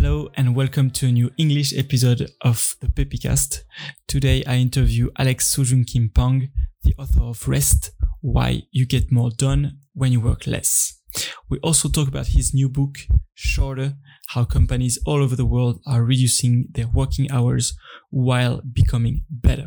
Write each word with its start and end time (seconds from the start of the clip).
Hello 0.00 0.28
and 0.36 0.54
welcome 0.54 0.90
to 0.90 1.08
a 1.08 1.10
new 1.10 1.32
English 1.38 1.76
episode 1.76 2.30
of 2.42 2.76
the 2.80 2.86
Pepicast. 2.86 3.64
Today 4.06 4.44
I 4.46 4.54
interview 4.54 5.10
Alex 5.18 5.52
Soojung 5.52 5.84
Kim 5.92 6.08
Pang, 6.08 6.50
the 6.84 6.94
author 6.96 7.22
of 7.22 7.48
Rest, 7.48 7.90
Why 8.20 8.62
You 8.70 8.86
Get 8.86 9.10
More 9.10 9.32
Done 9.36 9.80
When 9.94 10.12
You 10.12 10.20
Work 10.20 10.46
Less. 10.46 11.00
We 11.48 11.58
also 11.64 11.88
talk 11.88 12.06
about 12.06 12.28
his 12.28 12.54
new 12.54 12.68
book, 12.68 12.98
Shorter, 13.34 13.94
how 14.28 14.44
companies 14.44 15.00
all 15.04 15.20
over 15.20 15.34
the 15.34 15.44
world 15.44 15.80
are 15.84 16.04
reducing 16.04 16.68
their 16.70 16.86
working 16.86 17.28
hours 17.32 17.76
while 18.10 18.62
becoming 18.72 19.24
better. 19.28 19.66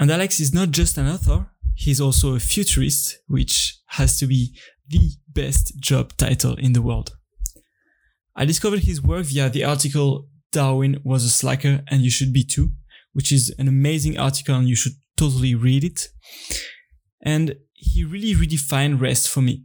And 0.00 0.10
Alex 0.10 0.40
is 0.40 0.52
not 0.52 0.72
just 0.72 0.98
an 0.98 1.06
author, 1.06 1.46
he's 1.76 2.00
also 2.00 2.34
a 2.34 2.40
futurist, 2.40 3.20
which 3.28 3.78
has 3.90 4.18
to 4.18 4.26
be 4.26 4.58
the 4.88 5.12
best 5.28 5.78
job 5.78 6.16
title 6.16 6.56
in 6.56 6.72
the 6.72 6.82
world. 6.82 7.12
I 8.36 8.44
discovered 8.44 8.80
his 8.80 9.02
work 9.02 9.26
via 9.26 9.50
the 9.50 9.64
article 9.64 10.28
Darwin 10.52 11.00
was 11.04 11.24
a 11.24 11.30
slacker 11.30 11.82
and 11.88 12.02
you 12.02 12.10
should 12.10 12.32
be 12.32 12.44
too, 12.44 12.70
which 13.12 13.32
is 13.32 13.54
an 13.58 13.68
amazing 13.68 14.18
article 14.18 14.54
and 14.54 14.68
you 14.68 14.76
should 14.76 14.94
totally 15.16 15.54
read 15.54 15.84
it. 15.84 16.08
And 17.22 17.56
he 17.72 18.04
really 18.04 18.34
redefined 18.34 19.00
rest 19.00 19.28
for 19.28 19.42
me. 19.42 19.64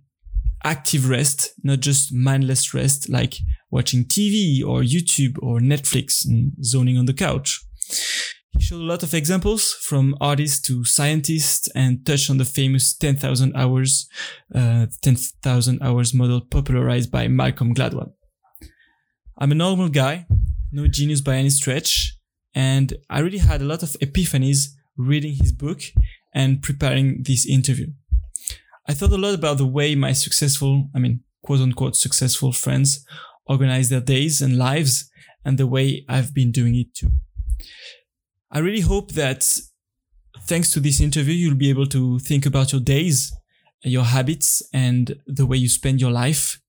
Active 0.63 1.09
rest, 1.09 1.53
not 1.63 1.79
just 1.79 2.13
mindless 2.13 2.73
rest 2.73 3.07
like 3.09 3.37
watching 3.69 4.03
TV 4.05 4.63
or 4.63 4.81
YouTube 4.81 5.37
or 5.41 5.59
Netflix 5.59 6.25
and 6.25 6.53
zoning 6.63 6.97
on 6.97 7.05
the 7.05 7.13
couch. 7.13 7.63
He 8.57 8.63
showed 8.63 8.81
a 8.81 8.91
lot 8.91 9.03
of 9.03 9.13
examples 9.13 9.73
from 9.73 10.15
artists 10.21 10.61
to 10.67 10.85
scientists 10.85 11.67
and 11.75 12.05
touched 12.05 12.29
on 12.29 12.37
the 12.37 12.45
famous 12.45 12.95
10,000 12.95 13.53
hours, 13.55 14.07
uh, 14.53 14.87
10,000 15.01 15.81
hours 15.81 16.13
model 16.13 16.41
popularized 16.41 17.11
by 17.11 17.27
Malcolm 17.27 17.75
Gladwell. 17.75 18.13
I'm 19.37 19.51
a 19.51 19.55
normal 19.55 19.89
guy, 19.89 20.27
no 20.71 20.87
genius 20.87 21.21
by 21.21 21.35
any 21.35 21.49
stretch, 21.49 22.17
and 22.53 22.93
I 23.09 23.19
really 23.19 23.39
had 23.39 23.61
a 23.61 23.65
lot 23.65 23.83
of 23.83 23.97
epiphanies 24.01 24.69
reading 24.97 25.35
his 25.35 25.51
book 25.51 25.81
and 26.33 26.61
preparing 26.61 27.23
this 27.23 27.45
interview. 27.45 27.87
I 28.87 28.93
thought 28.93 29.11
a 29.11 29.17
lot 29.17 29.33
about 29.33 29.57
the 29.57 29.65
way 29.65 29.93
my 29.95 30.13
successful, 30.13 30.89
I 30.95 30.99
mean, 30.99 31.21
quote 31.41 31.59
unquote 31.59 31.95
successful 31.95 32.53
friends 32.53 33.05
organize 33.45 33.89
their 33.89 34.01
days 34.01 34.41
and 34.41 34.57
lives 34.57 35.09
and 35.43 35.57
the 35.57 35.67
way 35.67 36.05
I've 36.07 36.33
been 36.33 36.51
doing 36.51 36.75
it 36.75 36.93
too. 36.95 37.11
I 38.51 38.59
really 38.59 38.81
hope 38.81 39.11
that 39.13 39.59
thanks 40.47 40.71
to 40.71 40.79
this 40.79 41.01
interview, 41.01 41.33
you'll 41.33 41.55
be 41.55 41.69
able 41.69 41.87
to 41.87 42.19
think 42.19 42.45
about 42.45 42.71
your 42.71 42.81
days, 42.81 43.35
your 43.83 44.05
habits, 44.05 44.63
and 44.73 45.15
the 45.27 45.45
way 45.45 45.57
you 45.57 45.67
spend 45.67 45.99
your 45.99 46.11
life 46.11 46.61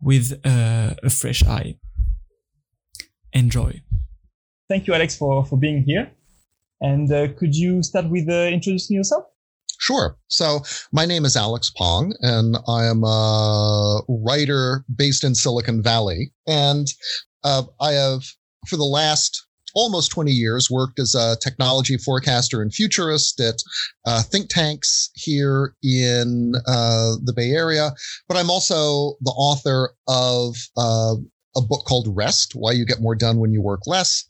with 0.00 0.40
uh, 0.44 0.94
a 1.02 1.10
fresh 1.10 1.42
eye. 1.44 1.78
Enjoy. 3.36 3.82
Thank 4.70 4.86
you, 4.86 4.94
Alex, 4.94 5.14
for, 5.14 5.44
for 5.44 5.58
being 5.58 5.82
here. 5.82 6.10
And 6.80 7.12
uh, 7.12 7.28
could 7.38 7.54
you 7.54 7.82
start 7.82 8.08
with 8.08 8.28
uh, 8.30 8.48
introducing 8.48 8.96
yourself? 8.96 9.24
Sure. 9.78 10.16
So 10.28 10.60
my 10.90 11.04
name 11.04 11.26
is 11.26 11.36
Alex 11.36 11.70
Pang, 11.76 12.14
and 12.22 12.56
I 12.66 12.86
am 12.86 13.04
a 13.04 14.00
writer 14.08 14.84
based 14.96 15.22
in 15.22 15.34
Silicon 15.34 15.82
Valley. 15.82 16.32
And 16.46 16.86
uh, 17.44 17.64
I 17.78 17.92
have, 17.92 18.22
for 18.68 18.78
the 18.78 18.84
last 18.84 19.46
almost 19.74 20.10
20 20.12 20.32
years, 20.32 20.70
worked 20.70 20.98
as 20.98 21.14
a 21.14 21.36
technology 21.42 21.98
forecaster 21.98 22.62
and 22.62 22.72
futurist 22.72 23.38
at 23.38 23.56
uh, 24.06 24.22
think 24.22 24.48
tanks 24.48 25.10
here 25.14 25.74
in 25.82 26.54
uh, 26.66 27.16
the 27.22 27.34
Bay 27.36 27.50
Area. 27.50 27.90
But 28.28 28.38
I'm 28.38 28.48
also 28.48 29.16
the 29.20 29.34
author 29.36 29.90
of 30.08 30.56
uh, 30.78 31.16
a 31.56 31.62
book 31.62 31.84
called 31.86 32.14
Rest 32.14 32.52
Why 32.54 32.72
You 32.72 32.84
Get 32.84 33.00
More 33.00 33.14
Done 33.14 33.38
When 33.38 33.52
You 33.52 33.62
Work 33.62 33.86
Less, 33.86 34.24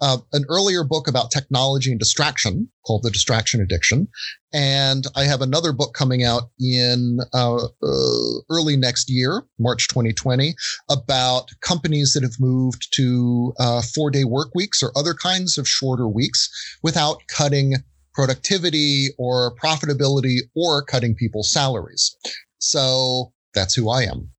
uh, 0.00 0.18
an 0.32 0.44
earlier 0.48 0.82
book 0.82 1.06
about 1.06 1.30
technology 1.30 1.90
and 1.90 2.00
distraction 2.00 2.68
called 2.86 3.02
The 3.02 3.10
Distraction 3.10 3.60
Addiction. 3.60 4.08
And 4.52 5.06
I 5.14 5.24
have 5.24 5.42
another 5.42 5.72
book 5.72 5.94
coming 5.94 6.24
out 6.24 6.44
in 6.58 7.18
uh, 7.34 7.56
uh, 7.56 8.40
early 8.50 8.76
next 8.76 9.10
year, 9.10 9.42
March 9.58 9.88
2020, 9.88 10.54
about 10.90 11.50
companies 11.60 12.14
that 12.14 12.22
have 12.22 12.40
moved 12.40 12.88
to 12.94 13.52
uh, 13.60 13.82
four 13.94 14.10
day 14.10 14.24
work 14.24 14.54
weeks 14.54 14.82
or 14.82 14.90
other 14.96 15.14
kinds 15.14 15.58
of 15.58 15.68
shorter 15.68 16.08
weeks 16.08 16.48
without 16.82 17.20
cutting 17.28 17.74
productivity 18.14 19.08
or 19.18 19.54
profitability 19.56 20.38
or 20.56 20.82
cutting 20.82 21.14
people's 21.14 21.52
salaries. 21.52 22.16
So 22.58 23.32
that's 23.54 23.74
who 23.74 23.88
I 23.88 24.02
am. 24.02 24.30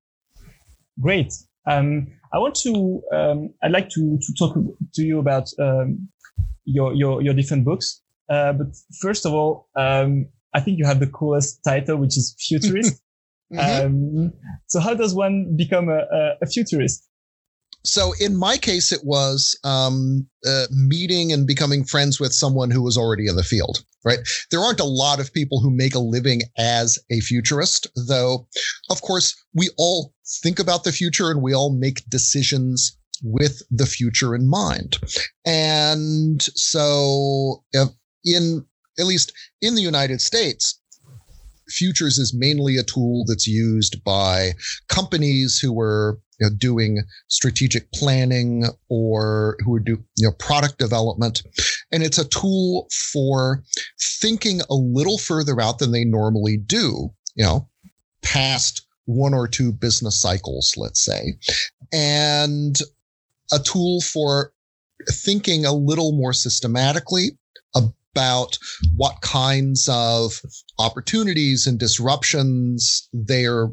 Great. 1.00 1.32
Um, 1.66 2.08
I 2.34 2.38
want 2.38 2.54
to, 2.62 3.02
um, 3.12 3.54
I'd 3.62 3.72
like 3.72 3.88
to, 3.90 4.18
to 4.18 4.34
talk 4.38 4.54
to 4.94 5.02
you 5.02 5.18
about 5.18 5.48
um, 5.60 6.08
your, 6.64 6.94
your, 6.94 7.22
your 7.22 7.34
different 7.34 7.64
books. 7.64 8.00
Uh, 8.28 8.52
but 8.52 8.68
first 9.00 9.26
of 9.26 9.32
all, 9.32 9.68
um, 9.76 10.28
I 10.54 10.60
think 10.60 10.78
you 10.78 10.86
have 10.86 11.00
the 11.00 11.06
coolest 11.06 11.62
title, 11.64 11.96
which 11.96 12.16
is 12.16 12.34
futurist. 12.38 13.02
mm-hmm. 13.52 13.86
Um, 13.86 14.32
so 14.66 14.80
how 14.80 14.94
does 14.94 15.14
one 15.14 15.56
become 15.56 15.88
a, 15.88 16.06
a, 16.10 16.32
a 16.42 16.46
futurist? 16.46 17.06
so 17.84 18.12
in 18.20 18.36
my 18.36 18.56
case, 18.56 18.92
it 18.92 19.04
was 19.04 19.58
um, 19.64 20.28
uh, 20.46 20.66
meeting 20.70 21.32
and 21.32 21.46
becoming 21.46 21.84
friends 21.84 22.20
with 22.20 22.32
someone 22.32 22.70
who 22.70 22.82
was 22.82 22.96
already 22.96 23.26
in 23.26 23.36
the 23.36 23.42
field. 23.42 23.84
Right? 24.04 24.18
There 24.50 24.60
aren't 24.60 24.80
a 24.80 24.84
lot 24.84 25.20
of 25.20 25.32
people 25.32 25.60
who 25.60 25.70
make 25.70 25.94
a 25.94 26.00
living 26.00 26.42
as 26.58 26.98
a 27.10 27.20
futurist, 27.20 27.86
though. 27.94 28.48
Of 28.90 29.00
course, 29.02 29.34
we 29.54 29.70
all 29.78 30.12
think 30.42 30.58
about 30.58 30.84
the 30.84 30.92
future 30.92 31.30
and 31.30 31.40
we 31.40 31.54
all 31.54 31.72
make 31.72 32.08
decisions 32.08 32.96
with 33.22 33.62
the 33.70 33.86
future 33.86 34.34
in 34.34 34.48
mind. 34.48 34.98
And 35.46 36.42
so, 36.42 37.64
in 38.24 38.66
at 38.98 39.06
least 39.06 39.32
in 39.60 39.74
the 39.74 39.82
United 39.82 40.20
States, 40.20 40.80
futures 41.72 42.18
is 42.18 42.34
mainly 42.34 42.76
a 42.76 42.82
tool 42.82 43.24
that's 43.26 43.46
used 43.46 44.02
by 44.04 44.52
companies 44.88 45.58
who 45.58 45.78
are 45.80 46.18
you 46.38 46.48
know, 46.48 46.56
doing 46.56 47.02
strategic 47.28 47.90
planning 47.92 48.64
or 48.88 49.56
who 49.64 49.76
are 49.76 49.80
do 49.80 50.02
you 50.16 50.26
know 50.26 50.32
product 50.38 50.78
development, 50.78 51.42
and 51.90 52.02
it's 52.02 52.18
a 52.18 52.28
tool 52.28 52.88
for 53.12 53.62
thinking 54.20 54.60
a 54.70 54.74
little 54.74 55.18
further 55.18 55.60
out 55.60 55.78
than 55.78 55.92
they 55.92 56.04
normally 56.04 56.56
do. 56.56 57.10
You 57.34 57.44
know, 57.44 57.68
past 58.22 58.86
one 59.04 59.34
or 59.34 59.48
two 59.48 59.72
business 59.72 60.20
cycles, 60.20 60.74
let's 60.76 61.02
say, 61.02 61.34
and 61.92 62.78
a 63.52 63.58
tool 63.58 64.00
for 64.00 64.52
thinking 65.10 65.64
a 65.64 65.72
little 65.72 66.12
more 66.12 66.32
systematically 66.32 67.36
about 68.14 68.58
what 68.96 69.20
kinds 69.22 69.88
of 69.90 70.40
opportunities 70.78 71.66
and 71.66 71.78
disruptions 71.78 73.08
they're 73.12 73.68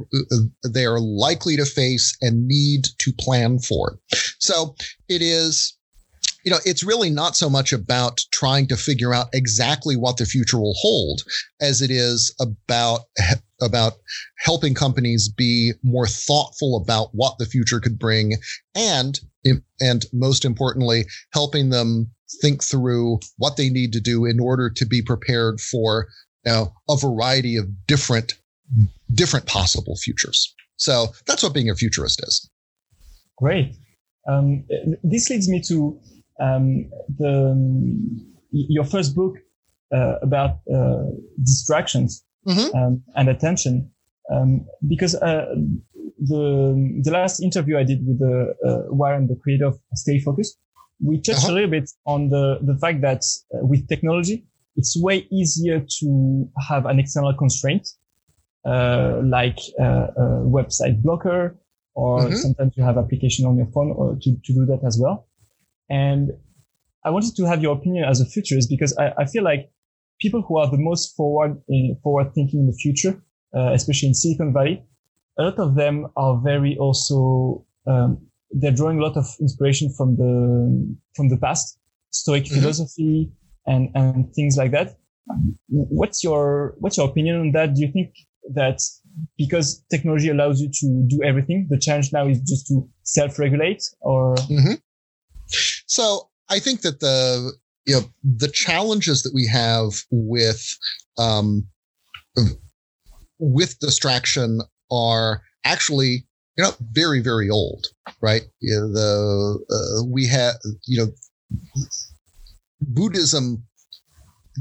they're 0.63 0.99
likely 0.99 1.57
to 1.57 1.65
face 1.65 2.15
and 2.21 2.47
need 2.47 2.87
to 2.99 3.11
plan 3.13 3.59
for. 3.59 3.99
So 4.39 4.75
it 5.07 5.21
is 5.21 5.75
you 6.45 6.51
know, 6.51 6.59
it's 6.65 6.83
really 6.83 7.09
not 7.09 7.35
so 7.35 7.49
much 7.49 7.73
about 7.73 8.21
trying 8.31 8.65
to 8.67 8.77
figure 8.77 9.13
out 9.13 9.27
exactly 9.33 9.97
what 9.97 10.15
the 10.17 10.25
future 10.25 10.57
will 10.57 10.75
hold 10.79 11.21
as 11.61 11.81
it 11.81 11.91
is 11.91 12.33
about 12.39 13.01
about 13.61 13.93
helping 14.39 14.73
companies 14.73 15.29
be 15.29 15.73
more 15.83 16.07
thoughtful 16.07 16.81
about 16.81 17.09
what 17.13 17.37
the 17.37 17.45
future 17.45 17.79
could 17.79 17.99
bring 17.99 18.33
and 18.75 19.19
and 19.79 20.05
most 20.11 20.45
importantly 20.45 21.05
helping 21.33 21.69
them 21.69 22.11
think 22.41 22.63
through 22.63 23.19
what 23.37 23.57
they 23.57 23.69
need 23.69 23.93
to 23.93 23.99
do 23.99 24.25
in 24.25 24.39
order 24.39 24.69
to 24.69 24.85
be 24.85 25.01
prepared 25.01 25.59
for 25.59 26.07
you 26.45 26.51
know, 26.51 26.73
a 26.89 26.97
variety 26.97 27.55
of 27.55 27.65
different 27.87 28.33
different 29.13 29.45
possible 29.47 29.95
futures. 29.95 30.53
So 30.75 31.07
that's 31.25 31.41
what 31.41 31.53
being 31.53 31.69
a 31.69 31.75
futurist 31.75 32.21
is. 32.27 32.49
Great. 33.37 33.75
Um, 34.27 34.65
this 35.03 35.29
leads 35.29 35.49
me 35.49 35.61
to 35.67 35.99
um, 36.39 36.89
the 37.17 37.55
your 38.51 38.83
first 38.83 39.15
book 39.15 39.37
uh, 39.93 40.15
about 40.21 40.59
uh, 40.73 41.05
distractions 41.43 42.23
mm-hmm. 42.47 42.77
um, 42.77 43.03
and 43.15 43.29
attention, 43.29 43.91
um, 44.31 44.65
because 44.87 45.15
uh, 45.15 45.45
the 46.19 47.01
the 47.03 47.11
last 47.11 47.41
interview 47.41 47.77
I 47.77 47.83
did 47.83 48.05
with 48.05 48.19
the 48.19 48.55
uh, 48.65 48.93
Warren, 48.93 49.27
the 49.27 49.35
creator 49.35 49.67
of 49.67 49.79
Stay 49.95 50.19
Focused, 50.19 50.57
we 51.03 51.21
touched 51.21 51.45
uh-huh. 51.45 51.51
a 51.51 51.55
little 51.55 51.69
bit 51.69 51.89
on 52.05 52.29
the 52.29 52.59
the 52.61 52.77
fact 52.77 53.01
that 53.01 53.23
uh, 53.53 53.65
with 53.65 53.87
technology, 53.87 54.45
it's 54.75 54.95
way 55.01 55.27
easier 55.31 55.85
to 55.99 56.49
have 56.67 56.85
an 56.85 56.99
external 56.99 57.33
constraint, 57.33 57.87
uh, 58.65 59.21
like 59.23 59.59
a 59.79 60.09
website 60.45 61.01
blocker, 61.01 61.59
or 61.95 62.19
mm-hmm. 62.19 62.35
sometimes 62.35 62.73
you 62.77 62.83
have 62.83 62.97
application 62.97 63.45
on 63.45 63.57
your 63.57 63.67
phone 63.67 63.91
or 63.91 64.17
to, 64.21 64.35
to 64.45 64.53
do 64.53 64.65
that 64.65 64.79
as 64.85 64.97
well. 65.01 65.27
And 65.89 66.31
I 67.03 67.09
wanted 67.09 67.35
to 67.37 67.45
have 67.45 67.61
your 67.61 67.75
opinion 67.75 68.05
as 68.05 68.21
a 68.21 68.25
futurist 68.25 68.69
because 68.69 68.95
I, 68.97 69.13
I 69.17 69.25
feel 69.25 69.43
like 69.43 69.71
people 70.19 70.41
who 70.41 70.57
are 70.57 70.69
the 70.69 70.77
most 70.77 71.15
forward 71.15 71.61
in 71.69 71.97
forward 72.03 72.33
thinking 72.33 72.61
in 72.61 72.67
the 72.67 72.73
future, 72.73 73.21
uh, 73.55 73.71
especially 73.73 74.09
in 74.09 74.13
Silicon 74.13 74.53
Valley, 74.53 74.83
a 75.37 75.43
lot 75.43 75.59
of 75.59 75.75
them 75.75 76.07
are 76.15 76.39
very 76.43 76.77
also 76.77 77.65
um, 77.87 78.17
they're 78.51 78.71
drawing 78.71 78.99
a 78.99 79.03
lot 79.03 79.17
of 79.17 79.25
inspiration 79.39 79.91
from 79.97 80.15
the 80.17 80.95
from 81.15 81.29
the 81.29 81.37
past, 81.37 81.77
Stoic 82.11 82.43
mm-hmm. 82.43 82.59
philosophy 82.59 83.31
and 83.65 83.89
and 83.95 84.33
things 84.33 84.57
like 84.57 84.71
that. 84.71 84.97
What's 85.67 86.23
your 86.23 86.75
what's 86.79 86.97
your 86.97 87.09
opinion 87.09 87.39
on 87.39 87.51
that? 87.51 87.75
Do 87.75 87.81
you 87.81 87.91
think 87.91 88.13
that 88.53 88.81
because 89.37 89.83
technology 89.91 90.29
allows 90.29 90.61
you 90.61 90.69
to 90.69 91.05
do 91.07 91.23
everything, 91.23 91.67
the 91.69 91.79
challenge 91.79 92.11
now 92.11 92.27
is 92.27 92.39
just 92.41 92.67
to 92.67 92.87
self-regulate, 93.03 93.83
or? 94.01 94.35
Mm-hmm. 94.35 94.73
So 95.87 96.29
I 96.49 96.59
think 96.59 96.81
that 96.81 96.99
the 96.99 97.53
you 97.89 97.95
know 97.95 98.01
the 98.23 98.47
challenges 98.47 99.23
that 99.23 99.33
we 99.33 99.47
have 99.47 100.03
with 100.11 100.77
um, 101.17 101.67
with 103.39 103.79
distraction 103.79 104.61
are 104.91 105.41
actually 105.65 106.27
you 106.55 106.63
know 106.63 106.71
very 106.91 107.19
very 107.19 107.49
old 107.49 107.87
right? 108.21 108.43
You 108.59 108.75
know, 108.75 108.93
the 108.93 109.65
uh, 109.71 110.05
we 110.05 110.27
have 110.27 110.55
you 110.85 110.99
know 110.99 111.11
buddhism 112.79 113.63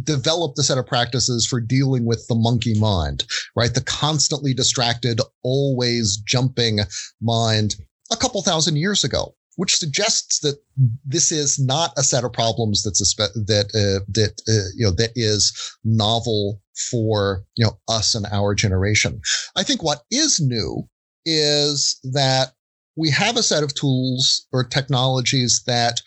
developed 0.04 0.58
a 0.58 0.62
set 0.62 0.78
of 0.78 0.86
practices 0.86 1.46
for 1.46 1.60
dealing 1.60 2.06
with 2.06 2.24
the 2.28 2.34
monkey 2.34 2.78
mind 2.80 3.26
right? 3.54 3.74
The 3.74 3.82
constantly 3.82 4.54
distracted 4.54 5.20
always 5.42 6.16
jumping 6.16 6.80
mind 7.20 7.76
a 8.10 8.16
couple 8.16 8.40
thousand 8.40 8.76
years 8.76 9.04
ago 9.04 9.34
which 9.58 9.76
suggests 9.76 10.38
that 10.38 10.56
this 11.04 11.32
is 11.32 11.58
not 11.58 11.92
a 11.96 12.02
set 12.04 12.22
of 12.22 12.32
problems 12.32 12.84
that's 12.84 13.00
a 13.00 13.04
spe- 13.04 13.34
that 13.34 13.66
uh, 13.74 14.04
that 14.08 14.40
uh, 14.48 14.70
you 14.76 14.86
know 14.86 14.92
that 14.92 15.10
is 15.16 15.52
novel 15.82 16.62
for 16.90 17.44
you 17.56 17.66
know 17.66 17.76
us 17.88 18.14
and 18.14 18.24
our 18.30 18.54
generation. 18.54 19.20
I 19.56 19.64
think 19.64 19.82
what 19.82 20.02
is 20.12 20.38
new 20.38 20.88
is 21.26 21.98
that 22.04 22.52
we 22.96 23.10
have 23.10 23.36
a 23.36 23.42
set 23.42 23.64
of 23.64 23.74
tools 23.74 24.46
or 24.52 24.62
technologies 24.62 25.64
that 25.66 26.02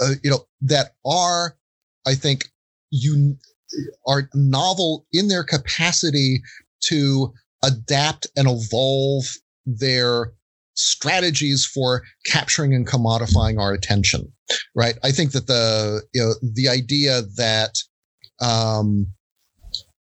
uh, 0.00 0.14
you 0.24 0.30
know 0.30 0.46
that 0.62 0.94
are 1.04 1.58
I 2.06 2.14
think 2.14 2.48
you 2.90 3.36
are 4.06 4.30
novel 4.32 5.06
in 5.12 5.28
their 5.28 5.44
capacity 5.44 6.40
to 6.84 7.34
adapt 7.62 8.26
and 8.34 8.48
evolve 8.48 9.26
their 9.66 10.32
strategies 10.78 11.66
for 11.66 12.02
capturing 12.24 12.72
and 12.72 12.86
commodifying 12.86 13.58
our 13.58 13.72
attention, 13.72 14.32
right? 14.74 14.96
I 15.02 15.10
think 15.10 15.32
that 15.32 15.46
the 15.46 16.02
you 16.14 16.22
know 16.22 16.34
the 16.42 16.68
idea 16.68 17.22
that 17.36 17.74
um, 18.40 19.06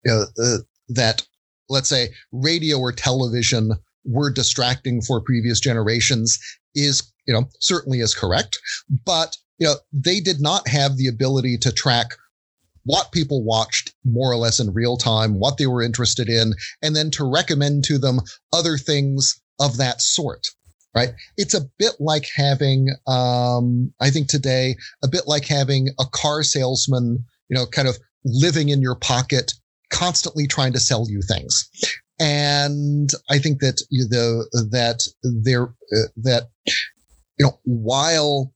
you 0.05 0.11
know, 0.11 0.25
uh, 0.43 0.57
that 0.89 1.25
let's 1.69 1.89
say 1.89 2.09
radio 2.31 2.77
or 2.77 2.91
television 2.91 3.71
were 4.05 4.31
distracting 4.31 5.01
for 5.01 5.19
previous 5.19 5.59
generations 5.59 6.39
is 6.75 7.11
you 7.27 7.33
know 7.33 7.49
certainly 7.59 7.99
is 7.99 8.13
correct, 8.13 8.59
but 9.05 9.35
you 9.57 9.67
know 9.67 9.75
they 9.91 10.19
did 10.19 10.39
not 10.39 10.67
have 10.67 10.95
the 10.97 11.07
ability 11.07 11.57
to 11.57 11.71
track 11.71 12.11
what 12.85 13.11
people 13.11 13.43
watched 13.43 13.93
more 14.05 14.31
or 14.31 14.37
less 14.37 14.61
in 14.61 14.73
real 14.73 14.95
time, 14.95 15.39
what 15.39 15.57
they 15.57 15.67
were 15.67 15.81
interested 15.81 16.29
in, 16.29 16.53
and 16.81 16.95
then 16.95 17.11
to 17.11 17.29
recommend 17.29 17.83
to 17.83 17.97
them 17.97 18.19
other 18.53 18.77
things 18.77 19.41
of 19.59 19.75
that 19.75 19.99
sort 20.01 20.47
right? 20.95 21.09
It's 21.37 21.53
a 21.53 21.69
bit 21.77 21.93
like 21.99 22.27
having, 22.35 22.89
um, 23.07 23.93
I 23.99 24.09
think 24.09 24.27
today, 24.27 24.75
a 25.03 25.07
bit 25.07 25.27
like 25.27 25.45
having 25.45 25.89
a 25.99 26.05
car 26.05 26.43
salesman, 26.43 27.23
you 27.49 27.55
know, 27.55 27.65
kind 27.65 27.87
of 27.87 27.97
living 28.25 28.69
in 28.69 28.81
your 28.81 28.95
pocket, 28.95 29.53
constantly 29.89 30.47
trying 30.47 30.73
to 30.73 30.79
sell 30.79 31.05
you 31.09 31.21
things. 31.21 31.69
And 32.19 33.09
I 33.29 33.37
think 33.37 33.59
that 33.59 33.83
the 33.91 34.47
that 34.71 35.07
there 35.43 35.65
uh, 35.65 36.07
that 36.17 36.49
you 37.37 37.45
know 37.45 37.59
while 37.63 38.53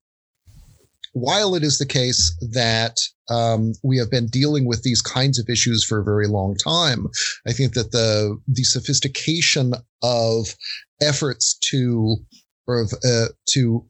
while 1.13 1.56
it 1.56 1.63
is 1.63 1.77
the 1.77 1.86
case 1.86 2.36
that 2.51 2.98
um, 3.30 3.74
we 3.84 3.98
have 3.98 4.10
been 4.10 4.27
dealing 4.27 4.66
with 4.66 4.84
these 4.84 5.01
kinds 5.01 5.38
of 5.38 5.50
issues 5.50 5.84
for 5.84 6.00
a 6.00 6.04
very 6.04 6.27
long 6.27 6.56
time, 6.56 7.07
I 7.48 7.54
think 7.54 7.74
that 7.74 7.92
the 7.92 8.39
the 8.48 8.63
sophistication 8.63 9.74
of 10.01 10.56
efforts 11.01 11.57
to 11.69 12.18
or 12.68 12.86
uh, 13.03 13.25
to 13.50 13.86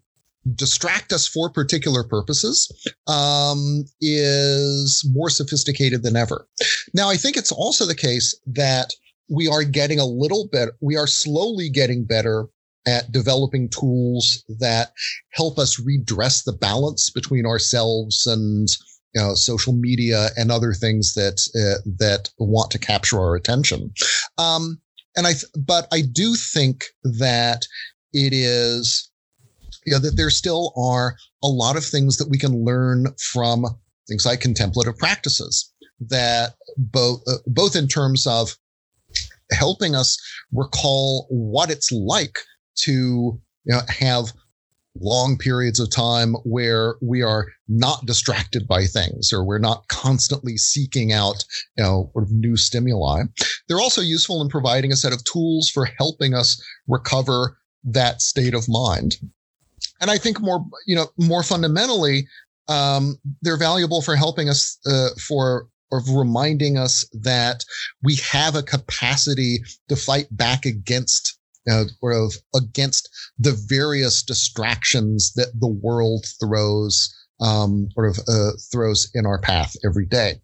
distract 0.55 1.13
us 1.13 1.27
for 1.27 1.49
particular 1.51 2.03
purposes 2.03 2.71
um, 3.07 3.85
is 3.99 5.07
more 5.13 5.29
sophisticated 5.29 6.03
than 6.03 6.15
ever. 6.15 6.47
Now, 6.93 7.09
I 7.09 7.17
think 7.17 7.37
it's 7.37 7.51
also 7.51 7.85
the 7.85 7.95
case 7.95 8.35
that 8.47 8.93
we 9.29 9.47
are 9.47 9.63
getting 9.63 9.99
a 9.99 10.05
little 10.05 10.49
bit, 10.51 10.69
we 10.81 10.97
are 10.97 11.07
slowly 11.07 11.69
getting 11.69 12.05
better 12.05 12.47
at 12.87 13.11
developing 13.11 13.69
tools 13.69 14.43
that 14.59 14.91
help 15.33 15.59
us 15.59 15.79
redress 15.79 16.43
the 16.43 16.53
balance 16.53 17.11
between 17.11 17.45
ourselves 17.45 18.25
and 18.25 18.67
you 19.13 19.21
know, 19.21 19.35
social 19.35 19.73
media 19.73 20.29
and 20.37 20.51
other 20.51 20.73
things 20.73 21.13
that 21.13 21.39
uh, 21.55 21.81
that 21.97 22.29
want 22.39 22.71
to 22.71 22.79
capture 22.79 23.19
our 23.19 23.35
attention. 23.35 23.93
Um, 24.37 24.81
and 25.15 25.27
I, 25.27 25.33
th- 25.33 25.45
but 25.57 25.87
I 25.91 26.01
do 26.01 26.35
think 26.35 26.85
that 27.03 27.65
it 28.13 28.33
is, 28.33 29.09
you 29.85 29.93
know, 29.93 29.99
that 29.99 30.17
there 30.17 30.29
still 30.29 30.73
are 30.77 31.15
a 31.43 31.47
lot 31.47 31.77
of 31.77 31.85
things 31.85 32.17
that 32.17 32.29
we 32.29 32.37
can 32.37 32.63
learn 32.63 33.07
from 33.19 33.65
things 34.07 34.25
like 34.25 34.41
contemplative 34.41 34.97
practices 34.97 35.71
that 35.99 36.55
both, 36.77 37.21
uh, 37.27 37.37
both 37.47 37.75
in 37.75 37.87
terms 37.87 38.25
of 38.27 38.57
helping 39.51 39.95
us 39.95 40.17
recall 40.51 41.27
what 41.29 41.69
it's 41.69 41.91
like 41.91 42.39
to 42.75 43.39
you 43.63 43.73
know, 43.73 43.81
have 43.89 44.33
long 44.99 45.37
periods 45.37 45.79
of 45.79 45.89
time 45.89 46.33
where 46.43 46.95
we 47.01 47.21
are 47.21 47.47
not 47.67 48.05
distracted 48.05 48.67
by 48.67 48.85
things 48.85 49.31
or 49.31 49.43
we're 49.43 49.57
not 49.57 49.87
constantly 49.87 50.57
seeking 50.57 51.13
out 51.13 51.45
you 51.77 51.83
know 51.83 52.09
sort 52.13 52.25
of 52.25 52.31
new 52.31 52.57
stimuli. 52.57 53.23
They're 53.67 53.79
also 53.79 54.01
useful 54.01 54.41
in 54.41 54.49
providing 54.49 54.91
a 54.91 54.97
set 54.97 55.13
of 55.13 55.23
tools 55.23 55.69
for 55.69 55.85
helping 55.97 56.33
us 56.33 56.61
recover 56.87 57.57
that 57.83 58.21
state 58.21 58.53
of 58.53 58.67
mind. 58.67 59.17
And 59.99 60.11
i 60.11 60.17
think 60.17 60.41
more 60.41 60.65
you 60.85 60.95
know 60.95 61.07
more 61.17 61.43
fundamentally 61.43 62.27
um, 62.67 63.17
they're 63.41 63.57
valuable 63.57 64.01
for 64.01 64.15
helping 64.15 64.47
us 64.49 64.77
uh, 64.85 65.09
for 65.19 65.67
of 65.91 66.09
reminding 66.09 66.77
us 66.77 67.05
that 67.11 67.65
we 68.01 68.15
have 68.15 68.55
a 68.55 68.63
capacity 68.63 69.59
to 69.89 69.95
fight 69.95 70.27
back 70.31 70.65
against 70.65 71.37
uh, 71.69 71.85
of 72.03 72.33
against 72.55 73.09
the 73.37 73.53
various 73.67 74.23
distractions 74.23 75.33
that 75.35 75.51
the 75.59 75.67
world 75.67 76.25
throws 76.39 77.13
um, 77.41 77.89
sort 77.95 78.09
of 78.09 78.19
uh, 78.27 78.51
throws 78.71 79.09
in 79.13 79.25
our 79.25 79.39
path 79.39 79.75
every 79.83 80.05
day. 80.05 80.35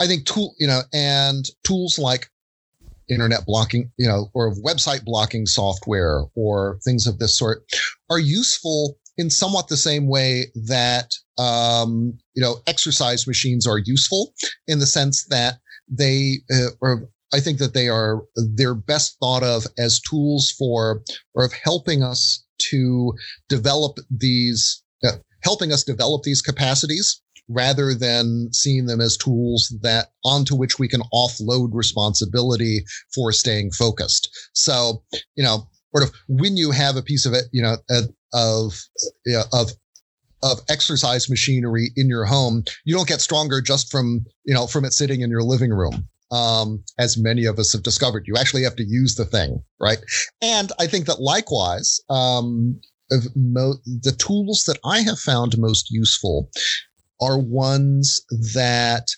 I 0.00 0.06
think 0.06 0.24
tool, 0.26 0.54
you 0.58 0.66
know, 0.66 0.80
and 0.92 1.44
tools 1.64 1.98
like 1.98 2.28
internet 3.10 3.44
blocking, 3.44 3.90
you 3.98 4.08
know, 4.08 4.30
or 4.34 4.54
website 4.54 5.04
blocking 5.04 5.46
software 5.46 6.24
or 6.34 6.78
things 6.84 7.06
of 7.06 7.18
this 7.18 7.36
sort 7.36 7.64
are 8.08 8.18
useful 8.18 8.96
in 9.18 9.28
somewhat 9.28 9.68
the 9.68 9.76
same 9.76 10.08
way 10.08 10.46
that 10.54 11.12
um, 11.38 12.18
you 12.34 12.42
know 12.42 12.56
exercise 12.66 13.26
machines 13.26 13.66
are 13.66 13.78
useful 13.78 14.32
in 14.66 14.78
the 14.78 14.86
sense 14.86 15.26
that 15.26 15.58
they 15.88 16.36
uh, 16.52 16.70
or 16.80 17.08
I 17.32 17.40
think 17.40 17.58
that 17.58 17.74
they 17.74 17.88
are 17.88 18.22
they're 18.36 18.74
best 18.74 19.18
thought 19.20 19.42
of 19.42 19.66
as 19.78 20.00
tools 20.00 20.50
for 20.50 21.02
or 21.34 21.44
of 21.44 21.52
helping 21.52 22.02
us 22.02 22.44
to 22.70 23.14
develop 23.48 23.98
these 24.10 24.82
uh, 25.04 25.12
helping 25.42 25.72
us 25.72 25.84
develop 25.84 26.22
these 26.22 26.42
capacities 26.42 27.20
rather 27.48 27.94
than 27.94 28.48
seeing 28.52 28.86
them 28.86 29.00
as 29.00 29.16
tools 29.16 29.74
that 29.82 30.08
onto 30.24 30.54
which 30.54 30.78
we 30.78 30.88
can 30.88 31.02
offload 31.12 31.70
responsibility 31.72 32.84
for 33.12 33.32
staying 33.32 33.72
focused. 33.72 34.30
So, 34.52 35.02
you 35.34 35.42
know, 35.42 35.68
sort 35.94 36.08
of 36.08 36.14
when 36.28 36.56
you 36.56 36.70
have 36.70 36.96
a 36.96 37.02
piece 37.02 37.26
of 37.26 37.32
it, 37.32 37.46
you 37.52 37.62
know, 37.62 37.76
of 38.32 38.80
you 39.26 39.34
know, 39.34 39.44
of 39.52 39.72
of 40.42 40.60
exercise 40.70 41.28
machinery 41.28 41.90
in 41.96 42.08
your 42.08 42.24
home, 42.24 42.64
you 42.84 42.94
don't 42.94 43.08
get 43.08 43.20
stronger 43.20 43.60
just 43.60 43.90
from, 43.90 44.24
you 44.44 44.54
know, 44.54 44.66
from 44.66 44.86
it 44.86 44.92
sitting 44.92 45.20
in 45.20 45.28
your 45.28 45.42
living 45.42 45.70
room 45.70 46.08
um, 46.30 46.82
as 46.98 47.18
many 47.18 47.44
of 47.44 47.58
us 47.58 47.72
have 47.72 47.82
discovered. 47.82 48.24
You 48.26 48.36
actually 48.36 48.62
have 48.64 48.76
to 48.76 48.84
use 48.84 49.14
the 49.16 49.24
thing, 49.24 49.62
right? 49.80 49.98
And 50.40 50.72
I 50.78 50.86
think 50.86 51.06
that 51.06 51.20
likewise, 51.20 52.00
um, 52.08 52.80
mo- 53.34 53.80
the 53.84 54.12
tools 54.12 54.64
that 54.66 54.78
I 54.84 55.00
have 55.00 55.18
found 55.18 55.58
most 55.58 55.90
useful 55.90 56.50
are 57.20 57.38
ones 57.38 58.24
that 58.54 59.08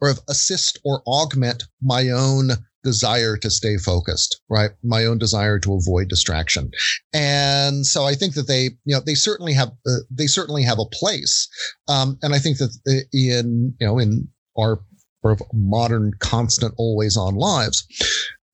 or 0.00 0.14
assist 0.28 0.78
or 0.84 1.02
augment 1.06 1.64
my 1.82 2.08
own 2.08 2.50
desire 2.84 3.36
to 3.36 3.50
stay 3.50 3.76
focused, 3.76 4.40
right? 4.48 4.70
My 4.82 5.04
own 5.04 5.18
desire 5.18 5.58
to 5.58 5.74
avoid 5.74 6.08
distraction. 6.08 6.70
And 7.12 7.84
so 7.84 8.04
I 8.04 8.14
think 8.14 8.34
that 8.34 8.46
they, 8.46 8.70
you 8.84 8.94
know, 8.94 9.00
they 9.00 9.14
certainly 9.14 9.52
have, 9.54 9.70
uh, 9.86 9.96
they 10.10 10.26
certainly 10.26 10.62
have 10.62 10.78
a 10.78 10.86
place. 10.86 11.48
Um, 11.88 12.18
and 12.22 12.34
I 12.34 12.38
think 12.38 12.58
that 12.58 12.70
uh, 12.88 13.04
in, 13.12 13.74
you 13.80 13.86
know, 13.86 13.98
in 13.98 14.28
our 14.56 14.80
of 15.24 15.42
modern, 15.52 16.12
constant, 16.20 16.74
always 16.76 17.16
on 17.16 17.34
lives. 17.34 17.86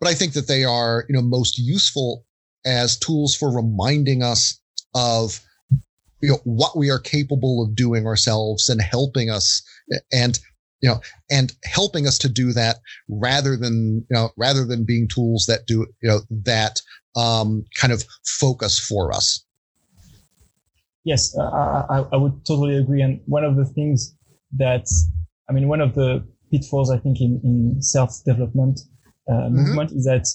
But 0.00 0.09
I 0.09 0.14
think 0.14 0.33
that 0.35 0.49
they 0.49 0.64
are, 0.64 1.04
you 1.09 1.14
know, 1.14 1.23
most 1.23 1.59
useful 1.59 2.25
as 2.66 2.97
tools 2.99 3.37
for 3.37 3.54
reminding 3.54 4.23
us 4.23 4.61
of 4.94 5.40
you 6.21 6.30
know 6.30 6.38
what 6.44 6.76
we 6.76 6.90
are 6.90 6.99
capable 6.99 7.62
of 7.62 7.76
doing 7.76 8.06
ourselves 8.06 8.68
and 8.68 8.80
helping 8.80 9.28
us 9.28 9.62
and 10.12 10.38
you 10.80 10.88
know 10.88 11.00
and 11.30 11.52
helping 11.64 12.06
us 12.06 12.16
to 12.18 12.28
do 12.28 12.52
that 12.52 12.76
rather 13.09 13.56
than 13.56 14.06
you 14.09 14.16
know 14.16 14.30
rather 14.37 14.64
than 14.64 14.85
being 14.85 15.06
tools 15.06 15.44
that 15.47 15.66
do 15.66 15.87
you 16.00 16.09
know 16.09 16.21
that 16.30 16.80
um, 17.16 17.64
kind 17.78 17.92
of 17.92 18.04
focus 18.25 18.78
for 18.78 19.12
us 19.12 19.44
yes 21.04 21.37
I, 21.38 22.04
I 22.12 22.16
would 22.16 22.44
totally 22.47 22.76
agree 22.76 23.02
and 23.02 23.21
one 23.26 23.44
of 23.44 23.56
the 23.56 23.66
things 23.66 24.14
that 24.56 24.87
i 25.50 25.52
mean 25.52 25.68
one 25.68 25.83
of 25.83 25.94
the 25.94 26.26
pitfalls 26.55 26.91
i 26.91 26.99
think 26.99 27.21
in, 27.21 27.41
in 27.43 27.83
self-development 27.83 28.81
uh, 29.29 29.33
mm-hmm. 29.33 29.57
movement 29.57 29.91
is 29.93 30.05
that 30.05 30.27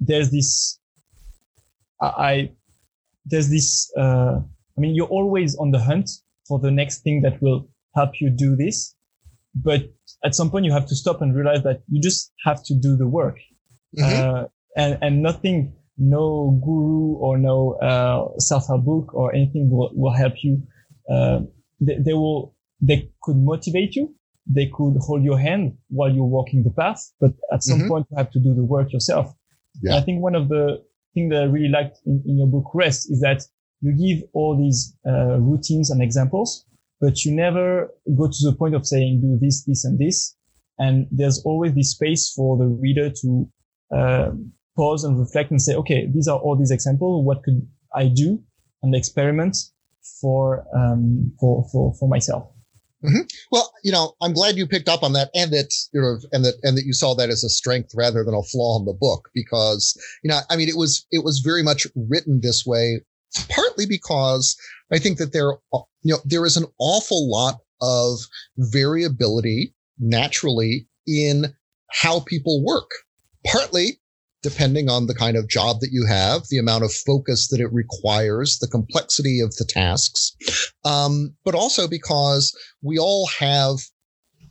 there's 0.00 0.30
this 0.30 0.78
I 2.00 2.52
there's 3.24 3.50
this 3.50 3.90
uh, 3.98 4.40
I 4.40 4.80
mean 4.80 4.94
you're 4.94 5.08
always 5.08 5.56
on 5.56 5.70
the 5.70 5.80
hunt 5.80 6.08
for 6.46 6.58
the 6.58 6.70
next 6.70 7.02
thing 7.02 7.22
that 7.22 7.42
will 7.42 7.68
help 7.94 8.20
you 8.20 8.30
do 8.30 8.56
this 8.56 8.94
but 9.54 9.90
at 10.24 10.34
some 10.34 10.50
point 10.50 10.64
you 10.64 10.72
have 10.72 10.86
to 10.86 10.94
stop 10.94 11.20
and 11.20 11.34
realize 11.34 11.62
that 11.64 11.82
you 11.88 12.00
just 12.00 12.32
have 12.44 12.62
to 12.64 12.74
do 12.74 12.96
the 12.96 13.08
work 13.08 13.36
mm-hmm. 13.98 14.30
uh, 14.30 14.44
and 14.76 14.98
and 15.02 15.22
nothing 15.22 15.74
no 15.98 16.60
guru 16.64 17.16
or 17.16 17.36
no 17.38 17.72
uh, 17.82 18.38
self-help 18.38 18.84
book 18.84 19.12
or 19.14 19.34
anything 19.34 19.68
will, 19.70 19.90
will 19.94 20.12
help 20.12 20.34
you 20.42 20.62
uh, 21.10 21.40
they, 21.80 21.96
they 21.98 22.12
will 22.12 22.54
they 22.80 23.10
could 23.22 23.36
motivate 23.36 23.96
you 23.96 24.14
they 24.48 24.66
could 24.74 24.94
hold 25.00 25.22
your 25.22 25.38
hand 25.38 25.76
while 25.88 26.10
you're 26.10 26.24
walking 26.24 26.62
the 26.62 26.70
path 26.70 27.12
but 27.20 27.32
at 27.52 27.62
some 27.62 27.78
mm-hmm. 27.80 27.88
point 27.88 28.06
you 28.10 28.16
have 28.16 28.30
to 28.30 28.38
do 28.38 28.54
the 28.54 28.64
work 28.64 28.92
yourself 28.92 29.34
yeah. 29.82 29.96
I 29.96 30.00
think 30.00 30.22
one 30.22 30.34
of 30.34 30.48
the 30.48 30.82
things 31.14 31.30
that 31.30 31.42
I 31.42 31.44
really 31.44 31.68
liked 31.68 31.98
in, 32.06 32.22
in, 32.26 32.38
your 32.38 32.46
book 32.46 32.70
Rest 32.74 33.10
is 33.10 33.20
that 33.20 33.42
you 33.80 33.92
give 33.92 34.28
all 34.32 34.56
these 34.56 34.96
uh, 35.06 35.38
routines 35.38 35.90
and 35.90 36.02
examples, 36.02 36.64
but 37.00 37.24
you 37.24 37.34
never 37.34 37.88
go 38.16 38.26
to 38.26 38.50
the 38.50 38.56
point 38.56 38.74
of 38.74 38.86
saying 38.86 39.20
do 39.20 39.38
this, 39.40 39.64
this, 39.64 39.84
and 39.84 39.98
this. 39.98 40.36
And 40.78 41.06
there's 41.10 41.42
always 41.44 41.74
this 41.74 41.92
space 41.92 42.32
for 42.34 42.56
the 42.56 42.66
reader 42.66 43.10
to 43.10 43.50
uh, 43.94 44.30
pause 44.76 45.04
and 45.04 45.18
reflect 45.18 45.50
and 45.50 45.60
say, 45.60 45.74
okay, 45.74 46.08
these 46.12 46.28
are 46.28 46.38
all 46.38 46.56
these 46.56 46.70
examples. 46.70 47.24
What 47.24 47.42
could 47.42 47.66
I 47.94 48.08
do 48.08 48.42
and 48.82 48.94
experiment 48.94 49.56
for 50.20 50.64
um, 50.76 51.32
for 51.40 51.68
for 51.72 51.94
for 51.94 52.08
myself? 52.08 52.50
Mm-hmm. 53.04 53.22
Well, 53.52 53.72
you 53.84 53.92
know, 53.92 54.14
I'm 54.20 54.32
glad 54.32 54.56
you 54.56 54.66
picked 54.66 54.88
up 54.88 55.04
on 55.04 55.12
that, 55.12 55.30
and 55.34 55.52
that 55.52 55.72
you 55.92 56.00
know, 56.00 56.18
and 56.32 56.44
that 56.44 56.54
and 56.64 56.76
that 56.76 56.84
you 56.84 56.92
saw 56.92 57.14
that 57.14 57.30
as 57.30 57.44
a 57.44 57.48
strength 57.48 57.92
rather 57.94 58.24
than 58.24 58.34
a 58.34 58.42
flaw 58.42 58.78
in 58.78 58.86
the 58.86 58.92
book, 58.92 59.28
because 59.34 59.96
you 60.24 60.28
know, 60.28 60.40
I 60.50 60.56
mean, 60.56 60.68
it 60.68 60.76
was 60.76 61.06
it 61.12 61.24
was 61.24 61.38
very 61.38 61.62
much 61.62 61.86
written 61.94 62.40
this 62.42 62.66
way, 62.66 63.00
partly 63.48 63.86
because 63.86 64.56
I 64.92 64.98
think 64.98 65.18
that 65.18 65.32
there, 65.32 65.52
you 66.02 66.14
know, 66.14 66.18
there 66.24 66.44
is 66.44 66.56
an 66.56 66.66
awful 66.80 67.30
lot 67.30 67.60
of 67.80 68.18
variability 68.56 69.74
naturally 70.00 70.88
in 71.06 71.54
how 71.90 72.20
people 72.20 72.64
work. 72.64 72.90
Partly 73.46 74.00
depending 74.48 74.88
on 74.88 75.06
the 75.06 75.14
kind 75.14 75.36
of 75.36 75.48
job 75.48 75.80
that 75.80 75.90
you 75.92 76.06
have, 76.06 76.42
the 76.48 76.58
amount 76.58 76.84
of 76.84 76.92
focus 76.92 77.48
that 77.48 77.60
it 77.60 77.72
requires, 77.72 78.58
the 78.58 78.66
complexity 78.66 79.40
of 79.40 79.54
the 79.56 79.64
tasks, 79.64 80.34
um, 80.84 81.34
but 81.44 81.54
also 81.54 81.86
because 81.86 82.56
we 82.82 82.98
all 82.98 83.28
have 83.38 83.74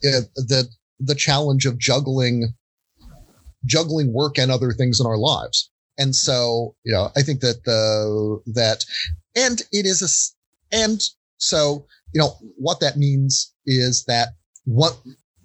uh, 0.08 0.22
the 0.36 0.68
the 1.00 1.16
challenge 1.16 1.66
of 1.66 1.80
juggling 1.80 2.54
juggling 3.66 4.14
work 4.14 4.38
and 4.38 4.52
other 4.52 4.72
things 4.72 5.00
in 5.00 5.06
our 5.08 5.18
lives. 5.18 5.70
And 5.98 6.16
so, 6.16 6.76
you 6.84 6.94
know, 6.94 7.10
I 7.16 7.24
think 7.24 7.42
that 7.42 7.64
the 7.66 8.40
that 8.54 8.86
and 9.36 9.62
it 9.72 9.86
is 9.86 10.02
a 10.02 10.10
and 10.76 11.02
so, 11.38 11.86
you 12.14 12.22
know, 12.22 12.36
what 12.58 12.80
that 12.82 12.98
means 12.98 13.54
is 13.66 14.06
that 14.06 14.30
what 14.66 14.96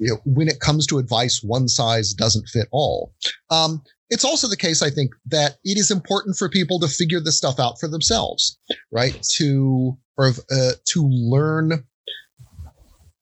you 0.03 0.09
know, 0.09 0.21
when 0.25 0.49
it 0.49 0.59
comes 0.59 0.87
to 0.89 0.99
advice, 0.99 1.43
one 1.43 1.69
size 1.69 2.13
doesn't 2.13 2.49
fit 2.49 2.67
all. 2.73 3.15
Um, 3.51 3.83
it's 4.13 4.27
also 4.27 4.47
the 4.47 4.59
case, 4.59 4.83
I 4.83 4.91
think, 4.91 5.13
that 5.27 5.57
it 5.65 5.79
is 5.79 5.91
important 5.91 6.37
for 6.37 6.51
people 6.51 6.79
to 6.81 6.87
figure 6.87 7.19
this 7.19 7.39
stuff 7.39 7.59
out 7.59 7.81
for 7.81 7.89
themselves, 7.89 8.59
right? 8.93 9.17
To 9.37 9.97
or 10.19 10.33
uh, 10.51 10.73
to 10.89 11.09
learn 11.09 11.85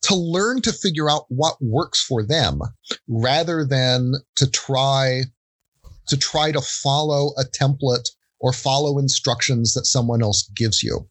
to 0.02 0.14
learn 0.16 0.62
to 0.62 0.73
figure 0.73 1.09
out 1.09 1.26
what 1.28 1.54
works 1.61 2.02
for 2.02 2.25
them 2.25 2.61
rather 3.06 3.64
than 3.64 4.14
to 4.35 4.50
try 4.50 5.23
to 6.09 6.16
try 6.16 6.50
to 6.50 6.61
follow 6.61 7.35
a 7.38 7.44
template 7.44 8.09
or 8.40 8.52
follow 8.52 8.99
instructions 8.99 9.75
that 9.75 9.87
someone 9.87 10.23
else 10.23 10.50
gives 10.56 10.82
you 10.82 11.09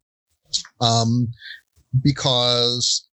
um, 0.81 1.31
because 2.03 3.07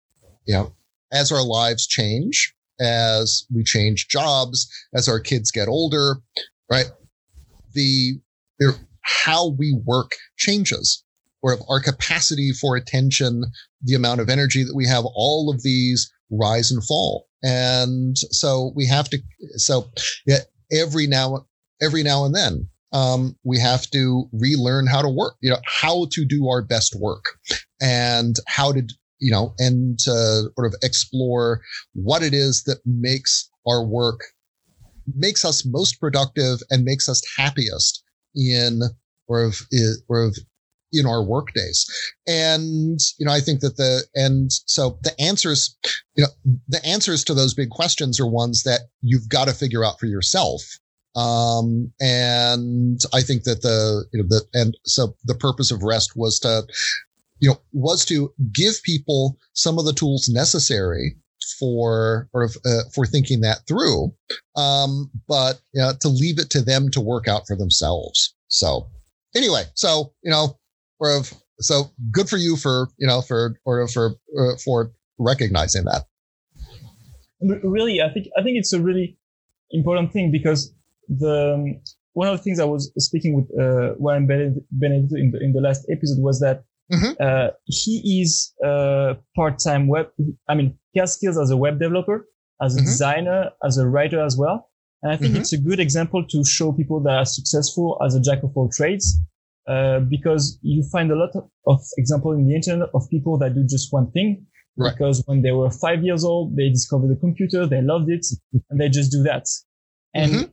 you 0.48 0.55
know 0.55 0.74
as 1.13 1.31
our 1.31 1.45
lives 1.45 1.86
change 1.86 2.55
as 2.81 3.45
we 3.53 3.63
change 3.63 4.07
jobs 4.07 4.67
as 4.95 5.07
our 5.07 5.19
kids 5.19 5.51
get 5.51 5.67
older 5.67 6.17
right? 6.69 6.88
The 7.74 8.19
how 9.01 9.50
we 9.50 9.77
work 9.86 10.12
changes, 10.38 11.03
or 11.41 11.57
our 11.69 11.79
capacity 11.79 12.51
for 12.51 12.75
attention, 12.75 13.43
the 13.84 13.93
amount 13.93 14.19
of 14.19 14.29
energy 14.29 14.63
that 14.63 14.75
we 14.75 14.88
have, 14.88 15.05
all 15.13 15.51
of 15.53 15.62
these 15.62 16.12
rise 16.31 16.72
and 16.72 16.84
fall. 16.84 17.27
And 17.43 18.17
so 18.17 18.72
we 18.75 18.88
have 18.88 19.10
to, 19.10 19.19
so 19.57 19.91
yeah, 20.25 20.39
every 20.72 21.05
now, 21.05 21.45
every 21.81 22.01
now 22.01 22.25
and 22.25 22.34
then, 22.34 22.67
um, 22.93 23.36
we 23.43 23.60
have 23.60 23.89
to 23.91 24.27
relearn 24.31 24.88
how 24.88 25.01
to 25.01 25.10
work, 25.10 25.36
you 25.41 25.51
know, 25.51 25.60
how 25.67 26.07
to 26.12 26.25
do 26.25 26.48
our 26.48 26.63
best 26.63 26.95
work 27.00 27.25
and 27.79 28.38
how 28.48 28.72
to, 28.72 28.81
you 29.19 29.31
know, 29.31 29.53
and 29.60 30.00
to 30.00 30.50
sort 30.55 30.65
of 30.65 30.74
explore 30.81 31.62
what 31.93 32.24
it 32.24 32.34
is 32.34 32.63
that 32.63 32.79
makes 32.86 33.50
our 33.67 33.86
work 33.86 34.22
makes 35.13 35.45
us 35.45 35.65
most 35.65 36.00
productive 36.00 36.59
and 36.69 36.83
makes 36.83 37.07
us 37.07 37.21
happiest 37.38 38.03
in 38.35 38.81
or 39.27 39.43
of 39.43 39.62
or 40.09 40.24
of 40.24 40.38
in 40.91 41.05
our 41.05 41.24
work 41.24 41.51
days. 41.53 41.85
And, 42.27 43.00
you 43.19 43.25
know, 43.25 43.31
I 43.31 43.39
think 43.39 43.59
that 43.62 43.77
the, 43.77 44.03
and 44.15 44.51
so 44.65 44.97
the 45.03 45.19
answers, 45.19 45.75
you 46.15 46.24
know, 46.24 46.53
the 46.67 46.85
answers 46.85 47.24
to 47.25 47.33
those 47.33 47.53
big 47.53 47.69
questions 47.69 48.19
are 48.19 48.27
ones 48.27 48.63
that 48.63 48.81
you've 49.01 49.27
got 49.29 49.47
to 49.47 49.53
figure 49.53 49.83
out 49.83 50.00
for 50.00 50.05
yourself. 50.05 50.62
Um, 51.15 51.91
and 52.00 53.00
I 53.13 53.21
think 53.21 53.43
that 53.43 53.62
the, 53.62 54.05
you 54.13 54.21
know, 54.21 54.27
the, 54.27 54.43
and 54.53 54.77
so 54.85 55.15
the 55.25 55.35
purpose 55.35 55.71
of 55.71 55.83
rest 55.83 56.12
was 56.15 56.39
to, 56.39 56.65
you 57.39 57.50
know, 57.50 57.62
was 57.74 58.05
to 58.05 58.33
give 58.53 58.81
people 58.83 59.38
some 59.53 59.77
of 59.77 59.85
the 59.85 59.93
tools 59.93 60.29
necessary 60.29 61.17
for 61.59 62.29
or 62.33 62.49
uh, 62.65 62.81
for 62.93 63.05
thinking 63.05 63.41
that 63.41 63.59
through, 63.67 64.13
um, 64.55 65.09
but 65.27 65.59
you 65.73 65.81
know, 65.81 65.93
to 66.01 66.07
leave 66.07 66.39
it 66.39 66.49
to 66.51 66.61
them 66.61 66.89
to 66.91 67.01
work 67.01 67.27
out 67.27 67.43
for 67.47 67.55
themselves. 67.55 68.33
So 68.47 68.87
anyway, 69.35 69.63
so 69.75 70.13
you 70.23 70.31
know, 70.31 70.57
or 70.99 71.21
so 71.59 71.91
good 72.11 72.29
for 72.29 72.37
you 72.37 72.55
for 72.55 72.89
you 72.97 73.07
know 73.07 73.21
for 73.21 73.57
or 73.65 73.87
for 73.87 74.15
uh, 74.37 74.55
for 74.63 74.91
recognizing 75.17 75.85
that. 75.85 76.05
Really, 77.41 78.01
I 78.01 78.09
think 78.09 78.27
I 78.37 78.43
think 78.43 78.57
it's 78.57 78.73
a 78.73 78.81
really 78.81 79.17
important 79.71 80.11
thing 80.11 80.31
because 80.31 80.73
the 81.07 81.53
um, 81.53 81.81
one 82.13 82.27
of 82.27 82.37
the 82.37 82.43
things 82.43 82.59
I 82.59 82.65
was 82.65 82.91
speaking 82.97 83.35
with 83.35 83.45
uh, 83.59 83.93
Warren 83.97 84.25
Benedetto 84.25 85.15
in 85.15 85.31
the, 85.31 85.39
in 85.41 85.53
the 85.53 85.61
last 85.61 85.85
episode 85.91 86.19
was 86.19 86.39
that 86.39 86.63
Mm-hmm. 86.92 87.13
Uh, 87.20 87.48
he 87.65 88.22
is 88.22 88.54
a 88.63 89.18
part-time 89.36 89.88
web. 89.88 90.08
I 90.48 90.56
mean, 90.56 90.77
he 90.92 91.00
has 91.00 91.13
skills 91.13 91.38
as 91.38 91.50
a 91.50 91.58
web 91.58 91.80
developer, 91.80 92.27
as 92.62 92.75
a 92.75 92.80
mm-hmm. 92.80 92.86
designer, 92.86 93.50
as 93.63 93.77
a 93.77 93.88
writer 93.88 94.24
as 94.24 94.38
well. 94.38 94.70
And 95.01 95.12
I 95.12 95.18
think 95.18 95.34
mm-hmm. 95.34 95.42
it's 95.42 95.54
a 95.54 95.58
good 95.58 95.80
example 95.80 96.25
to 96.25 96.44
show 96.44 96.72
people 96.72 97.00
that 97.01 97.15
are 97.15 97.25
successful 97.25 98.00
as 98.06 98.15
a 98.15 98.22
jack 98.22 98.44
of 98.44 98.56
all 98.56 98.70
trades, 98.70 99.20
uh, 99.68 100.00
because 100.00 100.60
you 100.62 100.84
find 100.92 101.12
a 101.12 101.15
lot 101.15 101.36
of, 101.36 101.82
example 101.98 102.32
in 102.34 102.48
the 102.48 102.56
internet 102.56 102.89
of 102.94 103.10
people 103.10 103.38
that 103.39 103.56
do 103.56 103.63
just 103.63 103.92
one 103.92 104.12
thing. 104.12 104.46
Right. 104.77 104.92
Because 104.92 105.24
when 105.25 105.42
they 105.42 105.51
were 105.51 105.72
five 105.72 106.04
years 106.04 106.25
old, 106.25 106.56
they 106.58 106.70
discovered 106.70 107.08
the 107.08 107.15
computer, 107.15 107.65
they 107.65 107.82
loved 107.82 108.10
it, 108.10 108.25
and 108.70 108.80
they 108.80 108.89
just 108.89 109.12
do 109.12 109.24
that. 109.24 109.48
And 110.13 110.32
mm-hmm. 110.32 110.51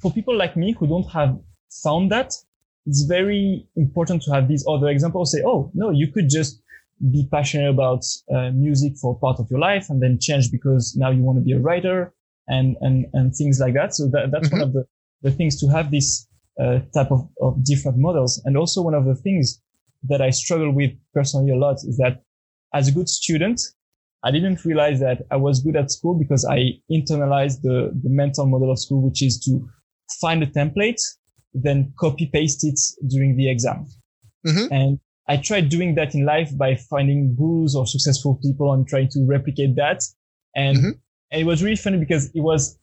for 0.00 0.12
people 0.12 0.36
like 0.36 0.56
me 0.56 0.72
who 0.78 0.86
don't 0.86 1.10
have 1.10 1.36
found 1.82 2.12
that, 2.12 2.32
it's 2.86 3.02
very 3.02 3.66
important 3.76 4.22
to 4.22 4.32
have 4.32 4.48
these 4.48 4.64
other 4.68 4.88
examples 4.88 5.32
say, 5.32 5.42
oh, 5.44 5.70
no, 5.74 5.90
you 5.90 6.10
could 6.12 6.28
just 6.28 6.62
be 7.10 7.28
passionate 7.30 7.68
about 7.68 8.02
uh, 8.34 8.50
music 8.52 8.96
for 8.96 9.18
part 9.18 9.38
of 9.38 9.46
your 9.50 9.60
life 9.60 9.90
and 9.90 10.02
then 10.02 10.18
change 10.20 10.50
because 10.50 10.94
now 10.96 11.10
you 11.10 11.22
want 11.22 11.36
to 11.36 11.44
be 11.44 11.52
a 11.52 11.58
writer 11.58 12.14
and, 12.48 12.76
and, 12.80 13.06
and 13.12 13.34
things 13.34 13.58
like 13.60 13.74
that. 13.74 13.94
So 13.94 14.08
that, 14.10 14.30
that's 14.30 14.48
mm-hmm. 14.48 14.60
one 14.60 14.68
of 14.68 14.72
the, 14.72 14.86
the 15.22 15.30
things 15.30 15.60
to 15.60 15.68
have 15.68 15.90
this 15.90 16.26
uh, 16.60 16.78
type 16.94 17.10
of, 17.10 17.28
of 17.42 17.62
different 17.64 17.98
models. 17.98 18.40
And 18.44 18.56
also 18.56 18.82
one 18.82 18.94
of 18.94 19.04
the 19.04 19.16
things 19.16 19.60
that 20.08 20.22
I 20.22 20.30
struggle 20.30 20.72
with 20.72 20.92
personally 21.12 21.52
a 21.52 21.56
lot 21.56 21.76
is 21.76 21.96
that 21.98 22.22
as 22.72 22.88
a 22.88 22.92
good 22.92 23.08
student, 23.08 23.60
I 24.24 24.30
didn't 24.30 24.64
realize 24.64 25.00
that 25.00 25.22
I 25.30 25.36
was 25.36 25.60
good 25.60 25.76
at 25.76 25.90
school 25.90 26.14
because 26.14 26.44
I 26.44 26.80
internalized 26.90 27.62
the, 27.62 27.92
the 28.02 28.08
mental 28.08 28.46
model 28.46 28.70
of 28.70 28.78
school, 28.78 29.02
which 29.02 29.22
is 29.22 29.38
to 29.40 29.68
find 30.20 30.42
a 30.42 30.46
template 30.46 31.00
then 31.62 31.92
copy 31.98 32.26
paste 32.32 32.64
it 32.64 32.78
during 33.08 33.36
the 33.36 33.50
exam. 33.50 33.86
Mm-hmm. 34.46 34.72
And 34.72 35.00
I 35.28 35.36
tried 35.38 35.68
doing 35.68 35.94
that 35.96 36.14
in 36.14 36.24
life 36.24 36.56
by 36.56 36.76
finding 36.76 37.34
gurus 37.34 37.74
or 37.74 37.86
successful 37.86 38.38
people 38.42 38.72
and 38.72 38.86
trying 38.86 39.08
to 39.10 39.24
replicate 39.26 39.74
that. 39.76 40.02
And, 40.54 40.78
mm-hmm. 40.78 40.90
and 41.32 41.40
it 41.40 41.44
was 41.44 41.62
really 41.62 41.76
funny 41.76 41.98
because 41.98 42.26
it 42.34 42.40
was 42.40 42.78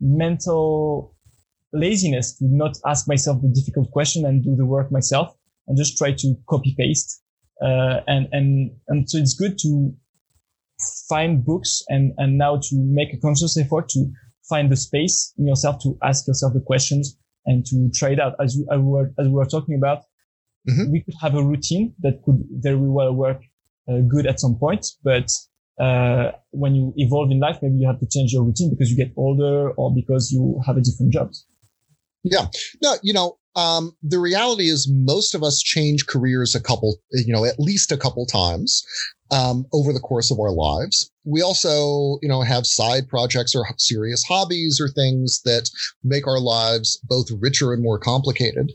mental 0.00 1.14
laziness 1.72 2.36
to 2.38 2.44
not 2.44 2.76
ask 2.86 3.08
myself 3.08 3.40
the 3.42 3.48
difficult 3.48 3.90
question 3.90 4.26
and 4.26 4.44
do 4.44 4.54
the 4.56 4.66
work 4.66 4.92
myself 4.92 5.34
and 5.66 5.76
just 5.76 5.96
try 5.96 6.12
to 6.12 6.34
copy 6.48 6.74
paste. 6.78 7.22
Uh, 7.62 8.00
and, 8.06 8.28
and, 8.32 8.70
and 8.88 9.10
so 9.10 9.18
it's 9.18 9.34
good 9.34 9.58
to 9.58 9.92
find 11.08 11.44
books 11.44 11.82
and, 11.88 12.12
and 12.18 12.38
now 12.38 12.56
to 12.56 12.76
make 12.76 13.12
a 13.12 13.18
conscious 13.18 13.58
effort 13.58 13.88
to 13.88 14.10
find 14.48 14.70
the 14.70 14.76
space 14.76 15.32
in 15.38 15.46
yourself 15.46 15.82
to 15.82 15.98
ask 16.02 16.26
yourself 16.26 16.54
the 16.54 16.60
questions 16.60 17.16
and 17.46 17.64
to 17.66 17.90
try 17.94 18.10
it 18.10 18.20
out. 18.20 18.34
As, 18.42 18.56
you, 18.56 18.66
as, 18.70 18.78
we, 18.78 18.86
were, 18.86 19.12
as 19.18 19.26
we 19.26 19.32
were 19.32 19.46
talking 19.46 19.74
about, 19.74 20.04
mm-hmm. 20.68 20.90
we 20.90 21.02
could 21.02 21.14
have 21.20 21.34
a 21.34 21.42
routine 21.42 21.94
that 22.00 22.22
could 22.24 22.42
very 22.50 22.76
well 22.76 23.12
work 23.12 23.40
uh, 23.88 24.00
good 24.06 24.26
at 24.26 24.38
some 24.38 24.56
point, 24.58 24.86
but 25.02 25.30
uh, 25.80 26.32
when 26.50 26.74
you 26.74 26.92
evolve 26.96 27.30
in 27.30 27.40
life, 27.40 27.58
maybe 27.62 27.76
you 27.76 27.86
have 27.86 28.00
to 28.00 28.06
change 28.10 28.32
your 28.32 28.42
routine 28.42 28.70
because 28.70 28.90
you 28.90 28.96
get 28.96 29.12
older 29.16 29.70
or 29.70 29.94
because 29.94 30.30
you 30.32 30.60
have 30.66 30.76
a 30.76 30.80
different 30.80 31.12
job. 31.12 31.30
Yeah. 32.24 32.46
No, 32.82 32.96
you 33.02 33.12
know, 33.12 33.38
um, 33.54 33.96
the 34.02 34.18
reality 34.18 34.68
is 34.68 34.90
most 34.90 35.34
of 35.34 35.42
us 35.42 35.62
change 35.62 36.06
careers 36.06 36.54
a 36.54 36.60
couple, 36.60 36.98
you 37.12 37.32
know, 37.32 37.44
at 37.44 37.58
least 37.58 37.92
a 37.92 37.96
couple 37.96 38.26
times 38.26 38.84
um, 39.30 39.66
over 39.72 39.92
the 39.92 40.00
course 40.00 40.30
of 40.30 40.38
our 40.38 40.50
lives. 40.50 41.10
We 41.24 41.42
also, 41.42 42.18
you 42.22 42.28
know, 42.28 42.42
have 42.42 42.66
side 42.66 43.08
projects 43.08 43.54
or 43.54 43.66
serious 43.76 44.24
hobbies 44.24 44.80
or 44.80 44.88
things 44.88 45.42
that 45.44 45.68
make 46.02 46.26
our 46.26 46.40
lives 46.40 46.98
both 47.04 47.26
richer 47.40 47.72
and 47.72 47.82
more 47.82 47.98
complicated. 47.98 48.72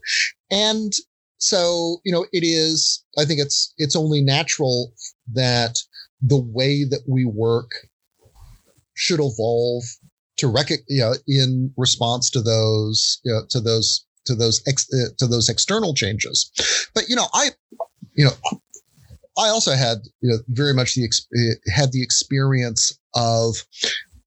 And 0.51 0.93
so, 1.37 1.97
you 2.05 2.13
know, 2.13 2.25
it 2.31 2.43
is, 2.43 3.03
I 3.17 3.25
think 3.25 3.39
it's, 3.39 3.73
it's 3.77 3.95
only 3.95 4.21
natural 4.21 4.93
that 5.33 5.77
the 6.21 6.39
way 6.39 6.83
that 6.83 7.01
we 7.07 7.25
work 7.25 7.71
should 8.93 9.19
evolve 9.19 9.83
to 10.37 10.47
rec- 10.47 10.69
you 10.87 11.01
know, 11.01 11.13
in 11.27 11.73
response 11.77 12.29
to 12.29 12.41
those, 12.41 13.19
you 13.23 13.33
know, 13.33 13.41
to 13.49 13.59
those, 13.59 14.05
to 14.25 14.35
those, 14.35 14.61
ex- 14.67 14.87
uh, 14.93 15.09
to 15.17 15.27
those 15.27 15.49
external 15.49 15.93
changes. 15.93 16.49
But, 16.93 17.09
you 17.09 17.15
know, 17.15 17.27
I, 17.33 17.49
you 18.13 18.25
know, 18.25 18.59
I 19.37 19.49
also 19.49 19.73
had 19.73 19.99
you 20.21 20.31
know, 20.31 20.37
very 20.49 20.73
much 20.73 20.93
the 20.93 21.57
had 21.73 21.91
the 21.91 22.03
experience 22.03 22.97
of 23.15 23.55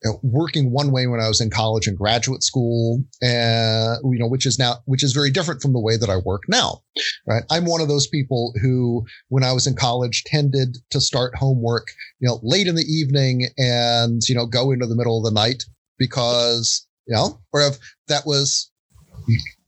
you 0.04 0.10
know, 0.10 0.20
working 0.22 0.70
one 0.72 0.90
way 0.90 1.06
when 1.06 1.20
I 1.20 1.28
was 1.28 1.40
in 1.40 1.50
college 1.50 1.86
and 1.86 1.96
graduate 1.96 2.42
school, 2.42 3.02
and 3.22 3.98
you 4.04 4.18
know, 4.18 4.26
which 4.26 4.46
is 4.46 4.58
now 4.58 4.76
which 4.84 5.02
is 5.02 5.12
very 5.12 5.30
different 5.30 5.62
from 5.62 5.72
the 5.72 5.80
way 5.80 5.96
that 5.96 6.10
I 6.10 6.16
work 6.16 6.42
now. 6.48 6.82
Right, 7.26 7.44
I'm 7.50 7.66
one 7.66 7.80
of 7.80 7.88
those 7.88 8.06
people 8.06 8.52
who, 8.60 9.04
when 9.28 9.44
I 9.44 9.52
was 9.52 9.66
in 9.66 9.74
college, 9.74 10.24
tended 10.24 10.78
to 10.90 11.00
start 11.00 11.36
homework 11.36 11.88
you 12.20 12.28
know 12.28 12.40
late 12.42 12.66
in 12.66 12.74
the 12.74 12.82
evening 12.82 13.48
and 13.58 14.22
you 14.28 14.34
know 14.34 14.46
go 14.46 14.70
into 14.72 14.86
the 14.86 14.96
middle 14.96 15.18
of 15.18 15.24
the 15.24 15.38
night 15.38 15.64
because 15.98 16.86
you 17.06 17.14
know, 17.14 17.40
or 17.52 17.62
if 17.62 17.78
that 18.08 18.26
was 18.26 18.70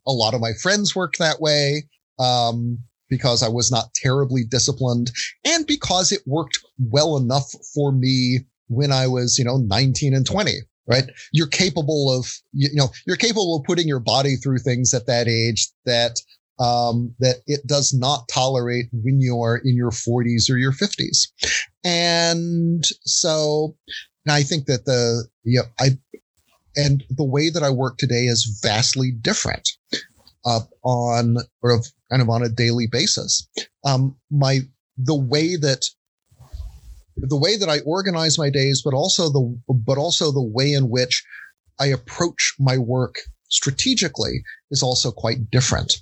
a 0.06 0.12
lot 0.12 0.34
of 0.34 0.40
my 0.40 0.52
friends 0.54 0.96
worked 0.96 1.18
that 1.18 1.40
way. 1.40 1.84
Um, 2.18 2.78
because 3.08 3.42
I 3.42 3.48
was 3.48 3.70
not 3.70 3.94
terribly 3.94 4.44
disciplined 4.44 5.10
and 5.44 5.66
because 5.66 6.12
it 6.12 6.22
worked 6.26 6.58
well 6.78 7.16
enough 7.16 7.50
for 7.74 7.92
me 7.92 8.40
when 8.68 8.92
I 8.92 9.06
was, 9.06 9.38
you 9.38 9.44
know, 9.44 9.56
19 9.56 10.14
and 10.14 10.26
20, 10.26 10.52
right? 10.86 11.04
You're 11.32 11.46
capable 11.46 12.16
of, 12.16 12.26
you 12.52 12.68
know, 12.74 12.88
you're 13.06 13.16
capable 13.16 13.56
of 13.56 13.64
putting 13.64 13.88
your 13.88 14.00
body 14.00 14.36
through 14.36 14.58
things 14.58 14.92
at 14.94 15.06
that 15.06 15.28
age 15.28 15.68
that, 15.86 16.20
um, 16.60 17.14
that 17.20 17.36
it 17.46 17.66
does 17.66 17.94
not 17.94 18.28
tolerate 18.28 18.86
when 18.92 19.20
you're 19.20 19.60
in 19.64 19.76
your 19.76 19.90
40s 19.90 20.50
or 20.50 20.56
your 20.56 20.72
50s. 20.72 21.28
And 21.84 22.84
so 23.04 23.76
and 24.28 24.34
I 24.34 24.42
think 24.42 24.66
that 24.66 24.84
the, 24.84 25.26
you 25.44 25.60
know, 25.60 25.68
I, 25.80 25.96
and 26.76 27.02
the 27.08 27.24
way 27.24 27.48
that 27.48 27.62
I 27.62 27.70
work 27.70 27.96
today 27.96 28.26
is 28.26 28.60
vastly 28.62 29.10
different 29.10 29.66
uh, 30.44 30.60
on 30.82 31.38
or 31.62 31.70
of 31.70 31.86
kind 32.10 32.22
of 32.22 32.28
on 32.28 32.42
a 32.42 32.48
daily 32.48 32.86
basis. 32.90 33.48
Um, 33.84 34.16
my 34.30 34.60
the 34.96 35.14
way 35.14 35.56
that 35.56 35.84
the 37.16 37.36
way 37.36 37.56
that 37.56 37.68
I 37.68 37.80
organize 37.80 38.38
my 38.38 38.50
days, 38.50 38.82
but 38.84 38.94
also 38.94 39.28
the 39.28 39.58
but 39.68 39.98
also 39.98 40.30
the 40.30 40.42
way 40.42 40.72
in 40.72 40.88
which 40.88 41.24
I 41.80 41.86
approach 41.86 42.54
my 42.58 42.78
work 42.78 43.16
strategically 43.48 44.42
is 44.70 44.82
also 44.82 45.10
quite 45.10 45.50
different. 45.50 45.96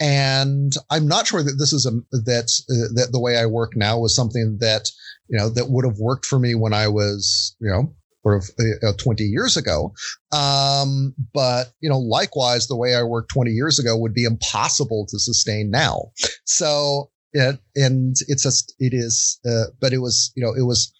And 0.00 0.72
I'm 0.90 1.06
not 1.06 1.26
sure 1.26 1.42
that 1.42 1.56
this 1.58 1.72
is 1.72 1.86
a 1.86 1.92
that 2.12 2.50
uh, 2.70 2.94
that 2.94 3.08
the 3.12 3.20
way 3.20 3.36
I 3.36 3.46
work 3.46 3.76
now 3.76 3.98
was 3.98 4.14
something 4.14 4.58
that 4.60 4.90
you 5.28 5.38
know 5.38 5.48
that 5.50 5.68
would 5.68 5.84
have 5.84 5.98
worked 5.98 6.24
for 6.24 6.38
me 6.38 6.54
when 6.54 6.72
I 6.72 6.88
was 6.88 7.54
you 7.60 7.68
know 7.68 7.94
or 8.22 8.42
uh, 8.82 8.92
20 8.98 9.24
years 9.24 9.56
ago. 9.56 9.92
Um, 10.32 11.14
but 11.32 11.72
you 11.80 11.88
know, 11.88 11.98
likewise, 11.98 12.66
the 12.66 12.76
way 12.76 12.94
I 12.94 13.02
worked 13.02 13.30
20 13.32 13.50
years 13.50 13.78
ago 13.78 13.96
would 13.96 14.14
be 14.14 14.24
impossible 14.24 15.06
to 15.08 15.18
sustain 15.18 15.70
now. 15.70 16.12
So, 16.44 17.10
it, 17.32 17.58
and 17.76 18.16
it's 18.28 18.42
just, 18.42 18.74
it 18.78 18.92
is, 18.92 19.38
uh, 19.48 19.70
but 19.80 19.92
it 19.92 19.98
was, 19.98 20.32
you 20.34 20.42
know, 20.42 20.52
it 20.52 20.66
was, 20.66 20.92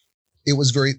it 0.47 0.57
was 0.57 0.71
very, 0.71 0.95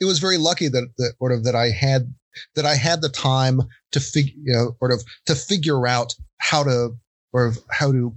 it 0.00 0.04
was 0.04 0.18
very 0.18 0.38
lucky 0.38 0.68
that, 0.68 0.88
that 0.98 1.14
sort 1.18 1.32
of 1.32 1.44
that 1.44 1.54
I 1.54 1.70
had, 1.70 2.14
that 2.54 2.64
I 2.64 2.74
had 2.76 3.02
the 3.02 3.08
time 3.08 3.60
to 3.92 4.00
figure, 4.00 4.34
you 4.42 4.52
know, 4.52 4.76
sort 4.78 4.92
of 4.92 5.02
to 5.26 5.34
figure 5.34 5.86
out 5.86 6.14
how 6.38 6.62
to, 6.62 6.90
or 7.32 7.52
how 7.70 7.92
to 7.92 8.14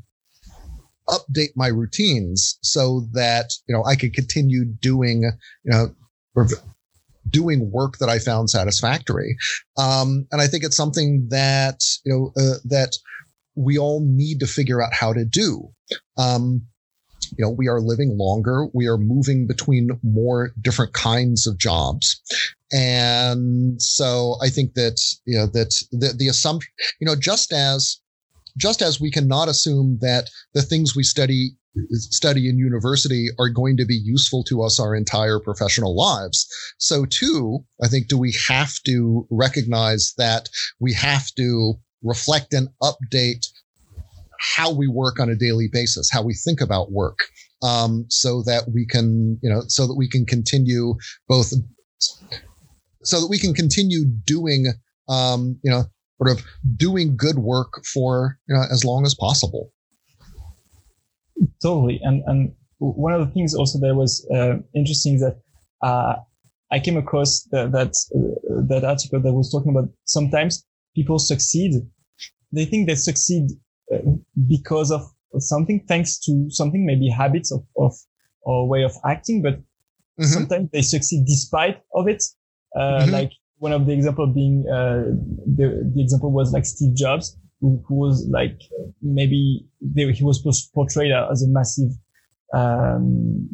update 1.07 1.49
my 1.55 1.67
routines 1.67 2.59
so 2.61 3.07
that, 3.13 3.51
you 3.67 3.75
know, 3.75 3.83
I 3.83 3.95
could 3.95 4.13
continue 4.13 4.63
doing, 4.63 5.23
you 5.23 5.71
know, 5.71 5.95
doing 7.29 7.71
work 7.71 7.97
that 7.99 8.09
I 8.09 8.19
found 8.19 8.49
satisfactory. 8.49 9.37
Um, 9.77 10.27
and 10.31 10.41
I 10.41 10.47
think 10.47 10.63
it's 10.63 10.77
something 10.77 11.27
that, 11.29 11.81
you 12.05 12.13
know, 12.13 12.31
uh, 12.41 12.57
that 12.65 12.97
we 13.55 13.77
all 13.77 14.01
need 14.05 14.39
to 14.39 14.47
figure 14.47 14.81
out 14.81 14.93
how 14.93 15.13
to 15.13 15.25
do. 15.25 15.69
Um, 16.17 16.65
you 17.37 17.43
know, 17.45 17.49
we 17.49 17.67
are 17.67 17.81
living 17.81 18.17
longer. 18.17 18.67
We 18.73 18.87
are 18.87 18.97
moving 18.97 19.47
between 19.47 19.89
more 20.03 20.51
different 20.61 20.93
kinds 20.93 21.45
of 21.45 21.57
jobs. 21.57 22.21
And 22.71 23.81
so 23.81 24.35
I 24.41 24.49
think 24.49 24.73
that, 24.75 25.01
you 25.25 25.37
know, 25.37 25.47
that 25.47 25.75
the, 25.91 26.13
the 26.17 26.27
assumption, 26.27 26.71
you 26.99 27.05
know, 27.05 27.15
just 27.15 27.51
as, 27.51 27.99
just 28.57 28.81
as 28.81 28.99
we 28.99 29.11
cannot 29.11 29.47
assume 29.47 29.99
that 30.01 30.29
the 30.53 30.61
things 30.61 30.95
we 30.95 31.03
study 31.03 31.51
study 31.91 32.49
in 32.49 32.57
university 32.57 33.27
are 33.37 33.49
going 33.49 33.77
to 33.77 33.85
be 33.85 33.95
useful 33.95 34.43
to 34.45 34.61
us 34.63 34.79
our 34.79 34.95
entire 34.95 35.39
professional 35.39 35.95
lives. 35.95 36.47
So 36.77 37.05
too, 37.05 37.59
I 37.83 37.87
think, 37.87 38.07
do 38.07 38.17
we 38.17 38.35
have 38.47 38.73
to 38.85 39.27
recognize 39.29 40.13
that 40.17 40.49
we 40.79 40.93
have 40.93 41.27
to 41.37 41.75
reflect 42.03 42.53
and 42.53 42.69
update 42.81 43.45
how 44.39 44.73
we 44.73 44.87
work 44.87 45.19
on 45.19 45.29
a 45.29 45.35
daily 45.35 45.67
basis, 45.71 46.09
how 46.11 46.23
we 46.23 46.33
think 46.33 46.61
about 46.61 46.91
work, 46.91 47.19
um, 47.61 48.05
so 48.09 48.41
that 48.43 48.69
we 48.73 48.85
can, 48.85 49.37
you 49.43 49.49
know, 49.49 49.63
so 49.67 49.85
that 49.85 49.95
we 49.95 50.07
can 50.07 50.25
continue 50.25 50.95
both, 51.27 51.51
so 53.03 53.19
that 53.19 53.27
we 53.27 53.37
can 53.37 53.53
continue 53.53 54.05
doing, 54.25 54.67
um, 55.09 55.59
you 55.63 55.69
know, 55.69 55.83
sort 56.17 56.37
of 56.37 56.45
doing 56.75 57.15
good 57.15 57.39
work 57.39 57.83
for 57.93 58.37
you 58.47 58.55
know, 58.55 58.63
as 58.71 58.85
long 58.85 59.05
as 59.05 59.13
possible. 59.13 59.71
Totally. 61.61 61.99
And, 62.03 62.23
and 62.27 62.53
one 62.79 63.13
of 63.13 63.25
the 63.25 63.33
things 63.33 63.53
also 63.55 63.79
that 63.79 63.95
was 63.95 64.27
uh, 64.33 64.57
interesting 64.75 65.15
is 65.15 65.21
that 65.21 65.37
uh, 65.81 66.15
I 66.71 66.79
came 66.79 66.97
across 66.97 67.43
the, 67.51 67.67
that 67.67 67.95
uh, 68.15 68.61
that 68.67 68.83
article 68.83 69.21
that 69.21 69.33
was 69.33 69.51
talking 69.51 69.71
about 69.71 69.89
sometimes 70.05 70.65
people 70.95 71.19
succeed. 71.19 71.73
They 72.51 72.65
think 72.65 72.87
they 72.87 72.95
succeed 72.95 73.51
uh, 73.93 73.99
because 74.47 74.91
of 74.91 75.01
something, 75.37 75.85
thanks 75.87 76.19
to 76.25 76.47
something, 76.49 76.85
maybe 76.85 77.09
habits 77.09 77.51
of, 77.51 77.63
of 77.77 77.93
or 78.41 78.67
way 78.67 78.83
of 78.83 78.93
acting, 79.05 79.41
but 79.41 79.55
mm-hmm. 79.55 80.23
sometimes 80.23 80.69
they 80.71 80.81
succeed 80.81 81.25
despite 81.25 81.81
of 81.93 82.07
it. 82.07 82.23
Uh, 82.75 82.79
mm-hmm. 82.79 83.11
Like 83.11 83.31
one 83.57 83.73
of 83.73 83.85
the 83.85 83.93
example 83.93 84.27
being 84.27 84.65
uh, 84.71 85.03
the 85.45 85.91
the 85.93 86.01
example 86.01 86.31
was 86.31 86.53
like 86.53 86.65
Steve 86.65 86.95
Jobs 86.95 87.37
who, 87.61 87.83
who 87.87 87.95
was 87.95 88.27
like 88.29 88.59
maybe 89.01 89.65
they, 89.81 90.11
he 90.11 90.23
was 90.23 90.41
portrayed 90.73 91.11
as 91.11 91.43
a 91.43 91.47
massive 91.47 91.91
um, 92.53 93.49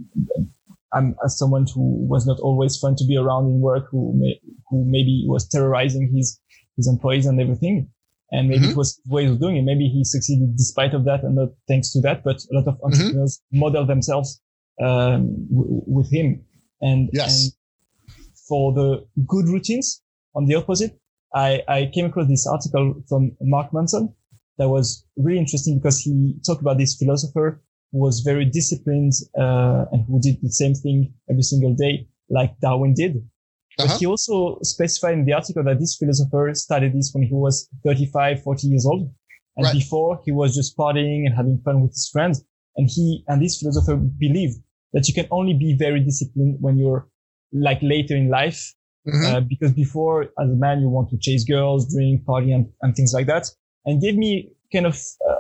um, 0.96 1.16
as 1.26 1.38
someone 1.38 1.66
who 1.74 2.08
was 2.08 2.26
not 2.26 2.40
always 2.40 2.78
fun 2.78 2.96
to 2.96 3.06
be 3.06 3.18
around 3.18 3.46
in 3.46 3.60
work, 3.60 3.88
who 3.92 4.14
may, 4.16 4.40
who 4.70 4.86
maybe 4.86 5.26
was 5.28 5.48
terrorizing 5.48 6.12
his 6.16 6.40
his 6.78 6.88
employees 6.88 7.26
and 7.26 7.40
everything. 7.40 7.90
And 8.32 8.50
maybe 8.50 8.64
mm-hmm. 8.64 8.72
it 8.72 8.78
was 8.78 9.00
ways 9.08 9.30
of 9.30 9.40
doing 9.40 9.58
it. 9.58 9.64
Maybe 9.64 9.88
he 9.88 10.04
succeeded 10.04 10.58
despite 10.58 10.94
of 10.94 11.06
that 11.06 11.24
and 11.24 11.36
not 11.36 11.50
thanks 11.68 11.92
to 11.94 12.02
that. 12.02 12.24
But 12.24 12.38
a 12.52 12.56
lot 12.56 12.68
of 12.68 12.76
mm-hmm. 12.76 12.86
entrepreneurs 12.86 13.38
mm-hmm. 13.38 13.60
model 13.60 13.86
themselves 13.86 14.42
um, 14.82 15.48
w- 15.50 15.84
with 15.86 16.12
him. 16.12 16.44
And, 16.82 17.10
yes. 17.14 17.44
and 17.44 18.16
for 18.50 18.74
the 18.74 19.06
good 19.28 19.48
routines, 19.48 20.02
on 20.36 20.46
the 20.46 20.56
opposite, 20.56 21.00
I, 21.36 21.62
I 21.68 21.92
came 21.94 22.06
across 22.06 22.28
this 22.28 22.48
article 22.48 22.96
from 23.10 23.36
Mark 23.42 23.74
Manson 23.74 24.14
that 24.58 24.70
was 24.70 25.06
really 25.18 25.40
interesting 25.40 25.80
because 25.80 26.00
he 26.00 26.36
talked 26.46 26.62
about 26.62 26.78
this 26.78 26.96
philosopher 26.96 27.62
who 27.92 28.00
was 28.00 28.22
very 28.22 28.46
disciplined 28.46 29.12
uh, 29.38 29.86
and 29.92 30.06
who 30.08 30.20
did 30.22 30.38
the 30.42 30.50
same 30.50 30.74
thing 30.74 31.14
every 31.30 31.44
single 31.44 31.74
day, 31.74 32.08
like 32.30 32.58
Darwin 32.62 32.94
did. 32.94 33.18
Uh-huh. 33.18 33.88
But 33.88 34.00
he 34.00 34.06
also 34.06 34.60
specified 34.64 35.16
in 35.16 35.26
the 35.26 35.34
article 35.34 35.64
that 35.66 35.80
this 35.80 35.98
philosopher 35.98 36.52
started 36.54 36.94
this 36.94 37.12
when 37.14 37.24
he 37.24 37.34
was 37.34 37.70
35, 37.86 38.42
40 38.42 38.68
years 38.68 38.86
old. 38.86 39.14
And 39.58 39.66
right. 39.66 39.74
before 39.74 40.22
he 40.26 40.32
was 40.32 40.56
just 40.56 40.78
partying 40.78 41.26
and 41.26 41.36
having 41.36 41.62
fun 41.64 41.82
with 41.82 41.92
his 41.92 42.10
friends. 42.12 42.44
And 42.78 42.90
he, 42.90 43.24
and 43.28 43.42
this 43.42 43.60
philosopher 43.60 43.96
believed 43.96 44.58
that 44.94 45.08
you 45.08 45.14
can 45.14 45.28
only 45.32 45.54
be 45.54 45.76
very 45.78 46.00
disciplined 46.02 46.58
when 46.60 46.78
you're 46.78 47.08
like 47.54 47.80
later 47.82 48.16
in 48.16 48.30
life. 48.30 48.74
Mm-hmm. 49.08 49.36
Uh, 49.36 49.40
because 49.42 49.72
before 49.74 50.24
as 50.24 50.50
a 50.50 50.56
man, 50.56 50.82
you 50.82 50.90
want 50.90 51.10
to 51.10 51.18
chase 51.18 51.44
girls, 51.44 51.94
drink, 51.94 52.26
party 52.26 52.52
and, 52.52 52.68
and 52.82 52.96
things 52.96 53.14
like 53.14 53.28
that. 53.28 53.50
And 53.86 54.02
gave 54.02 54.16
me 54.16 54.52
kind 54.74 54.86
of, 54.88 54.96
uh, 55.30 55.36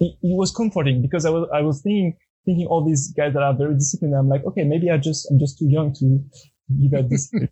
it, 0.00 0.14
it, 0.22 0.36
was 0.36 0.50
comforting 0.50 1.02
because 1.02 1.26
I 1.26 1.30
was, 1.30 1.48
I 1.52 1.60
was 1.60 1.82
thinking, 1.82 2.16
thinking 2.46 2.66
all 2.66 2.84
these 2.84 3.12
guys 3.12 3.34
that 3.34 3.42
are 3.42 3.54
very 3.54 3.74
disciplined. 3.74 4.14
I'm 4.14 4.28
like, 4.28 4.44
okay, 4.46 4.64
maybe 4.64 4.90
I 4.90 4.96
just, 4.96 5.30
I'm 5.30 5.38
just 5.38 5.58
too 5.58 5.68
young 5.68 5.92
to 5.94 6.24
be 6.68 6.88
that 6.88 7.08
disciplined. 7.10 7.50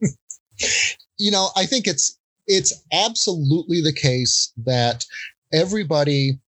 you 1.19 1.31
know, 1.31 1.51
I 1.57 1.67
think 1.67 1.87
it's, 1.87 2.19
it's 2.47 2.83
absolutely 2.93 3.83
the 3.83 3.93
case 3.93 4.53
that 4.65 5.05
everybody 5.53 6.41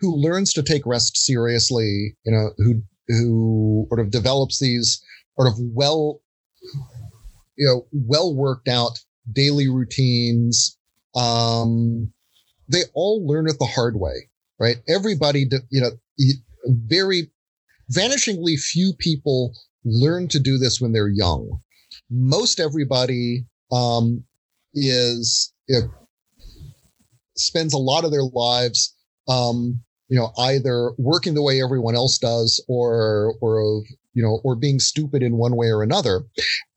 who 0.00 0.14
learns 0.14 0.52
to 0.52 0.62
take 0.62 0.86
rest 0.86 1.16
seriously, 1.16 2.16
you 2.24 2.32
know, 2.32 2.50
who 2.58 2.82
who 3.08 3.86
sort 3.88 4.00
of 4.00 4.10
develops 4.10 4.58
these 4.60 5.02
sort 5.36 5.48
of 5.48 5.54
well, 5.58 6.20
you 7.58 7.66
know, 7.66 7.86
well 7.92 8.34
worked 8.34 8.68
out 8.68 8.98
daily 9.30 9.68
routines, 9.68 10.78
um, 11.14 12.12
they 12.70 12.82
all 12.94 13.26
learn 13.26 13.48
it 13.48 13.58
the 13.58 13.66
hard 13.66 13.96
way, 13.96 14.30
right? 14.58 14.76
Everybody, 14.88 15.46
you 15.70 15.80
know, 15.80 15.90
very 16.66 17.30
vanishingly 17.92 18.58
few 18.58 18.92
people 18.98 19.52
learn 19.84 20.28
to 20.28 20.40
do 20.40 20.56
this 20.56 20.80
when 20.80 20.92
they're 20.92 21.08
young. 21.08 21.60
Most 22.10 22.60
everybody 22.60 23.46
um, 23.72 24.24
is 24.74 25.52
you 25.68 25.80
know, 25.80 25.90
spends 27.36 27.74
a 27.74 27.78
lot 27.78 28.04
of 28.04 28.10
their 28.10 28.22
lives, 28.22 28.94
um, 29.28 29.82
you 30.08 30.18
know, 30.18 30.32
either 30.38 30.92
working 30.98 31.34
the 31.34 31.42
way 31.42 31.62
everyone 31.62 31.94
else 31.94 32.18
does 32.18 32.64
or, 32.68 33.34
or, 33.40 33.82
you 34.18 34.24
know, 34.24 34.40
or 34.42 34.56
being 34.56 34.80
stupid 34.80 35.22
in 35.22 35.36
one 35.36 35.54
way 35.54 35.68
or 35.68 35.80
another. 35.80 36.22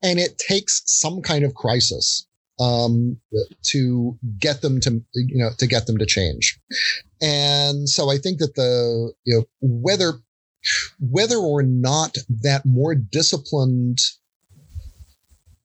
And 0.00 0.20
it 0.20 0.38
takes 0.38 0.80
some 0.86 1.22
kind 1.22 1.44
of 1.44 1.56
crisis, 1.56 2.24
um, 2.60 3.16
to 3.64 4.16
get 4.38 4.62
them 4.62 4.78
to, 4.82 5.02
you 5.14 5.42
know, 5.42 5.50
to 5.58 5.66
get 5.66 5.86
them 5.88 5.98
to 5.98 6.06
change. 6.06 6.60
And 7.20 7.88
so 7.88 8.12
I 8.12 8.18
think 8.18 8.38
that 8.38 8.54
the, 8.54 9.12
you 9.24 9.38
know, 9.38 9.44
whether, 9.60 10.12
whether 11.00 11.36
or 11.36 11.64
not 11.64 12.16
that 12.42 12.64
more 12.64 12.94
disciplined 12.94 13.98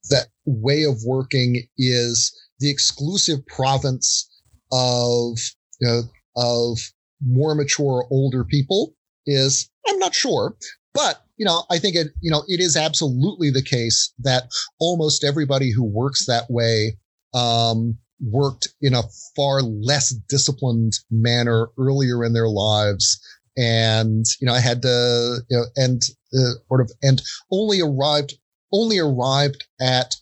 that 0.10 0.30
way 0.46 0.82
of 0.82 1.04
working 1.06 1.68
is 1.78 2.36
the 2.60 2.72
exclusive 2.72 3.46
province 3.46 4.28
of 4.72 5.38
you 5.80 5.88
know, 5.88 6.02
of 6.36 6.80
more 7.24 7.54
mature 7.54 8.08
older 8.10 8.44
people 8.44 8.96
is 9.28 9.70
I'm 9.88 10.00
not 10.00 10.16
sure, 10.16 10.56
but 10.96 11.27
you 11.38 11.46
know 11.46 11.64
I 11.70 11.78
think 11.80 11.96
it 11.96 12.08
you 12.22 12.32
know 12.32 12.44
it 12.48 12.60
is 12.60 12.76
absolutely 12.76 13.50
the 13.50 13.64
case 13.64 14.14
that 14.20 14.50
almost 14.80 15.24
everybody 15.24 15.72
who 15.72 15.84
works 15.84 16.26
that 16.26 16.50
way 16.50 16.98
um, 17.34 17.98
worked 18.20 18.70
in 18.82 18.94
a 18.94 19.04
far 19.36 19.62
less 19.62 20.10
disciplined 20.30 20.94
manner 21.12 21.68
earlier 21.78 22.24
in 22.24 22.34
their 22.34 22.50
lives 22.50 23.20
and 23.58 24.26
you 24.40 24.48
know 24.48 24.54
I 24.54 24.60
had 24.60 24.82
to 24.84 25.40
you 25.50 25.58
know 25.58 25.66
and 25.76 26.02
uh, 26.34 26.60
sort 26.68 26.82
of 26.82 26.92
and 27.02 27.22
only 27.52 27.82
arrived 27.82 28.36
only 28.72 29.00
arrived 29.00 29.66
at 29.80 30.16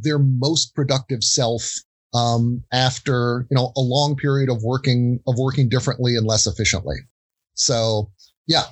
their 0.00 0.18
most 0.18 0.74
productive 0.74 1.24
self 1.24 1.72
um, 2.14 2.62
after 2.72 3.46
you 3.50 3.54
know 3.54 3.72
a 3.76 3.80
long 3.80 4.16
period 4.16 4.50
of 4.50 4.62
working 4.62 5.20
of 5.26 5.36
working 5.38 5.68
differently 5.68 6.16
and 6.16 6.26
less 6.26 6.46
efficiently. 6.46 6.96
So 7.54 8.10
yeah, 8.46 8.64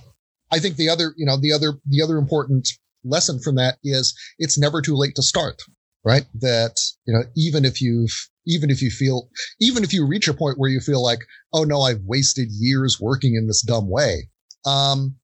I 0.52 0.58
think 0.58 0.76
the 0.76 0.88
other 0.88 1.14
you 1.16 1.26
know 1.26 1.36
the 1.36 1.52
other 1.52 1.74
the 1.86 2.02
other 2.02 2.18
important 2.18 2.68
lesson 3.04 3.40
from 3.40 3.56
that 3.56 3.78
is 3.84 4.16
it's 4.38 4.58
never 4.58 4.80
too 4.82 4.96
late 4.96 5.14
to 5.16 5.22
start. 5.22 5.62
Right? 6.04 6.26
That 6.34 6.80
you 7.06 7.14
know 7.14 7.24
even 7.36 7.64
if 7.64 7.80
you've 7.80 8.14
even 8.46 8.70
if 8.70 8.80
you 8.80 8.90
feel 8.90 9.28
even 9.60 9.82
if 9.82 9.92
you 9.92 10.06
reach 10.06 10.28
a 10.28 10.34
point 10.34 10.58
where 10.58 10.70
you 10.70 10.80
feel 10.80 11.02
like 11.02 11.20
oh 11.52 11.64
no 11.64 11.80
I've 11.80 12.02
wasted 12.04 12.48
years 12.52 12.98
working 13.00 13.34
in 13.34 13.46
this 13.46 13.62
dumb 13.62 13.88
way. 13.88 14.28
Um, 14.64 15.16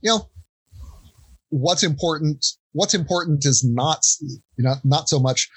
you 0.00 0.10
know 0.10 0.28
what's 1.48 1.82
important 1.82 2.44
what's 2.72 2.94
important 2.94 3.44
is 3.44 3.64
not 3.64 4.04
you 4.56 4.64
know 4.64 4.74
not 4.84 5.08
so 5.08 5.18
much 5.18 5.48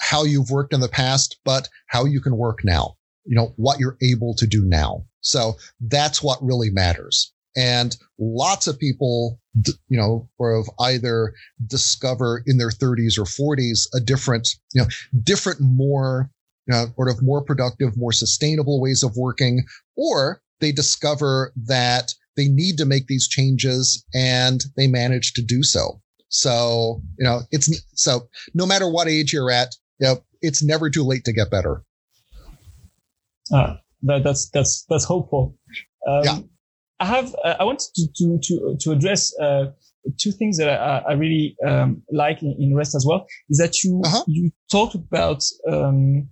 how 0.00 0.24
you've 0.24 0.50
worked 0.50 0.72
in 0.72 0.80
the 0.80 0.88
past, 0.88 1.38
but 1.44 1.68
how 1.86 2.04
you 2.04 2.20
can 2.20 2.36
work 2.36 2.60
now, 2.64 2.96
you 3.24 3.34
know, 3.34 3.52
what 3.56 3.78
you're 3.78 3.96
able 4.02 4.34
to 4.34 4.46
do 4.46 4.64
now. 4.64 5.04
So 5.20 5.54
that's 5.80 6.22
what 6.22 6.42
really 6.42 6.70
matters. 6.70 7.32
And 7.58 7.96
lots 8.18 8.68
of 8.68 8.78
people, 8.78 9.40
you 9.88 9.98
know, 9.98 10.28
sort 10.36 10.60
of 10.60 10.70
either 10.80 11.34
discover 11.66 12.44
in 12.46 12.56
their 12.56 12.70
30s 12.70 13.18
or 13.18 13.24
40s 13.24 13.88
a 13.94 14.00
different, 14.00 14.48
you 14.74 14.82
know, 14.82 14.88
different, 15.24 15.60
more, 15.60 16.30
you 16.66 16.74
know, 16.74 16.86
sort 16.94 17.08
of 17.08 17.20
more 17.20 17.42
productive, 17.42 17.96
more 17.96 18.12
sustainable 18.12 18.80
ways 18.80 19.02
of 19.02 19.16
working, 19.16 19.64
or 19.96 20.40
they 20.60 20.70
discover 20.70 21.52
that 21.66 22.14
they 22.36 22.46
need 22.46 22.78
to 22.78 22.84
make 22.84 23.08
these 23.08 23.26
changes 23.26 24.04
and 24.14 24.64
they 24.76 24.86
manage 24.86 25.32
to 25.32 25.42
do 25.42 25.64
so. 25.64 26.00
So, 26.28 27.02
you 27.18 27.24
know, 27.24 27.40
it's 27.50 27.68
so 27.94 28.28
no 28.54 28.66
matter 28.66 28.88
what 28.88 29.08
age 29.08 29.32
you're 29.32 29.50
at, 29.50 29.74
yeah, 29.98 30.14
it's 30.40 30.62
never 30.62 30.90
too 30.90 31.02
late 31.02 31.24
to 31.24 31.32
get 31.32 31.50
better. 31.50 31.82
Uh, 33.52 33.76
that, 34.02 34.22
that's 34.22 34.48
that's 34.50 34.84
that's 34.88 35.04
hopeful. 35.04 35.56
Um, 36.06 36.22
yeah. 36.24 36.38
I 37.00 37.06
have 37.06 37.34
uh, 37.44 37.54
I 37.60 37.64
wanted 37.64 37.88
to 37.94 38.08
to 38.16 38.38
to, 38.42 38.76
to 38.80 38.92
address 38.92 39.38
uh, 39.38 39.66
two 40.18 40.32
things 40.32 40.58
that 40.58 40.68
I, 40.68 41.10
I 41.10 41.12
really 41.12 41.56
um, 41.66 42.02
like 42.10 42.42
in, 42.42 42.56
in, 42.58 42.74
REST 42.74 42.94
as 42.94 43.06
well. 43.06 43.26
Is 43.50 43.58
that 43.58 43.82
you 43.82 44.02
uh-huh. 44.04 44.24
you 44.26 44.50
talked 44.70 44.94
about 44.94 45.44
um, 45.70 46.28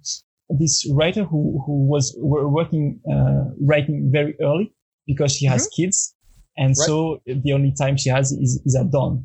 this 0.48 0.88
writer 0.92 1.24
who 1.24 1.62
who 1.66 1.86
was 1.86 2.16
working 2.18 3.00
uh, 3.10 3.50
writing 3.60 4.10
very 4.12 4.34
early 4.40 4.72
because 5.06 5.34
she 5.34 5.46
has 5.46 5.66
mm-hmm. 5.66 5.82
kids, 5.82 6.14
and 6.56 6.70
right. 6.70 6.76
so 6.76 7.20
the 7.26 7.52
only 7.52 7.72
time 7.78 7.96
she 7.96 8.10
has 8.10 8.32
is, 8.32 8.60
is 8.64 8.76
at 8.76 8.90
dawn. 8.90 9.24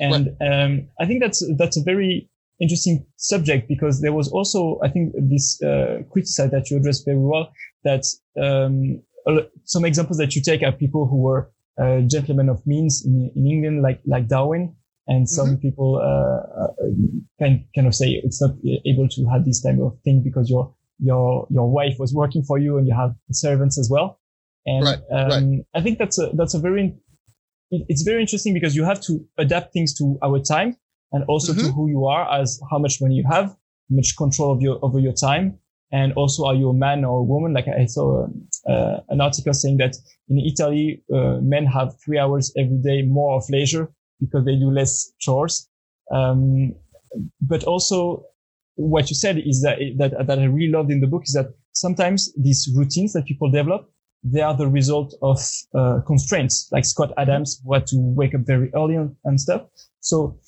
And 0.00 0.30
right. 0.40 0.62
um, 0.64 0.88
I 1.00 1.06
think 1.06 1.22
that's 1.22 1.44
that's 1.58 1.76
a 1.76 1.82
very 1.84 2.28
interesting 2.60 3.06
subject 3.16 3.68
because 3.68 4.00
there 4.00 4.12
was 4.12 4.28
also, 4.28 4.78
I 4.82 4.88
think, 4.88 5.12
this 5.16 5.60
uh, 5.62 6.02
criticized 6.10 6.52
that 6.52 6.70
you 6.70 6.76
addressed 6.76 7.04
very 7.04 7.18
well. 7.18 7.52
That 7.84 8.04
um, 8.40 9.02
some 9.64 9.84
examples 9.84 10.18
that 10.18 10.34
you 10.34 10.42
take 10.42 10.62
are 10.62 10.72
people 10.72 11.06
who 11.06 11.16
were 11.16 11.50
uh, 11.80 12.00
gentlemen 12.00 12.48
of 12.48 12.66
means 12.66 13.02
in, 13.04 13.30
in 13.34 13.46
England, 13.46 13.82
like 13.82 14.00
like 14.06 14.28
Darwin, 14.28 14.74
and 15.06 15.28
some 15.28 15.48
mm-hmm. 15.48 15.60
people 15.60 15.96
uh, 15.96 16.62
uh, 16.64 16.72
can 17.38 17.66
kind 17.74 17.86
of 17.86 17.94
say 17.94 18.20
it's 18.22 18.40
not 18.40 18.52
able 18.86 19.08
to 19.08 19.24
have 19.26 19.44
this 19.44 19.62
type 19.62 19.78
of 19.80 19.98
thing 20.04 20.22
because 20.22 20.50
your 20.50 20.74
your 20.98 21.46
your 21.50 21.70
wife 21.70 21.96
was 21.98 22.14
working 22.14 22.42
for 22.42 22.58
you 22.58 22.78
and 22.78 22.86
you 22.86 22.94
have 22.94 23.14
servants 23.32 23.78
as 23.78 23.88
well. 23.90 24.20
And 24.64 24.84
right, 24.84 24.98
um, 25.12 25.28
right. 25.28 25.60
I 25.74 25.80
think 25.80 25.98
that's 25.98 26.18
a 26.18 26.30
that's 26.34 26.54
a 26.54 26.58
very 26.58 26.94
it's 27.70 28.02
very 28.02 28.20
interesting 28.20 28.54
because 28.54 28.76
you 28.76 28.84
have 28.84 29.00
to 29.02 29.26
adapt 29.38 29.72
things 29.72 29.94
to 29.94 30.18
our 30.22 30.38
time 30.38 30.76
and 31.10 31.24
also 31.24 31.52
mm-hmm. 31.52 31.66
to 31.66 31.72
who 31.72 31.88
you 31.88 32.06
are 32.06 32.40
as 32.40 32.60
how 32.70 32.78
much 32.78 33.00
money 33.00 33.14
you 33.14 33.24
have, 33.30 33.56
much 33.90 34.16
control 34.16 34.52
of 34.52 34.60
your 34.60 34.78
over 34.82 34.98
your 34.98 35.14
time, 35.14 35.58
and 35.92 36.12
also 36.14 36.44
are 36.44 36.54
you 36.54 36.70
a 36.70 36.74
man 36.74 37.04
or 37.04 37.20
a 37.20 37.22
woman? 37.22 37.52
Like 37.52 37.66
I 37.68 37.86
saw 37.86 38.26
uh, 38.68 39.00
an 39.08 39.20
article 39.20 39.52
saying 39.52 39.76
that 39.78 39.96
in 40.28 40.38
Italy, 40.38 41.02
uh, 41.14 41.38
men 41.42 41.66
have 41.66 41.94
three 42.04 42.18
hours 42.18 42.52
every 42.58 42.78
day 42.78 43.02
more 43.02 43.36
of 43.36 43.44
leisure 43.50 43.92
because 44.20 44.44
they 44.44 44.56
do 44.56 44.70
less 44.70 45.12
chores. 45.20 45.68
Um, 46.10 46.74
but 47.40 47.64
also, 47.64 48.24
what 48.76 49.10
you 49.10 49.16
said 49.16 49.38
is 49.38 49.62
that, 49.62 49.78
that 49.98 50.26
that 50.26 50.38
I 50.38 50.44
really 50.44 50.72
loved 50.72 50.90
in 50.90 51.00
the 51.00 51.06
book 51.06 51.22
is 51.24 51.34
that 51.34 51.54
sometimes 51.72 52.32
these 52.36 52.70
routines 52.74 53.12
that 53.12 53.26
people 53.26 53.50
develop 53.50 53.92
they 54.24 54.40
are 54.40 54.56
the 54.56 54.68
result 54.68 55.14
of 55.22 55.38
uh, 55.74 56.00
constraints. 56.06 56.68
Like 56.70 56.84
Scott 56.84 57.12
Adams 57.16 57.60
who 57.64 57.74
had 57.74 57.86
to 57.88 57.96
wake 57.98 58.34
up 58.34 58.42
very 58.42 58.70
early 58.74 58.94
and, 58.94 59.14
and 59.24 59.40
stuff. 59.40 59.62
So 60.00 60.38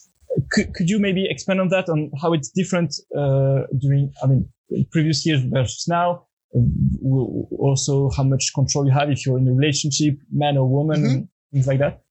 could, 0.50 0.74
could 0.74 0.88
you 0.90 0.98
maybe 0.98 1.26
expand 1.28 1.60
on 1.60 1.68
that 1.68 1.88
on 1.88 2.10
how 2.20 2.32
it's 2.32 2.48
different 2.50 2.94
uh, 3.16 3.62
during 3.78 4.12
i 4.22 4.26
mean 4.26 4.48
previous 4.90 5.24
years 5.26 5.42
versus 5.44 5.86
now 5.88 6.26
also 7.58 8.10
how 8.16 8.22
much 8.22 8.52
control 8.54 8.86
you 8.86 8.92
have 8.92 9.10
if 9.10 9.26
you're 9.26 9.38
in 9.38 9.48
a 9.48 9.52
relationship 9.52 10.16
man 10.32 10.56
or 10.56 10.68
woman 10.68 11.02
mm-hmm. 11.02 11.22
things 11.52 11.66
like 11.66 11.78
that 11.78 12.02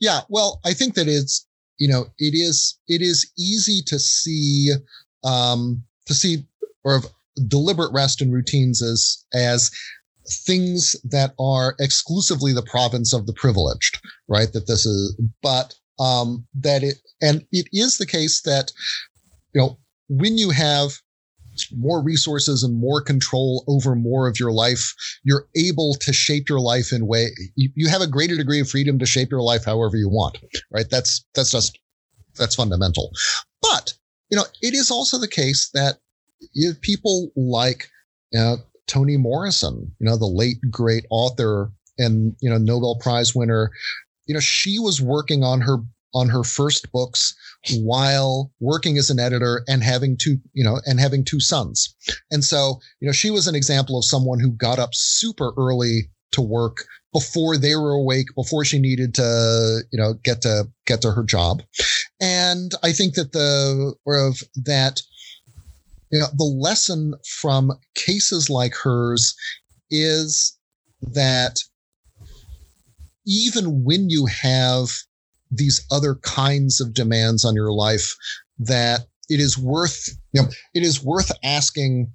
yeah 0.00 0.20
well 0.28 0.60
i 0.64 0.72
think 0.72 0.94
that 0.94 1.08
it's 1.08 1.46
you 1.78 1.88
know 1.88 2.06
it 2.18 2.34
is 2.34 2.78
it 2.88 3.02
is 3.02 3.30
easy 3.38 3.80
to 3.86 3.98
see 3.98 4.72
um 5.24 5.82
to 6.06 6.14
see 6.14 6.44
or 6.84 7.00
deliberate 7.46 7.92
rest 7.92 8.20
and 8.20 8.32
routines 8.32 8.82
as 8.82 9.24
as 9.34 9.70
things 10.28 10.96
that 11.04 11.34
are 11.38 11.74
exclusively 11.80 12.52
the 12.52 12.62
province 12.62 13.12
of 13.12 13.26
the 13.26 13.32
privileged, 13.32 14.00
right? 14.28 14.52
That 14.52 14.66
this 14.66 14.84
is, 14.84 15.18
but 15.42 15.74
um, 15.98 16.46
that 16.54 16.82
it, 16.82 16.96
and 17.20 17.44
it 17.52 17.68
is 17.72 17.98
the 17.98 18.06
case 18.06 18.42
that, 18.42 18.72
you 19.54 19.60
know, 19.60 19.78
when 20.08 20.38
you 20.38 20.50
have 20.50 20.92
more 21.76 22.02
resources 22.02 22.62
and 22.62 22.78
more 22.78 23.00
control 23.00 23.64
over 23.68 23.94
more 23.94 24.28
of 24.28 24.38
your 24.38 24.52
life, 24.52 24.94
you're 25.24 25.46
able 25.56 25.94
to 25.94 26.12
shape 26.12 26.48
your 26.48 26.60
life 26.60 26.92
in 26.92 27.06
way 27.06 27.28
you, 27.56 27.70
you 27.74 27.88
have 27.88 28.00
a 28.00 28.06
greater 28.06 28.36
degree 28.36 28.60
of 28.60 28.68
freedom 28.68 28.98
to 28.98 29.06
shape 29.06 29.30
your 29.30 29.42
life 29.42 29.64
however 29.64 29.96
you 29.96 30.08
want, 30.08 30.38
right? 30.70 30.88
That's 30.90 31.24
that's 31.34 31.50
just 31.50 31.78
that's 32.36 32.54
fundamental. 32.54 33.10
But 33.60 33.94
you 34.30 34.36
know, 34.36 34.44
it 34.62 34.74
is 34.74 34.90
also 34.90 35.18
the 35.18 35.28
case 35.28 35.70
that 35.74 35.98
you 36.52 36.74
people 36.74 37.30
like 37.36 37.88
uh, 38.38 38.56
Toni 38.86 39.16
Morrison, 39.16 39.94
you 39.98 40.06
know, 40.06 40.16
the 40.16 40.26
late 40.26 40.58
great 40.70 41.04
author 41.10 41.72
and 41.98 42.36
you 42.40 42.48
know 42.48 42.58
Nobel 42.58 42.96
Prize 43.00 43.34
winner, 43.34 43.70
you 44.28 44.34
know, 44.34 44.40
she 44.40 44.78
was 44.78 45.02
working 45.02 45.42
on 45.42 45.60
her 45.62 45.78
on 46.14 46.28
her 46.28 46.42
first 46.42 46.90
books 46.90 47.34
while 47.80 48.50
working 48.60 48.96
as 48.96 49.10
an 49.10 49.18
editor 49.18 49.62
and 49.68 49.82
having 49.82 50.16
two, 50.16 50.38
you 50.54 50.64
know, 50.64 50.80
and 50.86 51.00
having 51.00 51.22
two 51.22 51.40
sons. 51.40 51.94
And 52.30 52.42
so, 52.42 52.80
you 53.00 53.06
know, 53.06 53.12
she 53.12 53.30
was 53.30 53.46
an 53.46 53.54
example 53.54 53.98
of 53.98 54.04
someone 54.04 54.40
who 54.40 54.50
got 54.52 54.78
up 54.78 54.90
super 54.94 55.52
early 55.58 56.08
to 56.32 56.40
work 56.40 56.84
before 57.12 57.56
they 57.56 57.74
were 57.74 57.92
awake, 57.92 58.26
before 58.34 58.64
she 58.64 58.78
needed 58.78 59.14
to, 59.14 59.80
you 59.90 59.98
know, 59.98 60.14
get 60.24 60.42
to 60.42 60.68
get 60.86 61.02
to 61.02 61.10
her 61.10 61.24
job. 61.24 61.62
And 62.20 62.72
I 62.82 62.92
think 62.92 63.14
that 63.14 63.32
the 63.32 63.94
of 64.06 64.40
that 64.64 65.02
you 66.10 66.20
know, 66.20 66.26
the 66.36 66.44
lesson 66.44 67.14
from 67.26 67.72
cases 67.94 68.48
like 68.48 68.74
hers 68.74 69.34
is 69.90 70.56
that 71.02 71.58
even 73.28 73.84
when 73.84 74.08
you 74.08 74.26
have 74.26 74.88
these 75.50 75.86
other 75.92 76.16
kinds 76.16 76.80
of 76.80 76.94
demands 76.94 77.44
on 77.44 77.54
your 77.54 77.72
life, 77.72 78.16
that 78.58 79.02
it 79.28 79.38
is 79.38 79.58
worth, 79.58 80.08
you 80.32 80.42
know, 80.42 80.48
it 80.74 80.82
is 80.82 81.04
worth 81.04 81.30
asking 81.44 82.12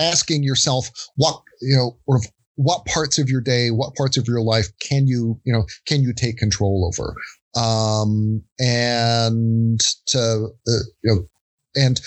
asking 0.00 0.42
yourself 0.42 0.90
what 1.16 1.40
you 1.60 1.76
know 1.76 1.96
or 2.06 2.20
what 2.56 2.84
parts 2.84 3.16
of 3.18 3.28
your 3.28 3.40
day 3.40 3.70
what 3.70 3.94
parts 3.94 4.16
of 4.16 4.26
your 4.26 4.40
life 4.40 4.66
can 4.80 5.06
you 5.06 5.40
you 5.44 5.52
know 5.52 5.64
can 5.86 6.02
you 6.02 6.12
take 6.12 6.36
control 6.36 6.90
over? 6.92 7.14
Um, 7.56 8.42
and 8.58 9.80
to 10.06 10.48
uh, 10.66 10.84
you 11.02 11.14
know, 11.14 11.28
and 11.76 12.00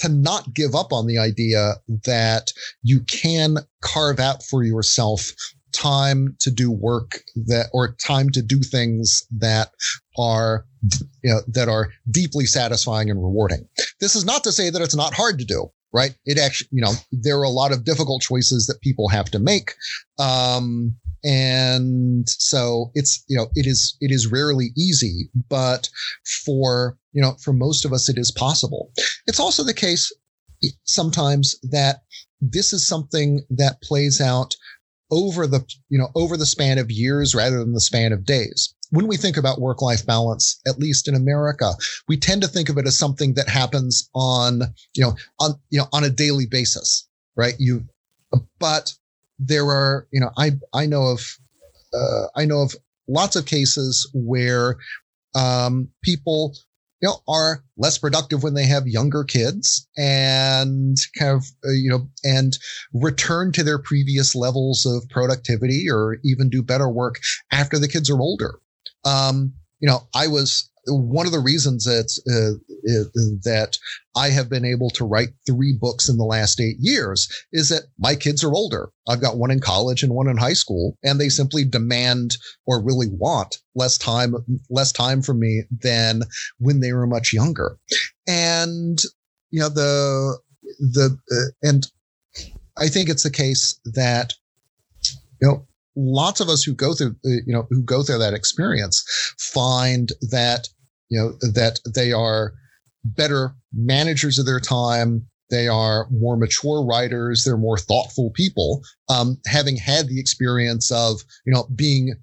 to 0.00 0.08
not 0.08 0.54
give 0.54 0.74
up 0.74 0.92
on 0.92 1.06
the 1.06 1.18
idea 1.18 1.74
that 2.04 2.52
you 2.82 3.00
can 3.00 3.58
carve 3.82 4.18
out 4.18 4.42
for 4.42 4.62
yourself 4.62 5.32
time 5.72 6.36
to 6.40 6.50
do 6.50 6.70
work 6.70 7.22
that 7.46 7.68
or 7.72 7.94
time 7.94 8.28
to 8.30 8.42
do 8.42 8.60
things 8.60 9.24
that 9.38 9.70
are 10.18 10.64
you 11.22 11.30
know 11.32 11.40
that 11.46 11.68
are 11.68 11.88
deeply 12.10 12.44
satisfying 12.44 13.10
and 13.10 13.22
rewarding. 13.22 13.68
This 14.00 14.16
is 14.16 14.24
not 14.24 14.42
to 14.44 14.52
say 14.52 14.70
that 14.70 14.82
it's 14.82 14.96
not 14.96 15.14
hard 15.14 15.38
to 15.38 15.44
do 15.44 15.70
right? 15.92 16.14
It 16.24 16.38
actually 16.38 16.68
you 16.70 16.82
know 16.82 16.92
there 17.10 17.38
are 17.38 17.44
a 17.44 17.50
lot 17.50 17.72
of 17.72 17.84
difficult 17.84 18.22
choices 18.22 18.66
that 18.66 18.80
people 18.80 19.08
have 19.08 19.30
to 19.32 19.38
make. 19.38 19.74
Um 20.18 20.96
and 21.24 22.28
so 22.28 22.90
it's 22.94 23.24
you 23.28 23.36
know 23.36 23.48
it 23.54 23.66
is 23.66 23.96
it 24.00 24.10
is 24.10 24.26
rarely 24.26 24.70
easy 24.76 25.28
but 25.48 25.88
for 26.44 26.96
you 27.12 27.20
know 27.20 27.36
for 27.42 27.52
most 27.52 27.84
of 27.84 27.92
us 27.92 28.08
it 28.08 28.18
is 28.18 28.30
possible. 28.30 28.90
It's 29.26 29.40
also 29.40 29.62
the 29.62 29.74
case 29.74 30.12
sometimes 30.84 31.56
that 31.62 32.02
this 32.40 32.72
is 32.72 32.86
something 32.86 33.40
that 33.50 33.82
plays 33.82 34.20
out 34.20 34.54
over 35.10 35.46
the 35.46 35.64
you 35.88 35.98
know 35.98 36.08
over 36.14 36.36
the 36.36 36.46
span 36.46 36.78
of 36.78 36.90
years 36.90 37.34
rather 37.34 37.58
than 37.58 37.74
the 37.74 37.80
span 37.80 38.12
of 38.12 38.24
days. 38.24 38.74
When 38.92 39.06
we 39.06 39.16
think 39.16 39.36
about 39.36 39.60
work 39.60 39.82
life 39.82 40.04
balance 40.04 40.60
at 40.66 40.80
least 40.80 41.06
in 41.06 41.14
america 41.14 41.74
we 42.08 42.16
tend 42.16 42.42
to 42.42 42.48
think 42.48 42.68
of 42.68 42.76
it 42.76 42.88
as 42.88 42.98
something 42.98 43.34
that 43.34 43.48
happens 43.48 44.10
on 44.16 44.62
you 44.94 45.04
know 45.04 45.14
on 45.38 45.52
you 45.70 45.78
know 45.78 45.86
on 45.92 46.02
a 46.02 46.10
daily 46.10 46.46
basis 46.46 47.06
right? 47.36 47.54
You 47.58 47.84
but 48.58 48.92
there 49.40 49.66
are, 49.66 50.06
you 50.12 50.20
know, 50.20 50.30
I 50.36 50.52
I 50.74 50.86
know 50.86 51.04
of 51.06 51.38
uh, 51.94 52.26
I 52.36 52.44
know 52.44 52.62
of 52.62 52.74
lots 53.08 53.36
of 53.36 53.46
cases 53.46 54.08
where 54.14 54.76
um, 55.34 55.88
people 56.02 56.54
you 57.00 57.08
know 57.08 57.16
are 57.26 57.64
less 57.78 57.98
productive 57.98 58.42
when 58.42 58.54
they 58.54 58.66
have 58.66 58.86
younger 58.86 59.24
kids 59.24 59.88
and 59.96 60.96
kind 61.18 61.32
of 61.32 61.44
uh, 61.64 61.72
you 61.72 61.90
know 61.90 62.08
and 62.24 62.58
return 62.92 63.52
to 63.52 63.64
their 63.64 63.78
previous 63.78 64.34
levels 64.34 64.84
of 64.86 65.08
productivity 65.08 65.86
or 65.90 66.18
even 66.24 66.50
do 66.50 66.62
better 66.62 66.88
work 66.88 67.20
after 67.50 67.78
the 67.78 67.88
kids 67.88 68.10
are 68.10 68.20
older. 68.20 68.60
Um, 69.04 69.54
you 69.80 69.88
know 69.88 70.06
i 70.14 70.26
was 70.26 70.70
one 70.90 71.26
of 71.26 71.32
the 71.32 71.40
reasons 71.40 71.84
that 71.84 72.10
uh, 72.28 72.58
that 73.44 73.76
I 74.16 74.30
have 74.30 74.48
been 74.48 74.64
able 74.64 74.90
to 74.90 75.04
write 75.04 75.30
three 75.46 75.76
books 75.78 76.08
in 76.08 76.16
the 76.16 76.24
last 76.24 76.60
eight 76.60 76.76
years 76.78 77.28
is 77.52 77.68
that 77.68 77.84
my 77.98 78.14
kids 78.14 78.42
are 78.42 78.52
older. 78.52 78.90
I've 79.08 79.20
got 79.20 79.38
one 79.38 79.50
in 79.50 79.60
college 79.60 80.02
and 80.02 80.14
one 80.14 80.28
in 80.28 80.36
high 80.36 80.54
school, 80.54 80.98
and 81.02 81.20
they 81.20 81.28
simply 81.28 81.64
demand 81.64 82.36
or 82.66 82.82
really 82.82 83.08
want 83.08 83.58
less 83.74 83.96
time 83.96 84.34
less 84.68 84.92
time 84.92 85.22
from 85.22 85.40
me 85.40 85.62
than 85.70 86.22
when 86.58 86.80
they 86.80 86.92
were 86.92 87.06
much 87.06 87.32
younger. 87.32 87.78
And 88.28 89.00
you 89.50 89.60
know 89.60 89.68
the 89.68 90.38
the 90.78 91.18
uh, 91.32 91.68
and 91.68 91.86
I 92.76 92.88
think 92.88 93.08
it's 93.08 93.22
the 93.22 93.30
case 93.30 93.78
that 93.84 94.34
you 95.40 95.48
know 95.48 95.66
lots 95.96 96.40
of 96.40 96.48
us 96.48 96.62
who 96.62 96.74
go 96.74 96.94
through 96.94 97.16
uh, 97.24 97.40
you 97.46 97.52
know 97.52 97.66
who 97.70 97.82
go 97.82 98.02
through 98.02 98.18
that 98.18 98.34
experience 98.34 99.04
find 99.38 100.10
that 100.30 100.68
you 101.10 101.18
know 101.18 101.32
that 101.52 101.78
they 101.94 102.12
are 102.12 102.54
better 103.04 103.54
managers 103.72 104.38
of 104.38 104.46
their 104.46 104.60
time. 104.60 105.26
They 105.50 105.68
are 105.68 106.06
more 106.10 106.36
mature 106.36 106.84
writers. 106.84 107.44
They're 107.44 107.56
more 107.56 107.78
thoughtful 107.78 108.30
people. 108.30 108.82
Um, 109.08 109.38
having 109.46 109.76
had 109.76 110.08
the 110.08 110.20
experience 110.20 110.90
of 110.90 111.20
you 111.44 111.52
know 111.52 111.66
being 111.74 112.14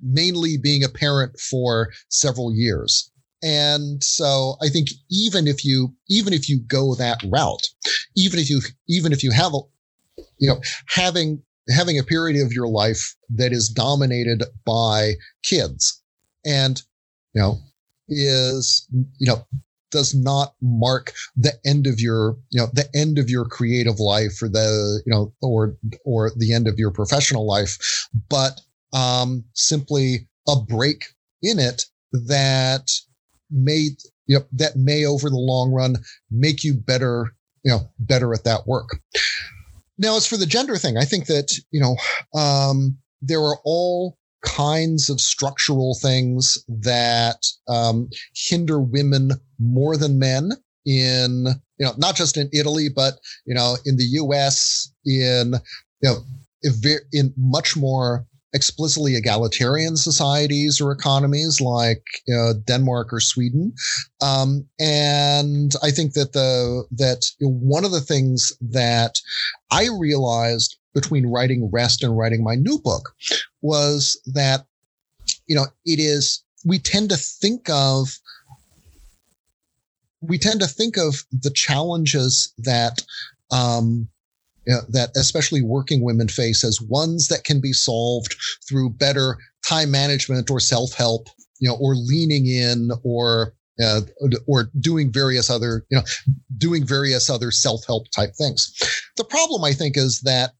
mainly 0.00 0.56
being 0.56 0.82
a 0.82 0.88
parent 0.88 1.38
for 1.38 1.92
several 2.08 2.52
years. 2.52 3.10
And 3.44 4.02
so 4.04 4.54
i 4.62 4.68
think 4.68 4.90
even 5.10 5.48
if 5.48 5.64
you 5.64 5.92
even 6.08 6.32
if 6.32 6.48
you 6.48 6.60
go 6.60 6.94
that 6.94 7.20
route 7.24 7.66
even 8.16 8.38
if 8.38 8.48
you 8.48 8.60
even 8.88 9.12
if 9.12 9.24
you 9.24 9.32
have 9.32 9.52
a 9.52 9.58
you 10.38 10.48
know 10.48 10.60
having 10.88 11.42
having 11.68 11.98
a 11.98 12.04
period 12.04 12.40
of 12.44 12.52
your 12.52 12.68
life 12.68 13.16
that 13.30 13.52
is 13.52 13.68
dominated 13.68 14.44
by 14.64 15.14
kids 15.42 16.02
and 16.44 16.82
you 17.34 17.40
know 17.42 17.58
is 18.14 18.86
you 19.18 19.26
know 19.26 19.46
does 19.90 20.14
not 20.14 20.54
mark 20.62 21.12
the 21.36 21.52
end 21.66 21.86
of 21.86 22.00
your 22.00 22.36
you 22.50 22.60
know 22.60 22.68
the 22.72 22.88
end 22.94 23.18
of 23.18 23.28
your 23.28 23.44
creative 23.44 23.98
life 23.98 24.42
or 24.42 24.48
the 24.48 25.02
you 25.04 25.12
know 25.12 25.32
or 25.42 25.76
or 26.04 26.30
the 26.36 26.52
end 26.52 26.66
of 26.66 26.78
your 26.78 26.90
professional 26.90 27.46
life 27.46 28.08
but 28.28 28.60
um 28.92 29.44
simply 29.54 30.28
a 30.48 30.56
break 30.56 31.04
in 31.42 31.58
it 31.58 31.84
that 32.12 32.90
may 33.50 33.88
you 34.26 34.38
know 34.38 34.44
that 34.52 34.76
may 34.76 35.04
over 35.04 35.28
the 35.28 35.36
long 35.36 35.70
run 35.70 35.96
make 36.30 36.64
you 36.64 36.74
better 36.74 37.34
you 37.64 37.70
know 37.70 37.90
better 37.98 38.32
at 38.34 38.44
that 38.44 38.66
work. 38.66 39.00
Now, 39.98 40.16
as 40.16 40.26
for 40.26 40.36
the 40.36 40.46
gender 40.46 40.76
thing, 40.76 40.96
I 40.96 41.04
think 41.04 41.26
that, 41.26 41.52
you 41.70 41.80
know, 41.80 41.96
um, 42.38 42.98
there 43.20 43.40
are 43.40 43.58
all 43.64 44.18
kinds 44.42 45.08
of 45.08 45.20
structural 45.20 45.96
things 46.00 46.62
that 46.68 47.46
um, 47.68 48.08
hinder 48.34 48.80
women 48.80 49.32
more 49.58 49.96
than 49.96 50.18
men 50.18 50.52
in, 50.84 51.46
you 51.78 51.86
know, 51.86 51.92
not 51.96 52.16
just 52.16 52.36
in 52.36 52.48
Italy, 52.52 52.88
but, 52.88 53.14
you 53.46 53.54
know, 53.54 53.76
in 53.84 53.96
the 53.96 54.04
US, 54.04 54.92
in, 55.04 55.54
you 56.02 56.10
know, 56.10 56.16
in 57.12 57.32
much 57.36 57.76
more 57.76 58.26
explicitly 58.54 59.16
egalitarian 59.16 59.96
societies 59.96 60.80
or 60.80 60.92
economies 60.92 61.60
like 61.60 62.04
Denmark 62.66 63.12
or 63.12 63.20
Sweden. 63.20 63.72
Um, 64.20 64.66
and 64.78 65.72
I 65.82 65.90
think 65.90 66.12
that 66.14 66.32
the 66.32 66.84
that 66.92 67.24
one 67.40 67.84
of 67.84 67.92
the 67.92 68.00
things 68.00 68.52
that 68.60 69.18
I 69.70 69.88
realized 69.98 70.76
between 70.94 71.26
writing 71.26 71.70
Rest 71.72 72.02
and 72.02 72.16
writing 72.16 72.44
my 72.44 72.54
new 72.54 72.78
book 72.78 73.14
was 73.62 74.20
that 74.26 74.66
you 75.46 75.56
know 75.56 75.66
it 75.84 75.98
is 75.98 76.42
we 76.64 76.78
tend 76.78 77.10
to 77.10 77.16
think 77.16 77.68
of 77.70 78.18
we 80.20 80.38
tend 80.38 80.60
to 80.60 80.66
think 80.66 80.96
of 80.96 81.24
the 81.32 81.50
challenges 81.50 82.52
that 82.58 83.02
um, 83.50 84.08
know, 84.66 84.80
that 84.90 85.10
especially 85.16 85.62
working 85.62 86.02
women 86.02 86.28
face 86.28 86.62
as 86.62 86.80
ones 86.80 87.28
that 87.28 87.44
can 87.44 87.60
be 87.60 87.72
solved 87.72 88.36
through 88.68 88.90
better 88.90 89.38
time 89.66 89.90
management 89.90 90.50
or 90.50 90.60
self 90.60 90.94
help, 90.94 91.28
you 91.58 91.68
know, 91.68 91.76
or 91.80 91.94
leaning 91.94 92.46
in 92.46 92.90
or 93.02 93.54
uh, 93.82 94.02
or 94.46 94.70
doing 94.78 95.10
various 95.10 95.50
other, 95.50 95.84
you 95.90 95.96
know, 95.96 96.04
doing 96.58 96.86
various 96.86 97.30
other 97.30 97.50
self-help 97.50 98.10
type 98.10 98.34
things. 98.36 98.72
The 99.16 99.24
problem, 99.24 99.64
I 99.64 99.72
think, 99.72 99.96
is 99.96 100.20
that, 100.20 100.50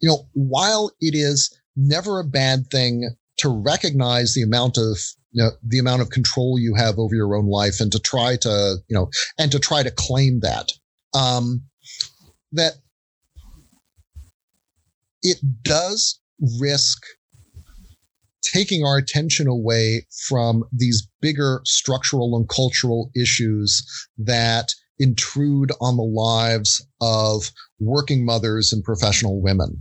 you 0.00 0.08
know, 0.08 0.28
while 0.34 0.92
it 1.00 1.14
is 1.14 1.50
never 1.76 2.20
a 2.20 2.24
bad 2.24 2.66
thing 2.70 3.10
to 3.38 3.48
recognize 3.48 4.34
the 4.34 4.42
amount 4.42 4.76
of 4.76 4.98
you 5.32 5.42
know, 5.42 5.50
the 5.62 5.78
amount 5.78 6.02
of 6.02 6.10
control 6.10 6.58
you 6.58 6.74
have 6.74 6.98
over 6.98 7.14
your 7.14 7.36
own 7.36 7.46
life 7.46 7.80
and 7.80 7.92
to 7.92 7.98
try 7.98 8.36
to, 8.36 8.76
you 8.88 8.94
know, 8.96 9.10
and 9.38 9.52
to 9.52 9.58
try 9.58 9.82
to 9.82 9.90
claim 9.90 10.40
that, 10.40 10.72
um, 11.14 11.62
that 12.52 12.72
it 15.22 15.38
does 15.62 16.20
risk 16.60 17.02
taking 18.42 18.84
our 18.84 18.96
attention 18.96 19.46
away 19.46 20.06
from 20.28 20.64
these 20.72 21.06
bigger 21.20 21.60
structural 21.64 22.36
and 22.36 22.48
cultural 22.48 23.10
issues 23.16 23.84
that 24.16 24.72
intrude 24.98 25.70
on 25.80 25.96
the 25.96 26.02
lives 26.02 26.84
of 27.00 27.50
working 27.78 28.24
mothers 28.24 28.72
and 28.72 28.82
professional 28.82 29.40
women. 29.40 29.80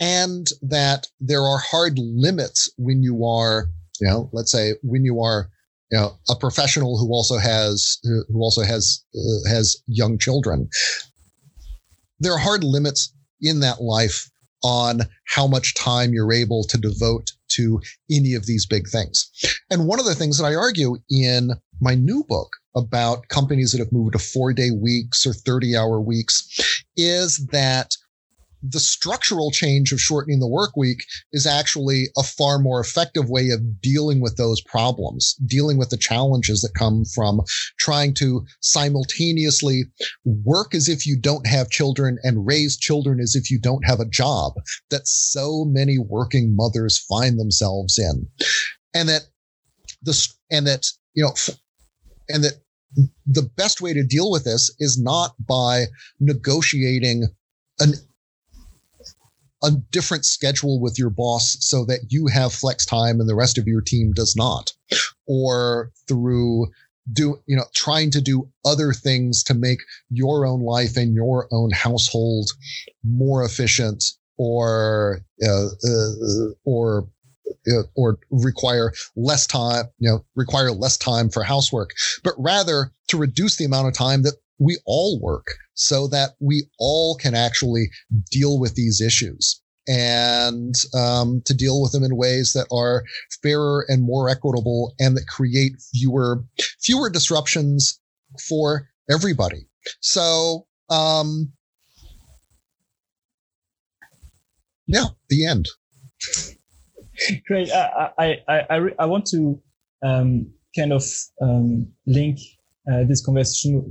And 0.00 0.48
that 0.62 1.06
there 1.20 1.42
are 1.42 1.58
hard 1.58 1.98
limits 1.98 2.70
when 2.76 3.02
you 3.02 3.24
are, 3.24 3.68
you 4.00 4.08
know, 4.08 4.30
let's 4.32 4.52
say 4.52 4.74
when 4.82 5.04
you 5.04 5.20
are 5.20 5.50
you 5.90 5.98
know, 5.98 6.18
a 6.28 6.36
professional 6.36 6.98
who 6.98 7.12
also 7.12 7.38
has 7.38 7.98
who 8.02 8.42
also 8.42 8.62
has 8.62 9.02
uh, 9.14 9.48
has 9.48 9.76
young 9.86 10.18
children. 10.18 10.68
There 12.20 12.32
are 12.32 12.38
hard 12.38 12.62
limits 12.62 13.14
in 13.40 13.60
that 13.60 13.80
life 13.80 14.30
on 14.62 15.02
how 15.26 15.46
much 15.46 15.74
time 15.74 16.12
you're 16.12 16.32
able 16.32 16.64
to 16.64 16.78
devote 16.78 17.32
to 17.48 17.80
any 18.10 18.34
of 18.34 18.46
these 18.46 18.66
big 18.66 18.88
things. 18.88 19.30
And 19.70 19.86
one 19.86 20.00
of 20.00 20.06
the 20.06 20.14
things 20.14 20.38
that 20.38 20.44
I 20.44 20.54
argue 20.54 20.96
in 21.10 21.52
my 21.80 21.94
new 21.94 22.24
book 22.24 22.50
about 22.74 23.28
companies 23.28 23.72
that 23.72 23.78
have 23.78 23.92
moved 23.92 24.12
to 24.12 24.18
four 24.18 24.52
day 24.52 24.70
weeks 24.70 25.26
or 25.26 25.32
30 25.32 25.76
hour 25.76 26.00
weeks 26.00 26.84
is 26.96 27.46
that 27.52 27.96
the 28.62 28.80
structural 28.80 29.50
change 29.50 29.92
of 29.92 30.00
shortening 30.00 30.40
the 30.40 30.48
work 30.48 30.76
week 30.76 31.04
is 31.32 31.46
actually 31.46 32.06
a 32.16 32.22
far 32.22 32.58
more 32.58 32.80
effective 32.80 33.28
way 33.28 33.50
of 33.50 33.80
dealing 33.80 34.20
with 34.20 34.36
those 34.36 34.60
problems, 34.62 35.34
dealing 35.46 35.78
with 35.78 35.90
the 35.90 35.96
challenges 35.96 36.60
that 36.62 36.74
come 36.76 37.04
from 37.14 37.40
trying 37.78 38.14
to 38.14 38.44
simultaneously 38.60 39.84
work 40.24 40.74
as 40.74 40.88
if 40.88 41.06
you 41.06 41.18
don't 41.18 41.46
have 41.46 41.70
children 41.70 42.18
and 42.22 42.46
raise 42.46 42.76
children 42.76 43.20
as 43.20 43.34
if 43.34 43.50
you 43.50 43.60
don't 43.60 43.86
have 43.86 44.00
a 44.00 44.08
job 44.08 44.54
that 44.90 45.06
so 45.06 45.64
many 45.64 45.98
working 45.98 46.54
mothers 46.56 46.98
find 46.98 47.38
themselves 47.38 47.98
in. 47.98 48.26
And 48.94 49.08
that 49.08 49.22
the, 50.02 50.28
and 50.50 50.66
that, 50.66 50.86
you 51.14 51.24
know, 51.24 51.32
and 52.28 52.44
that 52.44 52.54
the 53.26 53.48
best 53.56 53.80
way 53.80 53.92
to 53.92 54.02
deal 54.02 54.30
with 54.30 54.44
this 54.44 54.74
is 54.78 55.00
not 55.00 55.34
by 55.46 55.84
negotiating 56.20 57.28
an 57.80 57.94
a 59.62 59.70
different 59.90 60.24
schedule 60.24 60.80
with 60.80 60.98
your 60.98 61.10
boss 61.10 61.56
so 61.60 61.84
that 61.84 62.00
you 62.10 62.26
have 62.28 62.52
flex 62.52 62.86
time 62.86 63.20
and 63.20 63.28
the 63.28 63.34
rest 63.34 63.58
of 63.58 63.66
your 63.66 63.80
team 63.80 64.12
does 64.12 64.36
not. 64.36 64.72
Or 65.26 65.90
through 66.06 66.68
do 67.12 67.40
you 67.46 67.56
know 67.56 67.64
trying 67.74 68.10
to 68.10 68.20
do 68.20 68.48
other 68.64 68.92
things 68.92 69.42
to 69.42 69.54
make 69.54 69.80
your 70.10 70.46
own 70.46 70.60
life 70.60 70.96
and 70.96 71.14
your 71.14 71.48
own 71.50 71.70
household 71.70 72.50
more 73.02 73.44
efficient 73.44 74.04
or 74.36 75.20
uh, 75.42 75.66
uh, 75.66 76.50
or 76.64 77.08
uh, 77.72 77.82
or 77.96 78.18
require 78.30 78.92
less 79.16 79.46
time 79.46 79.86
you 79.98 80.08
know 80.08 80.24
require 80.36 80.70
less 80.70 80.96
time 80.96 81.30
for 81.30 81.42
housework 81.42 81.90
but 82.22 82.34
rather 82.36 82.92
to 83.08 83.16
reduce 83.16 83.56
the 83.56 83.64
amount 83.64 83.88
of 83.88 83.94
time 83.94 84.22
that 84.22 84.34
we 84.58 84.78
all 84.86 85.20
work 85.20 85.46
so 85.74 86.08
that 86.08 86.30
we 86.40 86.64
all 86.78 87.16
can 87.16 87.34
actually 87.34 87.90
deal 88.30 88.58
with 88.58 88.74
these 88.74 89.00
issues 89.00 89.60
and 89.86 90.74
um, 90.94 91.40
to 91.46 91.54
deal 91.54 91.80
with 91.80 91.92
them 91.92 92.04
in 92.04 92.16
ways 92.16 92.52
that 92.52 92.66
are 92.70 93.04
fairer 93.42 93.86
and 93.88 94.02
more 94.02 94.28
equitable 94.28 94.94
and 94.98 95.16
that 95.16 95.26
create 95.26 95.72
fewer 95.92 96.44
fewer 96.80 97.08
disruptions 97.08 97.98
for 98.48 98.88
everybody. 99.10 99.66
So 100.00 100.66
um, 100.90 101.52
yeah, 104.86 105.06
the 105.30 105.46
end. 105.46 105.68
Great. 107.46 107.70
I 107.72 108.10
I 108.18 108.36
I, 108.48 108.78
I, 108.98 109.06
want 109.06 109.26
to 109.26 109.60
um, 110.04 110.52
kind 110.76 110.92
of 110.92 111.04
um, 111.42 111.88
link 112.06 112.38
this 113.06 113.24
conversation 113.24 113.84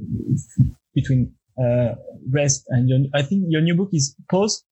between 0.93 1.33
uh, 1.63 1.95
rest 2.31 2.65
and 2.69 2.89
your, 2.89 2.99
I 3.13 3.21
think 3.21 3.45
your 3.49 3.61
new 3.61 3.75
book 3.75 3.89
is 3.93 4.15
pause. 4.29 4.63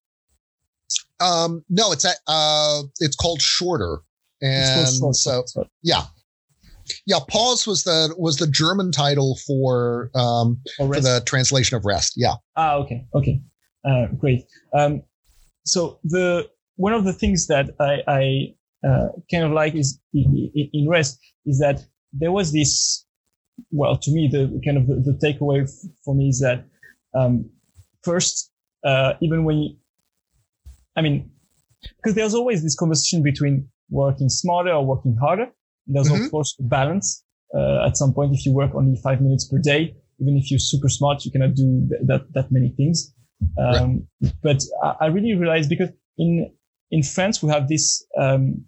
Um, 1.19 1.63
no, 1.69 1.91
it's 1.91 2.05
uh, 2.05 2.81
it's 2.99 3.15
called 3.15 3.41
shorter. 3.41 3.99
And 4.41 4.88
short, 4.95 5.15
so, 5.15 5.43
short. 5.51 5.67
yeah, 5.81 6.03
yeah. 7.07 7.19
Pause 7.27 7.67
was 7.67 7.83
the, 7.83 8.13
was 8.17 8.38
the 8.38 8.47
German 8.47 8.91
title 8.91 9.38
for, 9.47 10.11
um, 10.13 10.61
for 10.77 10.99
the 10.99 11.23
translation 11.25 11.77
of 11.77 11.85
rest. 11.85 12.13
Yeah. 12.17 12.33
Ah, 12.55 12.75
okay. 12.75 13.07
Okay. 13.15 13.41
Uh, 13.88 14.07
great. 14.17 14.43
Um, 14.73 15.03
so 15.65 15.99
the, 16.03 16.49
one 16.75 16.93
of 16.93 17.05
the 17.05 17.13
things 17.13 17.47
that 17.47 17.69
I, 17.79 18.03
I, 18.07 18.88
uh, 18.88 19.07
kind 19.31 19.45
of 19.45 19.51
like 19.51 19.73
is 19.73 19.99
in, 20.13 20.51
in 20.73 20.89
rest 20.89 21.17
is 21.45 21.59
that 21.59 21.83
there 22.11 22.31
was 22.31 22.51
this 22.51 23.05
well, 23.72 23.98
to 23.98 24.12
me, 24.12 24.28
the 24.32 24.62
kind 24.63 24.78
of 24.78 24.88
the, 24.88 24.96
the 24.96 25.18
takeaway 25.26 25.63
f- 25.63 25.91
for 26.04 26.15
me 26.15 26.30
is 26.30 26.39
that 26.39 26.65
um, 27.13 27.50
first, 28.04 28.52
uh, 28.84 29.13
even 29.22 29.44
when 29.44 29.58
you, 29.58 29.76
I 30.96 31.02
mean, 31.02 31.32
because 31.98 32.15
there's 32.15 32.34
always 32.34 32.63
this 32.63 32.76
conversation 32.76 33.24
between 33.24 33.68
working 33.89 34.30
smarter 34.30 34.72
or 34.72 34.86
working 34.86 35.15
harder. 35.20 35.48
There's 35.88 36.10
mm-hmm. 36.10 36.26
of 36.26 36.32
course 36.32 36.56
balance. 36.60 37.24
Uh, 37.56 37.86
at 37.86 37.96
some 37.96 38.13
point, 38.13 38.34
if 38.34 38.46
you 38.46 38.54
work 38.54 38.74
only 38.74 39.00
five 39.04 39.22
minutes 39.22 39.48
per 39.48 39.60
day, 39.60 39.96
even 40.20 40.38
if 40.38 40.50
you're 40.50 40.60
super 40.60 40.89
smart, 40.89 41.24
you 41.26 41.32
cannot 41.32 41.56
do 41.56 41.88
th- 41.89 42.02
that 42.06 42.34
that 42.34 42.52
many 42.52 42.70
things. 42.70 43.13
Um, 43.58 44.08
right. 44.22 44.34
But 44.41 44.63
I, 44.84 44.96
I, 45.02 45.06
really 45.08 45.36
realized 45.36 45.70
because 45.70 45.89
in 46.18 46.52
in 46.91 47.04
France 47.04 47.44
we 47.44 47.52
have 47.52 47.68
this 47.68 48.06
um, 48.20 48.65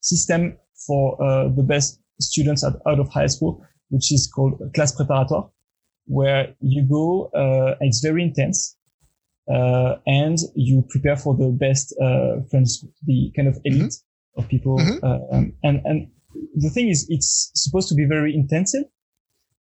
system 0.00 0.56
for 0.86 1.22
uh, 1.22 1.48
the 1.48 1.62
best 1.62 2.00
students 2.20 2.64
at, 2.64 2.74
out 2.86 3.00
of 3.00 3.08
high 3.10 3.26
school 3.26 3.64
which 3.90 4.12
is 4.12 4.30
called 4.34 4.58
class 4.74 4.96
préparatoire, 4.96 5.50
where 6.06 6.54
you 6.60 6.82
go, 6.82 7.30
uh, 7.34 7.76
it's 7.80 8.00
very 8.00 8.22
intense, 8.22 8.76
uh, 9.52 9.96
and 10.06 10.38
you 10.54 10.84
prepare 10.88 11.16
for 11.16 11.36
the 11.36 11.50
best 11.50 11.94
uh, 12.00 12.42
friends, 12.50 12.84
the 13.04 13.30
kind 13.36 13.48
of 13.48 13.58
elite 13.64 13.92
mm-hmm. 13.92 14.40
of 14.40 14.48
people. 14.48 14.78
Mm-hmm. 14.78 15.04
Um, 15.04 15.52
and 15.62 15.82
and 15.84 16.08
the 16.56 16.70
thing 16.70 16.88
is, 16.88 17.06
it's 17.08 17.50
supposed 17.54 17.88
to 17.88 17.94
be 17.94 18.06
very 18.06 18.34
intensive. 18.34 18.84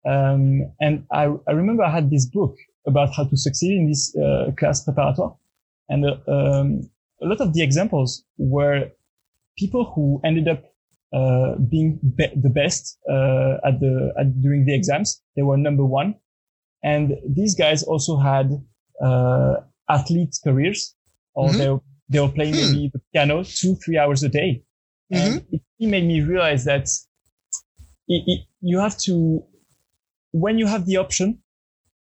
Um, 0.07 0.73
and 0.81 1.07
I, 1.11 1.29
I 1.49 1.53
remember 1.53 1.83
I 1.83 1.91
had 1.91 2.11
this 2.11 2.27
book 2.27 2.57
about 2.87 3.15
how 3.15 3.25
to 3.25 3.37
succeed 3.37 3.79
in 3.79 3.89
this 3.89 4.15
uh, 4.17 4.51
class 4.59 4.85
préparatoire, 4.85 5.37
and 5.89 6.05
uh, 6.05 6.17
um, 6.29 6.91
a 7.23 7.27
lot 7.27 7.41
of 7.41 7.55
the 7.55 7.63
examples 7.63 8.25
were 8.37 8.91
people 9.57 9.93
who 9.95 10.21
ended 10.25 10.49
up 10.49 10.65
uh, 11.15 11.55
being 11.71 12.01
be- 12.17 12.35
the 12.35 12.51
best 12.51 12.99
uh, 13.09 13.55
at 13.65 13.79
the 13.79 14.13
at, 14.19 14.43
during 14.43 14.65
the 14.67 14.75
exams. 14.75 15.23
They 15.37 15.43
were 15.43 15.57
number 15.57 15.85
one, 15.85 16.17
and 16.83 17.15
these 17.29 17.55
guys 17.55 17.85
also 17.85 18.17
had 18.19 18.51
uh, 19.01 19.55
athlete 19.89 20.35
careers, 20.43 20.95
or 21.35 21.49
mm-hmm. 21.49 21.59
they 21.59 21.79
they 22.09 22.21
were 22.21 22.33
playing 22.33 22.55
hmm. 22.55 22.73
maybe 22.73 22.91
the 22.93 23.01
piano 23.13 23.45
two 23.45 23.77
three 23.77 23.97
hours 23.97 24.25
a 24.25 24.29
day. 24.29 24.63
Mm-hmm. 25.13 25.39
It, 25.55 25.63
it, 25.79 25.87
made 25.87 26.05
me 26.05 26.21
realize 26.21 26.65
that 26.65 26.89
it, 28.09 28.23
it, 28.27 28.41
you 28.61 28.81
have 28.81 28.99
to 29.07 29.45
when 30.33 30.59
you 30.59 30.67
have 30.67 30.85
the 30.87 30.97
option 30.97 31.39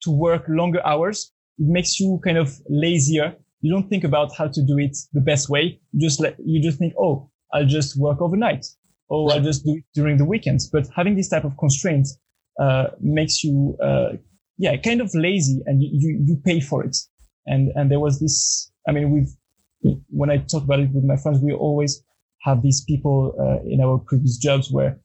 to 0.04 0.12
work 0.12 0.44
longer 0.48 0.86
hours, 0.86 1.32
it 1.58 1.68
makes 1.68 2.00
you 2.00 2.20
kind 2.24 2.38
of 2.38 2.56
lazier. 2.70 3.36
You 3.62 3.74
don't 3.74 3.90
think 3.90 4.04
about 4.04 4.36
how 4.38 4.48
to 4.48 4.62
do 4.62 4.78
it 4.78 4.96
the 5.14 5.22
best 5.22 5.50
way. 5.50 5.82
You 5.92 6.08
just 6.08 6.20
let, 6.22 6.36
you 6.46 6.62
just 6.62 6.78
think, 6.78 6.94
oh, 6.98 7.30
I'll 7.52 7.66
just 7.66 8.00
work 8.00 8.22
overnight 8.22 8.66
oh. 9.10 9.30
I'll 9.30 9.42
just 9.42 9.66
do 9.66 9.76
it 9.78 9.84
during 9.94 10.18
the 10.18 10.26
weekends. 10.26 10.70
But 10.70 10.88
having 10.96 11.16
this 11.16 11.30
type 11.30 11.44
of 11.44 11.58
constraints 11.58 12.18
uh, 12.60 12.88
makes 13.00 13.44
you, 13.44 13.78
uh, 13.82 14.14
yeah, 14.58 14.76
kind 14.78 15.02
of 15.02 15.14
lazy, 15.14 15.62
and 15.66 15.82
you, 15.82 15.90
you, 15.94 16.24
you 16.26 16.42
pay 16.44 16.60
for 16.60 16.84
it. 16.84 16.98
And 17.46 17.72
and 17.76 17.90
there 17.90 18.00
was 18.00 18.20
this. 18.20 18.72
I 18.88 18.92
mean, 18.92 19.12
we've 19.12 19.98
when 20.10 20.30
I 20.30 20.38
talk 20.38 20.64
about 20.64 20.80
it 20.80 20.92
with 20.92 21.04
my 21.04 21.16
friends, 21.16 21.40
we 21.42 21.54
always 21.54 22.04
have 22.42 22.62
these 22.62 22.84
people 22.86 23.34
uh, 23.40 23.66
in 23.68 23.82
our 23.82 23.98
previous 24.00 24.38
jobs 24.38 24.72
where 24.72 25.00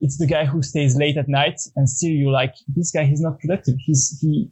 it's 0.00 0.18
the 0.18 0.26
guy 0.26 0.44
who 0.44 0.62
stays 0.62 0.96
late 0.96 1.16
at 1.16 1.28
night, 1.28 1.60
and 1.74 1.88
still 1.88 2.10
you're 2.10 2.30
like, 2.30 2.54
this 2.68 2.92
guy 2.92 3.04
he's 3.04 3.20
not 3.20 3.40
productive. 3.40 3.74
He's 3.78 4.18
he 4.20 4.50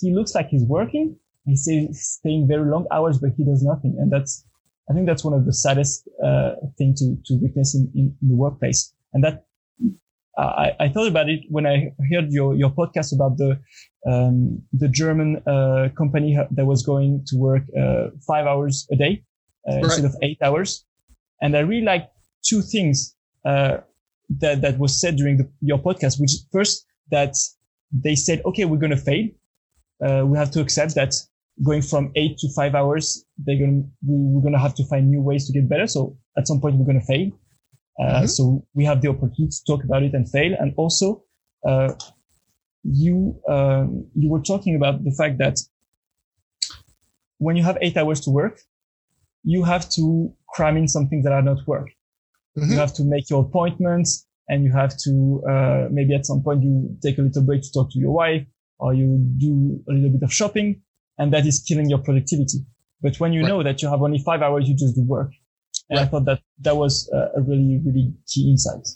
he 0.00 0.14
looks 0.14 0.34
like 0.34 0.48
he's 0.48 0.64
working. 0.64 1.16
He's 1.44 1.68
staying 1.92 2.46
very 2.48 2.70
long 2.70 2.86
hours, 2.92 3.18
but 3.18 3.30
he 3.36 3.44
does 3.44 3.62
nothing, 3.62 3.96
and 3.98 4.10
that's 4.10 4.44
I 4.88 4.94
think 4.94 5.06
that's 5.06 5.24
one 5.24 5.34
of 5.34 5.46
the 5.46 5.52
saddest 5.52 6.08
uh, 6.24 6.52
thing 6.78 6.94
to 6.98 7.16
to 7.26 7.38
witness 7.40 7.74
in, 7.74 7.90
in, 7.94 8.16
in, 8.22 8.28
the 8.28 8.34
workplace, 8.34 8.92
and 9.12 9.22
that 9.24 9.44
I, 10.38 10.72
I 10.80 10.88
thought 10.88 11.08
about 11.08 11.28
it 11.28 11.40
when 11.48 11.66
I 11.66 11.92
heard 12.10 12.30
your, 12.30 12.54
your 12.54 12.70
podcast 12.70 13.14
about 13.14 13.36
the 13.36 13.58
um, 14.06 14.62
the 14.72 14.88
German 14.88 15.42
uh, 15.46 15.88
company 15.96 16.38
that 16.50 16.64
was 16.64 16.82
going 16.82 17.24
to 17.26 17.36
work 17.36 17.62
uh, 17.78 18.08
five 18.26 18.46
hours 18.46 18.86
a 18.90 18.96
day 18.96 19.22
uh, 19.68 19.74
right. 19.74 19.84
instead 19.84 20.04
of 20.04 20.14
eight 20.22 20.38
hours, 20.42 20.84
and 21.42 21.56
I 21.56 21.60
really 21.60 21.84
like 21.84 22.10
two 22.42 22.62
things 22.62 23.14
uh, 23.44 23.78
that 24.38 24.62
that 24.62 24.78
was 24.78 24.98
said 24.98 25.16
during 25.16 25.36
the, 25.36 25.50
your 25.60 25.78
podcast. 25.78 26.20
Which 26.20 26.32
first 26.52 26.86
that 27.10 27.34
they 27.92 28.14
said, 28.14 28.40
okay, 28.46 28.64
we're 28.64 28.78
going 28.78 28.90
to 28.90 28.96
fail. 28.96 29.28
Uh, 30.04 30.24
we 30.24 30.38
have 30.38 30.50
to 30.52 30.60
accept 30.60 30.94
that 30.94 31.14
going 31.62 31.82
from 31.82 32.10
eight 32.14 32.38
to 32.38 32.48
five 32.54 32.74
hours, 32.74 33.24
they're 33.38 33.58
going 33.58 33.82
to, 33.82 33.88
we're 34.02 34.42
going 34.42 34.54
to 34.54 34.58
have 34.58 34.74
to 34.76 34.84
find 34.86 35.10
new 35.10 35.22
ways 35.22 35.46
to 35.46 35.52
get 35.52 35.68
better. 35.68 35.86
So 35.86 36.16
at 36.36 36.46
some 36.46 36.60
point, 36.60 36.76
we're 36.76 36.86
going 36.86 37.00
to 37.00 37.06
fail. 37.06 37.30
Uh, 38.00 38.04
mm-hmm. 38.04 38.26
So 38.26 38.66
we 38.74 38.84
have 38.84 39.02
the 39.02 39.08
opportunity 39.08 39.48
to 39.50 39.64
talk 39.66 39.84
about 39.84 40.02
it 40.02 40.14
and 40.14 40.28
fail. 40.30 40.54
And 40.58 40.72
also, 40.76 41.22
uh, 41.66 41.92
you 42.82 43.38
um, 43.46 44.06
you 44.14 44.30
were 44.30 44.40
talking 44.40 44.74
about 44.74 45.04
the 45.04 45.10
fact 45.10 45.36
that 45.38 45.58
when 47.38 47.56
you 47.56 47.62
have 47.62 47.76
eight 47.82 47.96
hours 47.96 48.20
to 48.20 48.30
work, 48.30 48.60
you 49.44 49.64
have 49.64 49.88
to 49.90 50.32
cram 50.48 50.76
in 50.76 50.88
some 50.88 51.08
things 51.08 51.24
that 51.24 51.32
are 51.32 51.42
not 51.42 51.66
work. 51.66 51.90
Mm-hmm. 52.56 52.72
You 52.72 52.78
have 52.78 52.94
to 52.94 53.04
make 53.04 53.28
your 53.28 53.44
appointments, 53.44 54.26
and 54.48 54.64
you 54.64 54.72
have 54.72 54.96
to 55.04 55.42
uh, 55.48 55.88
maybe 55.90 56.14
at 56.14 56.24
some 56.24 56.42
point 56.42 56.62
you 56.62 56.96
take 57.02 57.18
a 57.18 57.22
little 57.22 57.42
break 57.42 57.62
to 57.62 57.72
talk 57.72 57.92
to 57.92 57.98
your 57.98 58.12
wife, 58.12 58.46
or 58.78 58.94
you 58.94 59.18
do 59.36 59.82
a 59.88 59.92
little 59.92 60.10
bit 60.10 60.22
of 60.22 60.32
shopping, 60.32 60.80
and 61.20 61.32
that 61.34 61.46
is 61.46 61.62
killing 61.68 61.88
your 61.88 61.98
productivity. 61.98 62.58
But 63.02 63.20
when 63.20 63.32
you 63.32 63.42
right. 63.42 63.48
know 63.48 63.62
that 63.62 63.82
you 63.82 63.88
have 63.88 64.02
only 64.02 64.18
five 64.18 64.42
hours, 64.42 64.68
you 64.68 64.74
just 64.74 64.96
do 64.96 65.04
work. 65.06 65.30
And 65.88 65.98
right. 65.98 66.06
I 66.06 66.10
thought 66.10 66.24
that 66.24 66.40
that 66.60 66.76
was 66.76 67.08
a 67.12 67.40
really, 67.40 67.80
really 67.84 68.12
key 68.26 68.50
insight. 68.50 68.88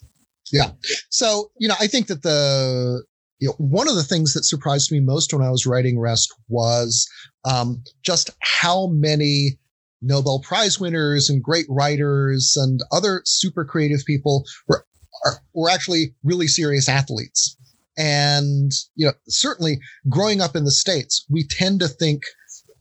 Yeah. 0.52 0.70
So, 1.10 1.50
you 1.58 1.68
know, 1.68 1.74
I 1.80 1.86
think 1.86 2.06
that 2.08 2.22
the, 2.22 3.04
you 3.40 3.48
know, 3.48 3.54
one 3.58 3.88
of 3.88 3.94
the 3.94 4.02
things 4.02 4.32
that 4.34 4.44
surprised 4.44 4.90
me 4.90 5.00
most 5.00 5.32
when 5.32 5.42
I 5.42 5.50
was 5.50 5.66
writing 5.66 5.98
Rest 5.98 6.34
was 6.48 7.08
um, 7.44 7.82
just 8.02 8.30
how 8.40 8.88
many 8.88 9.58
Nobel 10.02 10.40
Prize 10.40 10.78
winners 10.80 11.28
and 11.28 11.42
great 11.42 11.66
writers 11.68 12.56
and 12.56 12.80
other 12.92 13.22
super 13.24 13.64
creative 13.64 14.04
people 14.06 14.44
were, 14.68 14.86
are, 15.24 15.42
were 15.54 15.70
actually 15.70 16.14
really 16.22 16.46
serious 16.46 16.88
athletes. 16.88 17.56
And, 17.96 18.72
you 18.96 19.06
know, 19.06 19.12
certainly 19.28 19.80
growing 20.08 20.40
up 20.40 20.56
in 20.56 20.64
the 20.64 20.70
States, 20.70 21.24
we 21.30 21.46
tend 21.46 21.80
to 21.80 21.88
think 21.88 22.24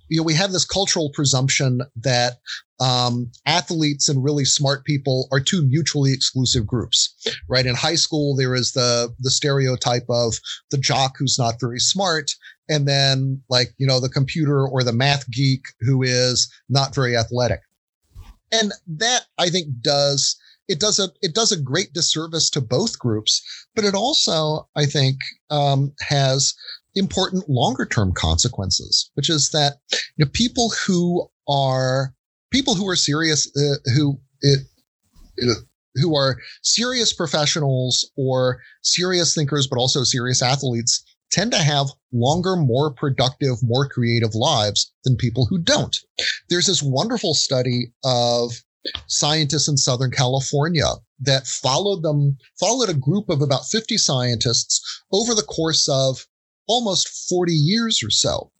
you 0.09 0.17
know, 0.17 0.23
we 0.23 0.35
have 0.35 0.51
this 0.51 0.65
cultural 0.65 1.09
presumption 1.09 1.81
that 1.95 2.33
um, 2.79 3.31
athletes 3.47 4.09
and 4.09 4.23
really 4.23 4.45
smart 4.45 4.85
people 4.85 5.27
are 5.31 5.39
two 5.39 5.65
mutually 5.65 6.13
exclusive 6.13 6.67
groups, 6.67 7.15
right? 7.49 7.65
In 7.65 7.73
high 7.73 7.95
school, 7.95 8.35
there 8.35 8.53
is 8.53 8.73
the 8.73 9.13
the 9.19 9.31
stereotype 9.31 10.05
of 10.09 10.35
the 10.69 10.77
jock 10.77 11.15
who's 11.17 11.39
not 11.39 11.59
very 11.59 11.79
smart, 11.79 12.31
and 12.69 12.87
then 12.87 13.41
like 13.49 13.73
you 13.77 13.87
know 13.87 13.99
the 13.99 14.09
computer 14.09 14.67
or 14.67 14.83
the 14.83 14.93
math 14.93 15.29
geek 15.31 15.63
who 15.81 16.03
is 16.03 16.51
not 16.69 16.93
very 16.93 17.17
athletic, 17.17 17.61
and 18.51 18.71
that 18.85 19.25
I 19.39 19.49
think 19.49 19.67
does 19.81 20.35
it 20.67 20.79
does 20.79 20.99
a 20.99 21.09
it 21.21 21.33
does 21.33 21.51
a 21.51 21.61
great 21.61 21.93
disservice 21.93 22.49
to 22.51 22.61
both 22.61 22.99
groups, 22.99 23.41
but 23.75 23.85
it 23.85 23.95
also 23.95 24.67
I 24.75 24.85
think 24.85 25.17
um, 25.49 25.93
has 26.01 26.53
important 26.95 27.49
longer 27.49 27.85
term 27.85 28.13
consequences, 28.13 29.09
which 29.15 29.29
is 29.29 29.49
that 29.49 29.77
you 29.91 30.25
know, 30.25 30.31
people 30.33 30.71
who 30.85 31.27
are 31.47 32.13
people 32.51 32.75
who 32.75 32.87
are 32.87 32.95
serious, 32.95 33.47
uh, 33.57 33.75
who 33.95 34.19
it, 34.41 34.59
it, 35.37 35.57
who 35.95 36.15
are 36.15 36.37
serious 36.63 37.13
professionals 37.13 38.09
or 38.17 38.61
serious 38.83 39.35
thinkers, 39.35 39.67
but 39.67 39.77
also 39.77 40.03
serious 40.03 40.41
athletes 40.41 41.03
tend 41.31 41.51
to 41.51 41.57
have 41.57 41.87
longer, 42.11 42.55
more 42.55 42.91
productive, 42.91 43.57
more 43.63 43.87
creative 43.89 44.35
lives 44.35 44.91
than 45.03 45.17
people 45.17 45.47
who 45.47 45.57
don't. 45.57 45.97
There's 46.49 46.67
this 46.67 46.83
wonderful 46.83 47.33
study 47.33 47.91
of 48.03 48.53
scientists 49.07 49.67
in 49.67 49.77
Southern 49.77 50.11
California 50.11 50.85
that 51.19 51.47
followed 51.47 52.03
them, 52.03 52.37
followed 52.59 52.89
a 52.89 52.93
group 52.93 53.29
of 53.29 53.41
about 53.41 53.65
50 53.65 53.97
scientists 53.97 55.03
over 55.11 55.33
the 55.33 55.43
course 55.43 55.87
of 55.89 56.25
almost 56.67 57.29
40 57.29 57.53
years 57.53 58.01
or 58.03 58.09
so. 58.09 58.51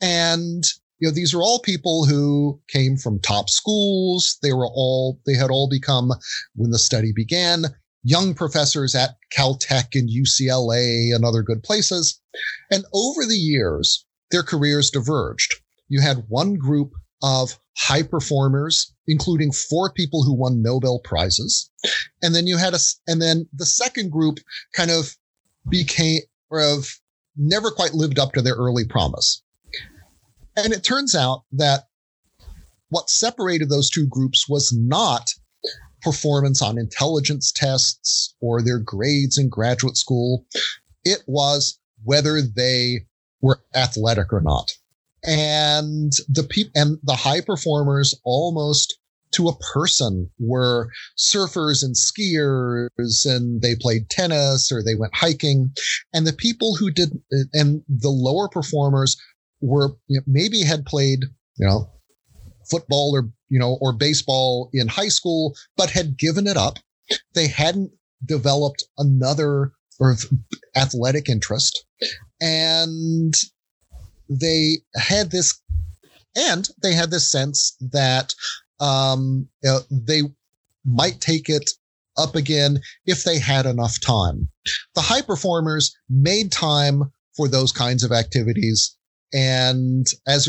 And 0.00 0.64
you 0.98 1.08
know, 1.08 1.14
these 1.14 1.34
are 1.34 1.42
all 1.42 1.58
people 1.58 2.04
who 2.04 2.60
came 2.68 2.96
from 2.96 3.18
top 3.18 3.50
schools. 3.50 4.38
They 4.40 4.52
were 4.52 4.68
all, 4.68 5.20
they 5.26 5.34
had 5.34 5.50
all 5.50 5.68
become, 5.68 6.12
when 6.54 6.70
the 6.70 6.78
study 6.78 7.12
began, 7.12 7.64
young 8.04 8.34
professors 8.34 8.94
at 8.94 9.16
Caltech 9.36 9.94
and 9.94 10.08
UCLA 10.08 11.12
and 11.12 11.24
other 11.24 11.42
good 11.42 11.64
places. 11.64 12.20
And 12.70 12.84
over 12.94 13.26
the 13.26 13.36
years, 13.36 14.06
their 14.30 14.44
careers 14.44 14.90
diverged. 14.90 15.54
You 15.88 16.00
had 16.00 16.26
one 16.28 16.54
group 16.54 16.92
of 17.22 17.58
high 17.78 18.02
performers, 18.02 18.92
including 19.06 19.52
four 19.52 19.92
people 19.92 20.22
who 20.22 20.34
won 20.34 20.62
Nobel 20.62 21.00
prizes. 21.04 21.70
And 22.22 22.34
then 22.34 22.46
you 22.46 22.58
had 22.58 22.74
a, 22.74 22.78
and 23.06 23.20
then 23.22 23.46
the 23.52 23.66
second 23.66 24.10
group 24.10 24.38
kind 24.74 24.90
of 24.90 25.16
became, 25.68 26.20
or 26.50 26.60
of 26.60 26.88
never 27.36 27.70
quite 27.70 27.94
lived 27.94 28.18
up 28.18 28.32
to 28.32 28.42
their 28.42 28.54
early 28.54 28.84
promise. 28.84 29.42
And 30.56 30.72
it 30.72 30.84
turns 30.84 31.14
out 31.14 31.44
that 31.52 31.84
what 32.90 33.08
separated 33.08 33.70
those 33.70 33.88
two 33.88 34.06
groups 34.06 34.48
was 34.48 34.72
not 34.76 35.30
performance 36.02 36.60
on 36.60 36.78
intelligence 36.78 37.52
tests 37.52 38.34
or 38.40 38.60
their 38.60 38.78
grades 38.78 39.38
in 39.38 39.48
graduate 39.48 39.96
school. 39.96 40.44
It 41.04 41.22
was 41.26 41.78
whether 42.04 42.42
they 42.42 43.06
were 43.40 43.62
athletic 43.74 44.32
or 44.32 44.40
not. 44.40 44.72
And 45.24 46.12
the 46.28 46.42
people 46.42 46.72
and 46.74 46.98
the 47.02 47.16
high 47.16 47.40
performers 47.40 48.14
almost 48.24 48.98
to 49.32 49.48
a 49.48 49.56
person 49.72 50.30
were 50.38 50.90
surfers 51.18 51.82
and 51.82 51.94
skiers 51.94 53.24
and 53.24 53.62
they 53.62 53.74
played 53.74 54.10
tennis 54.10 54.70
or 54.70 54.82
they 54.82 54.94
went 54.94 55.14
hiking. 55.14 55.72
And 56.12 56.26
the 56.26 56.32
people 56.32 56.76
who 56.76 56.90
did, 56.90 57.18
and 57.52 57.82
the 57.88 58.10
lower 58.10 58.48
performers 58.48 59.16
were 59.60 59.96
you 60.08 60.18
know, 60.20 60.24
maybe 60.26 60.62
had 60.62 60.84
played, 60.84 61.20
you 61.56 61.66
know, 61.66 61.90
football 62.70 63.12
or, 63.14 63.30
you 63.48 63.58
know, 63.58 63.78
or 63.80 63.92
baseball 63.92 64.70
in 64.72 64.88
high 64.88 65.08
school, 65.08 65.54
but 65.76 65.90
had 65.90 66.18
given 66.18 66.46
it 66.46 66.56
up. 66.56 66.78
They 67.34 67.48
hadn't 67.48 67.90
developed 68.24 68.84
another 68.98 69.72
or 69.98 70.16
athletic 70.76 71.28
interest 71.28 71.84
and 72.40 73.34
they 74.40 74.78
had 74.96 75.30
this 75.30 75.60
and 76.36 76.68
they 76.82 76.94
had 76.94 77.10
this 77.10 77.30
sense 77.30 77.76
that 77.92 78.32
um, 78.80 79.48
you 79.62 79.70
know, 79.70 79.80
they 79.90 80.22
might 80.84 81.20
take 81.20 81.48
it 81.48 81.70
up 82.18 82.34
again 82.34 82.80
if 83.06 83.24
they 83.24 83.38
had 83.38 83.64
enough 83.64 84.00
time. 84.00 84.48
The 84.94 85.00
high 85.00 85.22
performers 85.22 85.96
made 86.10 86.52
time 86.52 87.04
for 87.36 87.48
those 87.48 87.72
kinds 87.72 88.02
of 88.02 88.12
activities. 88.12 88.96
And 89.32 90.06
as, 90.26 90.48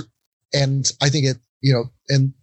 and 0.53 0.91
I 1.01 1.09
think 1.09 1.25
it, 1.25 1.37
you 1.61 1.73
know, 1.73 1.85
and 2.09 2.33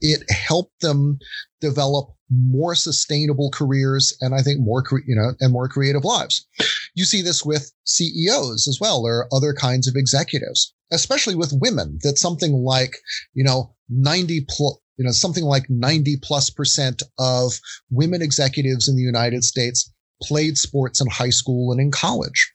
it 0.00 0.22
helped 0.30 0.80
them 0.80 1.18
develop 1.60 2.08
more 2.30 2.74
sustainable 2.74 3.50
careers 3.50 4.16
and 4.20 4.34
I 4.34 4.42
think 4.42 4.60
more, 4.60 4.82
you 5.06 5.14
know, 5.14 5.32
and 5.40 5.52
more 5.52 5.68
creative 5.68 6.04
lives. 6.04 6.46
You 6.94 7.04
see 7.04 7.22
this 7.22 7.44
with 7.44 7.72
CEOs 7.84 8.66
as 8.68 8.78
well, 8.80 9.06
or 9.06 9.28
other 9.32 9.52
kinds 9.52 9.86
of 9.86 9.94
executives, 9.96 10.74
especially 10.92 11.34
with 11.34 11.52
women. 11.60 11.98
That 12.02 12.18
something 12.18 12.52
like, 12.52 12.96
you 13.34 13.44
know, 13.44 13.74
90 13.88 14.46
plus, 14.48 14.78
you 14.96 15.04
know, 15.04 15.12
something 15.12 15.44
like 15.44 15.66
90 15.68 16.16
plus 16.22 16.50
percent 16.50 17.02
of 17.18 17.60
women 17.90 18.22
executives 18.22 18.88
in 18.88 18.96
the 18.96 19.02
United 19.02 19.44
States 19.44 19.92
played 20.22 20.56
sports 20.56 21.00
in 21.00 21.08
high 21.08 21.30
school 21.30 21.70
and 21.70 21.80
in 21.80 21.90
college. 21.90 22.52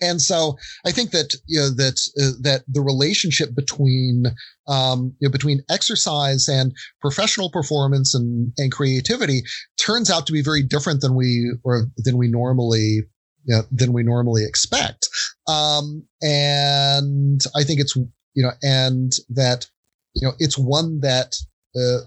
And 0.00 0.20
so 0.20 0.56
I 0.84 0.90
think 0.90 1.12
that 1.12 1.34
you 1.46 1.60
know 1.60 1.70
that 1.70 2.00
uh, 2.20 2.36
that 2.42 2.64
the 2.68 2.80
relationship 2.80 3.54
between 3.54 4.26
um, 4.66 5.14
you 5.18 5.28
know, 5.28 5.32
between 5.32 5.62
exercise 5.70 6.48
and 6.48 6.74
professional 7.00 7.50
performance 7.50 8.14
and, 8.14 8.52
and 8.58 8.72
creativity 8.72 9.42
turns 9.78 10.10
out 10.10 10.26
to 10.26 10.32
be 10.32 10.42
very 10.42 10.62
different 10.62 11.00
than 11.00 11.14
we 11.14 11.52
or 11.64 11.86
than 11.98 12.16
we 12.16 12.28
normally 12.28 13.02
you 13.46 13.54
know, 13.54 13.62
than 13.70 13.92
we 13.92 14.02
normally 14.02 14.44
expect. 14.44 15.08
Um, 15.46 16.04
and 16.22 17.42
I 17.54 17.62
think 17.62 17.80
it's 17.80 17.96
you 17.96 18.42
know 18.42 18.52
and 18.62 19.12
that 19.30 19.66
you 20.14 20.26
know 20.26 20.34
it's 20.38 20.58
one 20.58 21.00
that 21.00 21.34
uh, 21.76 22.04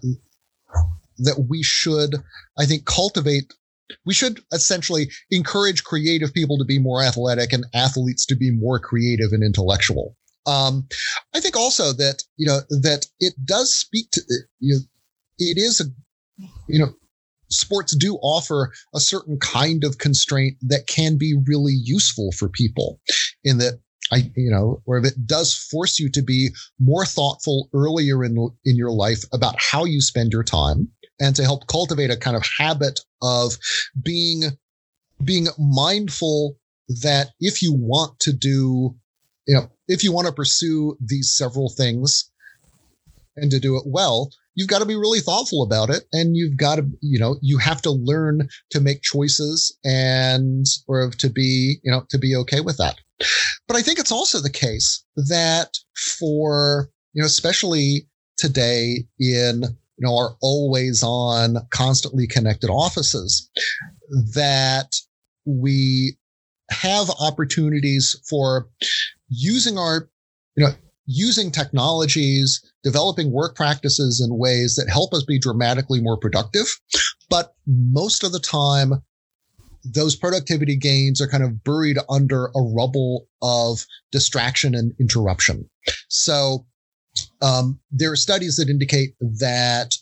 that 1.19 1.45
we 1.49 1.63
should, 1.63 2.15
I 2.57 2.65
think, 2.65 2.85
cultivate. 2.85 3.53
We 4.05 4.13
should 4.13 4.41
essentially 4.51 5.09
encourage 5.31 5.83
creative 5.83 6.33
people 6.33 6.57
to 6.57 6.65
be 6.65 6.79
more 6.79 7.03
athletic 7.03 7.53
and 7.53 7.65
athletes 7.73 8.25
to 8.27 8.35
be 8.35 8.51
more 8.51 8.79
creative 8.79 9.31
and 9.31 9.43
intellectual. 9.43 10.15
Um, 10.45 10.87
I 11.35 11.39
think 11.39 11.57
also 11.57 11.91
that 11.93 12.23
you 12.37 12.47
know 12.47 12.59
that 12.69 13.05
it 13.19 13.33
does 13.43 13.73
speak 13.73 14.11
to 14.11 14.21
you 14.59 14.75
know, 14.75 14.81
it 15.39 15.57
is 15.57 15.81
a 15.81 15.85
you 16.67 16.79
know 16.79 16.93
sports 17.49 17.95
do 17.95 18.15
offer 18.15 18.71
a 18.93 18.99
certain 18.99 19.37
kind 19.39 19.83
of 19.83 19.97
constraint 19.97 20.57
that 20.61 20.87
can 20.87 21.17
be 21.17 21.35
really 21.45 21.73
useful 21.73 22.31
for 22.31 22.49
people 22.49 22.99
in 23.43 23.57
that 23.57 23.79
I, 24.11 24.31
you 24.35 24.49
know, 24.49 24.81
where 24.85 24.99
it 25.03 25.25
does 25.25 25.53
force 25.53 25.99
you 25.99 26.09
to 26.11 26.21
be 26.21 26.49
more 26.79 27.05
thoughtful 27.05 27.69
earlier 27.73 28.23
in, 28.23 28.37
in 28.63 28.77
your 28.77 28.91
life 28.91 29.23
about 29.33 29.55
how 29.59 29.83
you 29.83 29.99
spend 29.99 30.31
your 30.31 30.43
time 30.43 30.89
and 31.19 31.35
to 31.35 31.43
help 31.43 31.67
cultivate 31.67 32.11
a 32.11 32.17
kind 32.17 32.35
of 32.35 32.43
habit 32.57 32.99
of 33.21 33.57
being, 34.01 34.43
being 35.23 35.47
mindful 35.57 36.57
that 36.87 37.29
if 37.39 37.61
you 37.61 37.73
want 37.73 38.19
to 38.19 38.33
do, 38.33 38.95
you 39.47 39.55
know, 39.55 39.69
if 39.87 40.03
you 40.03 40.11
want 40.11 40.27
to 40.27 40.33
pursue 40.33 40.97
these 40.99 41.33
several 41.35 41.69
things 41.69 42.31
and 43.35 43.51
to 43.51 43.59
do 43.59 43.77
it 43.77 43.83
well, 43.85 44.31
you've 44.57 44.67
got 44.67 44.79
to 44.79 44.85
be 44.85 44.95
really 44.95 45.21
thoughtful 45.21 45.63
about 45.63 45.89
it 45.89 46.03
and 46.11 46.35
you've 46.35 46.57
got 46.57 46.75
to 46.75 46.89
you 47.01 47.17
know 47.17 47.37
you 47.41 47.57
have 47.57 47.81
to 47.81 47.91
learn 47.91 48.49
to 48.71 48.81
make 48.81 49.01
choices 49.01 49.77
and 49.85 50.65
or 50.87 51.11
to 51.11 51.29
be 51.29 51.77
you 51.83 51.91
know 51.91 52.03
to 52.09 52.17
be 52.17 52.35
okay 52.35 52.59
with 52.59 52.77
that. 52.77 52.95
But 53.67 53.77
i 53.77 53.81
think 53.81 53.99
it's 53.99 54.11
also 54.11 54.41
the 54.41 54.49
case 54.49 55.05
that 55.15 55.77
for 56.19 56.89
you 57.13 57.21
know 57.21 57.27
especially 57.27 58.07
today 58.35 59.05
in 59.19 59.63
you 59.97 60.05
know 60.05 60.15
our 60.15 60.35
always 60.41 61.03
on 61.03 61.57
constantly 61.71 62.27
connected 62.27 62.69
offices 62.69 63.49
that 64.33 64.95
we 65.45 66.17
have 66.69 67.09
opportunities 67.19 68.15
for 68.29 68.69
using 69.29 69.77
our 69.77 70.09
you 70.55 70.65
know 70.65 70.71
using 71.07 71.49
technologies, 71.49 72.61
developing 72.83 73.31
work 73.31 73.55
practices 73.55 74.21
in 74.21 74.37
ways 74.37 74.75
that 74.75 74.91
help 74.91 75.13
us 75.13 75.23
be 75.23 75.39
dramatically 75.39 76.01
more 76.01 76.17
productive. 76.17 76.67
But 77.29 77.55
most 77.65 78.23
of 78.23 78.33
the 78.33 78.39
time, 78.39 79.01
those 79.83 80.15
productivity 80.15 80.75
gains 80.75 81.21
are 81.21 81.27
kind 81.27 81.43
of 81.43 81.63
buried 81.63 81.97
under 82.09 82.47
a 82.47 82.61
rubble 82.61 83.27
of 83.41 83.85
distraction 84.11 84.75
and 84.75 84.93
interruption. 84.99 85.69
So 86.09 86.65
um, 87.41 87.79
there 87.91 88.11
are 88.11 88.17
studies 88.17 88.55
that 88.57 88.69
indicate 88.69 89.15
that 89.19 89.95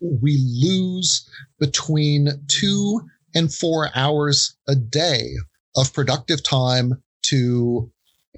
we 0.00 0.38
lose 0.60 1.28
between 1.58 2.28
two 2.48 3.00
and 3.34 3.52
four 3.52 3.90
hours 3.94 4.56
a 4.68 4.74
day 4.74 5.30
of 5.76 5.92
productive 5.94 6.42
time 6.42 7.02
to 7.22 7.90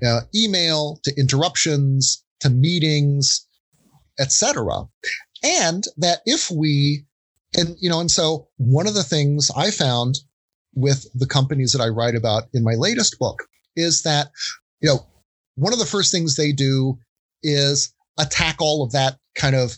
uh, 0.06 0.20
email 0.34 1.00
to 1.04 1.12
interruptions 1.18 2.24
to 2.40 2.50
meetings, 2.50 3.46
etc. 4.18 4.84
And 5.42 5.84
that 5.96 6.20
if 6.26 6.50
we, 6.50 7.06
and 7.56 7.76
you 7.80 7.88
know, 7.88 8.00
and 8.00 8.10
so 8.10 8.48
one 8.56 8.86
of 8.86 8.94
the 8.94 9.02
things 9.02 9.50
I 9.56 9.70
found 9.70 10.16
with 10.74 11.06
the 11.14 11.26
companies 11.26 11.72
that 11.72 11.82
I 11.82 11.88
write 11.88 12.14
about 12.14 12.44
in 12.52 12.64
my 12.64 12.74
latest 12.74 13.18
book 13.18 13.44
is 13.76 14.02
that, 14.02 14.30
you 14.80 14.88
know, 14.88 15.06
one 15.56 15.72
of 15.72 15.78
the 15.78 15.86
first 15.86 16.10
things 16.10 16.36
they 16.36 16.52
do 16.52 16.98
is 17.44 17.94
attack 18.18 18.56
all 18.60 18.82
of 18.82 18.90
that 18.92 19.18
kind 19.36 19.54
of 19.54 19.76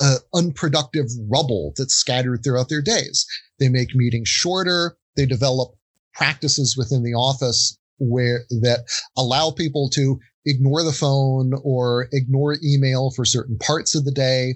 uh, 0.00 0.16
unproductive 0.34 1.06
rubble 1.28 1.72
that's 1.76 1.94
scattered 1.94 2.42
throughout 2.42 2.68
their 2.68 2.82
days. 2.82 3.26
They 3.58 3.68
make 3.68 3.94
meetings 3.94 4.28
shorter. 4.28 4.96
They 5.16 5.26
develop 5.26 5.74
practices 6.14 6.76
within 6.76 7.02
the 7.02 7.14
office 7.14 7.78
where 7.98 8.44
that 8.48 8.86
allow 9.16 9.50
people 9.50 9.88
to 9.90 10.18
ignore 10.44 10.82
the 10.82 10.92
phone 10.92 11.52
or 11.62 12.08
ignore 12.12 12.56
email 12.64 13.10
for 13.10 13.24
certain 13.24 13.58
parts 13.58 13.94
of 13.94 14.04
the 14.04 14.12
day. 14.12 14.54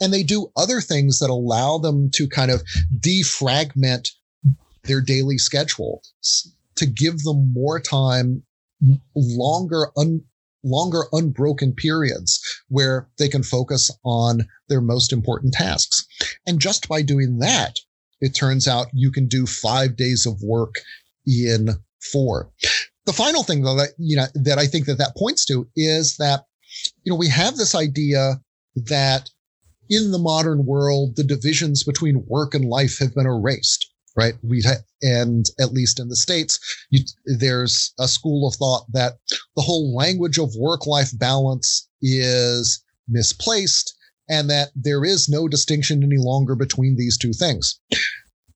And 0.00 0.12
they 0.12 0.22
do 0.22 0.50
other 0.56 0.80
things 0.80 1.18
that 1.20 1.30
allow 1.30 1.78
them 1.78 2.10
to 2.14 2.28
kind 2.28 2.50
of 2.50 2.62
defragment 2.98 4.08
their 4.84 5.00
daily 5.00 5.38
schedule 5.38 6.02
to 6.76 6.86
give 6.86 7.22
them 7.22 7.52
more 7.52 7.80
time, 7.80 8.42
longer, 9.14 9.88
un, 9.96 10.22
longer 10.64 11.04
unbroken 11.12 11.74
periods 11.74 12.40
where 12.68 13.08
they 13.18 13.28
can 13.28 13.42
focus 13.42 13.90
on 14.04 14.46
their 14.68 14.80
most 14.80 15.12
important 15.12 15.54
tasks. 15.54 16.06
And 16.46 16.60
just 16.60 16.88
by 16.88 17.02
doing 17.02 17.38
that, 17.38 17.76
it 18.20 18.34
turns 18.34 18.68
out 18.68 18.86
you 18.92 19.10
can 19.10 19.26
do 19.26 19.46
five 19.46 19.96
days 19.96 20.26
of 20.26 20.40
work 20.42 20.76
in 21.26 21.70
four. 22.12 22.50
The 23.06 23.12
final 23.12 23.42
thing 23.42 23.62
though 23.62 23.76
that, 23.76 23.90
you 23.98 24.16
know, 24.16 24.26
that 24.34 24.58
I 24.58 24.66
think 24.66 24.86
that 24.86 24.98
that 24.98 25.16
points 25.16 25.44
to 25.46 25.68
is 25.74 26.16
that, 26.18 26.44
you 27.04 27.12
know, 27.12 27.16
we 27.16 27.28
have 27.28 27.56
this 27.56 27.74
idea 27.74 28.40
that 28.76 29.28
in 29.90 30.12
the 30.12 30.18
modern 30.18 30.64
world, 30.64 31.16
the 31.16 31.24
divisions 31.24 31.82
between 31.82 32.24
work 32.26 32.54
and 32.54 32.64
life 32.64 32.98
have 32.98 33.14
been 33.14 33.26
erased 33.26 33.92
right? 34.16 34.34
We 34.42 34.62
ha- 34.62 34.82
and 35.00 35.46
at 35.60 35.72
least 35.72 36.00
in 36.00 36.08
the 36.08 36.16
states, 36.16 36.58
you, 36.90 37.04
there's 37.24 37.92
a 37.98 38.08
school 38.08 38.48
of 38.48 38.54
thought 38.54 38.84
that 38.92 39.14
the 39.56 39.62
whole 39.62 39.94
language 39.94 40.38
of 40.38 40.54
work-life 40.56 41.10
balance 41.18 41.88
is 42.00 42.82
misplaced, 43.08 43.94
and 44.28 44.48
that 44.50 44.70
there 44.74 45.04
is 45.04 45.28
no 45.28 45.48
distinction 45.48 46.02
any 46.02 46.16
longer 46.18 46.54
between 46.54 46.96
these 46.96 47.18
two 47.18 47.32
things. 47.32 47.78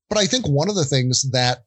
But 0.09 0.19
I 0.19 0.27
think 0.27 0.47
one 0.47 0.69
of 0.69 0.77
the 0.77 0.85
things 0.85 1.29
that 1.33 1.65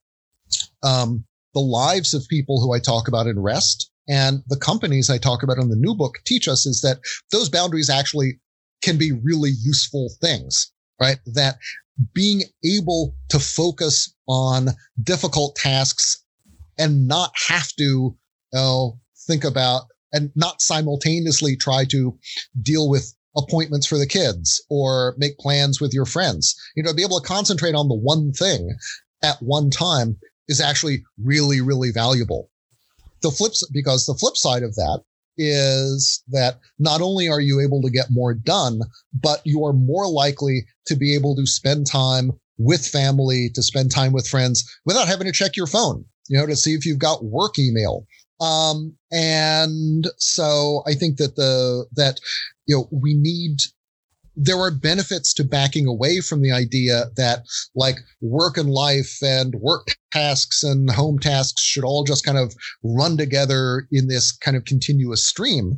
um, 0.84 1.26
the 1.54 1.60
lives 1.60 2.14
of 2.14 2.28
people 2.28 2.62
who 2.62 2.74
I 2.74 2.80
talk 2.80 3.08
about 3.08 3.28
in 3.28 3.40
rest 3.40 3.92
and 4.08 4.42
the 4.48 4.58
companies 4.58 5.10
I 5.10 5.18
talk 5.18 5.44
about 5.44 5.58
in 5.58 5.70
the 5.70 5.76
new 5.76 5.94
book 5.94 6.16
teach 6.26 6.48
us 6.48 6.66
is 6.66 6.82
that 6.82 7.00
those 7.32 7.50
boundaries 7.50 7.90
actually 7.90 8.40
can 8.82 8.98
be 8.98 9.12
really 9.12 9.52
useful 9.52 10.10
things, 10.22 10.72
right? 11.00 11.20
That 11.26 11.58
being 12.14 12.44
able 12.64 13.16
to 13.30 13.40
focus 13.40 14.14
on 14.28 14.70
difficult 15.04 15.56
tasks 15.58 16.24
and 16.78 17.08
not 17.08 17.32
have 17.48 17.68
to 17.78 17.84
you 17.84 18.18
know, 18.54 19.00
think 19.30 19.44
about 19.44 19.84
and 20.12 20.32
not 20.36 20.62
simultaneously 20.62 21.56
try 21.56 21.86
to 21.86 22.18
deal 22.62 22.90
with 22.90 23.14
appointments 23.38 23.86
for 23.86 23.98
the 23.98 24.08
kids 24.08 24.64
or 24.70 25.16
make 25.18 25.38
plans 25.38 25.80
with 25.80 25.94
your 25.94 26.06
friends. 26.06 26.56
You 26.76 26.84
know, 26.84 26.94
be 26.94 27.04
able 27.04 27.22
to 27.22 27.28
concentrate 27.28 27.76
on 27.76 27.88
the 27.88 27.96
one 27.96 28.34
thing 28.34 28.76
at 29.24 29.42
one 29.42 29.70
time 29.70 30.18
is 30.48 30.60
actually 30.60 31.04
really, 31.24 31.62
really 31.62 31.92
valuable. 31.92 32.50
The 33.22 33.32
flips, 33.32 33.66
because 33.72 34.06
the 34.06 34.16
flip 34.16 34.36
side 34.36 34.64
of 34.64 34.76
that 34.76 35.04
is 35.38 36.24
that 36.30 36.60
not 36.80 37.02
only 37.02 37.30
are 37.30 37.40
you 37.40 37.62
able 37.62 37.82
to 37.82 37.90
get 37.90 38.08
more 38.10 38.34
done, 38.34 38.82
but 39.14 39.42
you 39.46 39.64
are 39.66 39.74
more 39.74 40.10
likely 40.10 40.66
to 40.88 40.96
be 40.96 41.16
able 41.16 41.36
to 41.36 41.46
spend 41.46 41.88
time 41.88 42.32
with 42.58 42.86
family, 42.86 43.50
to 43.54 43.64
spend 43.64 43.92
time 43.92 44.12
with 44.12 44.28
friends 44.28 44.70
without 44.86 45.08
having 45.08 45.28
to 45.28 45.34
check 45.34 45.56
your 45.56 45.68
phone, 45.68 46.04
you 46.28 46.38
know, 46.38 46.46
to 46.46 46.56
see 46.56 46.74
if 46.74 46.86
you've 46.86 47.00
got 47.00 47.24
work 47.24 47.58
email. 47.58 48.06
Um, 48.40 48.96
and 49.12 50.08
so 50.18 50.84
I 50.88 50.94
think 50.94 51.18
that 51.18 51.36
the, 51.36 51.86
that, 51.94 52.20
you 52.66 52.78
know, 52.78 52.90
we 52.92 53.14
need 53.14 53.58
there 54.42 54.58
are 54.58 54.72
benefits 54.72 55.34
to 55.34 55.44
backing 55.44 55.86
away 55.86 56.22
from 56.22 56.42
the 56.42 56.52
idea 56.52 57.06
that 57.18 57.44
like 57.76 57.98
work 58.22 58.58
and 58.58 58.70
life 58.70 59.18
and 59.22 59.56
work 59.56 59.96
tasks 60.14 60.64
and 60.64 60.90
home 60.90 61.20
tasks 61.20 61.62
should 61.62 61.84
all 61.84 62.06
just 62.06 62.26
kind 62.26 62.38
of 62.38 62.54
run 62.82 63.18
together 63.18 63.86
in 63.92 64.08
this 64.08 64.32
kind 64.32 64.56
of 64.56 64.64
continuous 64.64 65.28
stream 65.28 65.78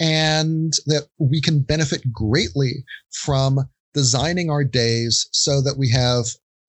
and 0.00 0.72
that 0.86 1.06
we 1.18 1.40
can 1.40 1.62
benefit 1.62 2.12
greatly 2.12 2.84
from 3.12 3.60
designing 3.94 4.50
our 4.50 4.64
days 4.64 5.28
so 5.32 5.60
that 5.60 5.78
we 5.78 5.88
have 5.88 6.24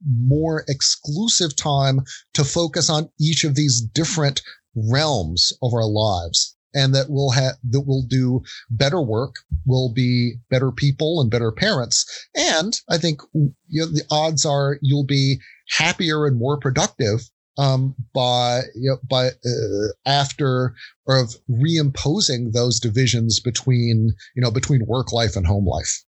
more 0.06 0.64
exclusive 0.68 1.56
time 1.56 2.02
to 2.34 2.44
focus 2.44 2.90
on 2.90 3.10
each 3.20 3.44
of 3.44 3.56
these 3.56 3.82
different 3.82 4.42
realms 4.76 5.54
of 5.62 5.74
our 5.74 5.86
lives 5.86 6.56
and 6.76 6.94
that 6.96 7.08
we'll 7.10 7.32
have 7.32 7.56
that 7.70 7.82
we'll 7.82 8.04
do 8.04 8.42
better 8.72 9.02
work, 9.02 9.36
we'll 9.66 9.94
be 9.94 10.34
better 10.50 10.72
people 10.72 11.22
and 11.22 11.30
better 11.30 11.52
parents. 11.52 12.28
And 12.36 12.80
I 12.90 12.98
think 12.98 13.22
you 13.34 13.54
know, 13.72 13.86
the 13.86 14.04
odds 14.10 14.46
are 14.46 14.80
you'll 14.82 15.06
be 15.06 15.40
happier 15.70 16.26
and 16.26 16.38
more 16.38 16.58
productive 16.58 17.22
um, 17.58 17.96
by 18.14 18.62
you 18.76 18.92
know, 18.92 18.98
by 19.08 19.28
uh, 19.28 19.94
after 20.06 20.74
or 21.06 21.20
of 21.20 21.36
reimposing 21.50 22.54
those 22.54 22.80
divisions 22.80 23.40
between 23.40 24.12
you 24.36 24.42
know 24.42 24.52
between 24.52 24.86
work 24.88 25.12
life 25.12 25.36
and 25.36 25.46
home 25.46 25.66
life. 25.66 26.04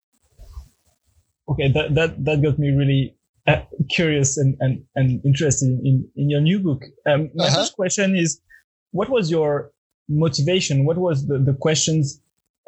Okay, 1.49 1.71
that 1.73 1.95
that 1.95 2.25
that 2.25 2.43
got 2.43 2.59
me 2.59 2.71
really 2.71 3.17
uh, 3.47 3.63
curious 3.91 4.39
and, 4.39 4.57
and 4.61 4.85
and 4.95 5.21
interested 5.25 5.67
in 5.67 6.09
in 6.17 6.31
your 6.31 6.41
new 6.41 6.61
book. 6.61 6.83
Um, 7.07 7.31
my 7.35 7.47
uh-huh. 7.47 7.57
first 7.57 7.75
question 7.75 8.17
is, 8.17 8.41
what 8.93 9.11
was 9.11 9.31
your 9.31 9.73
motivation? 10.09 10.85
What 10.85 10.99
was 10.99 11.27
the, 11.27 11.39
the 11.39 11.55
questions 11.55 12.21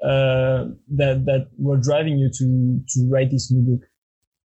uh, 0.02 0.66
that 0.96 1.24
that 1.26 1.48
were 1.56 1.76
driving 1.76 2.18
you 2.18 2.30
to 2.30 2.80
to 2.88 3.08
write 3.10 3.30
this 3.30 3.50
new 3.50 3.62
book? 3.62 3.86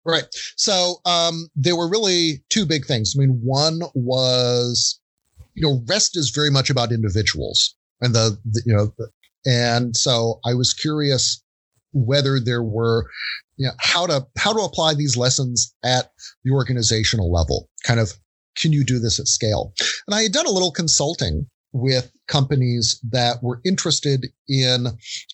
Right. 0.06 0.26
So 0.56 0.96
um, 1.06 1.50
there 1.56 1.76
were 1.76 1.90
really 1.90 2.44
two 2.50 2.66
big 2.66 2.86
things. 2.86 3.14
I 3.16 3.20
mean, 3.20 3.42
one 3.44 3.82
was, 3.94 5.00
you 5.56 5.64
know, 5.64 5.84
rest 5.88 6.16
is 6.16 6.30
very 6.30 6.50
much 6.50 6.70
about 6.70 6.92
individuals, 6.92 7.76
and 8.02 8.16
the, 8.16 8.38
the 8.46 8.64
you 8.66 8.76
know, 8.76 8.94
and 9.46 9.96
so 9.96 10.40
I 10.46 10.54
was 10.54 10.74
curious 10.74 11.44
whether 11.92 12.40
there 12.40 12.64
were 12.64 13.08
you 13.60 13.68
know, 13.68 13.74
how 13.80 14.08
to 14.08 14.26
how 14.38 14.54
to 14.54 14.62
apply 14.62 14.94
these 14.94 15.18
lessons 15.18 15.76
at 15.84 16.12
the 16.44 16.52
organizational 16.52 17.32
level. 17.32 17.70
Kind 17.84 18.00
of, 18.00 18.14
can 18.56 18.72
you 18.72 18.86
do 18.86 19.00
this 19.00 19.20
at 19.20 19.28
scale? 19.28 19.74
And 20.08 20.16
I 20.16 20.24
had 20.24 20.32
done 20.32 20.46
a 20.46 20.52
little 20.52 20.72
consulting 20.72 21.46
with 21.72 22.12
companies 22.28 23.00
that 23.12 23.44
were 23.44 23.62
interested 23.66 24.28
in 24.48 24.88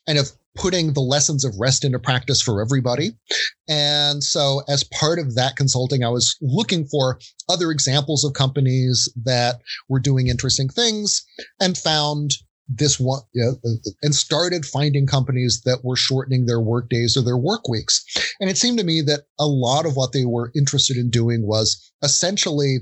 kind 0.08 0.20
of 0.20 0.32
putting 0.56 0.94
the 0.94 1.02
lessons 1.02 1.44
of 1.44 1.54
rest 1.60 1.84
into 1.84 2.00
practice 2.00 2.42
for 2.42 2.62
everybody. 2.62 3.12
And 3.68 4.24
so 4.24 4.62
as 4.70 4.84
part 4.86 5.20
of 5.20 5.36
that 5.36 5.58
consulting, 5.58 6.04
I 6.04 6.10
was 6.10 6.38
looking 6.42 6.86
for 6.86 7.20
other 7.50 7.72
examples 7.72 8.24
of 8.24 8.34
companies 8.34 9.12
that 9.26 9.62
were 9.90 10.00
doing 10.00 10.28
interesting 10.28 10.70
things 10.70 11.26
and 11.60 11.78
found 11.78 12.36
this 12.68 13.00
one 13.00 13.22
you 13.34 13.44
know, 13.44 13.52
uh, 13.64 13.74
uh, 13.74 13.92
and 14.02 14.16
started 14.16 14.66
finding 14.66 15.06
companies 15.06 15.62
that 15.66 15.84
were 15.84 15.96
shortening 15.96 16.46
their 16.46 16.60
work 16.60 16.90
days 16.90 17.16
or 17.16 17.22
their 17.22 17.38
work 17.38 17.68
weeks. 17.68 18.04
And 18.40 18.50
it 18.50 18.58
seemed 18.58 18.80
to 18.80 18.84
me 18.84 19.02
that 19.02 19.26
a 19.40 19.46
lot 19.46 19.86
of 19.86 19.96
what 19.96 20.14
they 20.14 20.26
were 20.26 20.52
interested 20.56 20.98
in 20.98 21.10
doing 21.10 21.46
was 21.46 21.92
essentially 22.02 22.80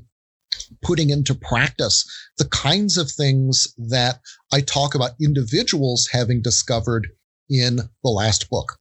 putting 0.82 1.10
into 1.10 1.36
practice 1.36 2.06
the 2.38 2.46
kinds 2.46 2.98
of 2.98 3.12
things 3.12 3.74
that 3.78 4.20
I 4.52 4.62
talk 4.62 4.96
about 4.96 5.12
individuals 5.22 6.10
having 6.12 6.42
discovered 6.42 7.08
in 7.50 7.78
the 7.78 8.10
last 8.10 8.50
book. 8.50 8.78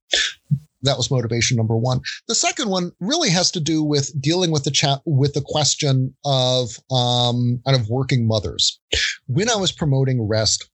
That 0.81 0.97
was 0.97 1.09
motivation 1.09 1.55
number 1.55 1.77
one. 1.77 2.01
The 2.27 2.35
second 2.35 2.69
one 2.69 2.91
really 2.99 3.29
has 3.29 3.51
to 3.51 3.61
do 3.61 3.83
with 3.83 4.11
dealing 4.21 4.51
with 4.51 4.65
the 4.65 4.71
chat 4.71 4.99
with 5.05 5.33
the 5.33 5.43
question 5.45 6.13
of 6.25 6.71
um, 6.91 7.61
kind 7.65 7.79
of 7.79 7.87
working 7.89 8.27
mothers. 8.27 8.79
When 9.27 9.49
I 9.49 9.55
was 9.55 9.71
promoting 9.71 10.27
rest, 10.27 10.69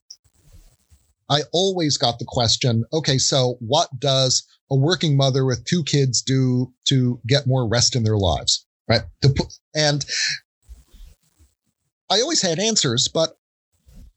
I 1.30 1.41
always 1.54 1.97
got 1.97 2.18
the 2.18 2.26
question, 2.28 2.86
okay, 2.91 3.20
so 3.20 3.58
what 3.60 3.88
does 4.00 4.43
a 4.72 4.76
working 4.76 5.16
mother 5.16 5.45
with 5.45 5.64
two 5.66 5.84
kids 5.84 6.24
do 6.24 6.74
to 6.88 7.22
get 7.28 7.45
more 7.45 7.68
rest 7.68 7.95
in 7.95 8.04
their 8.04 8.18
lives? 8.18 8.66
Right. 8.88 9.04
And 9.76 10.04
I 12.10 12.22
always 12.22 12.41
had 12.41 12.60
answers, 12.60 13.07
but 13.07 13.38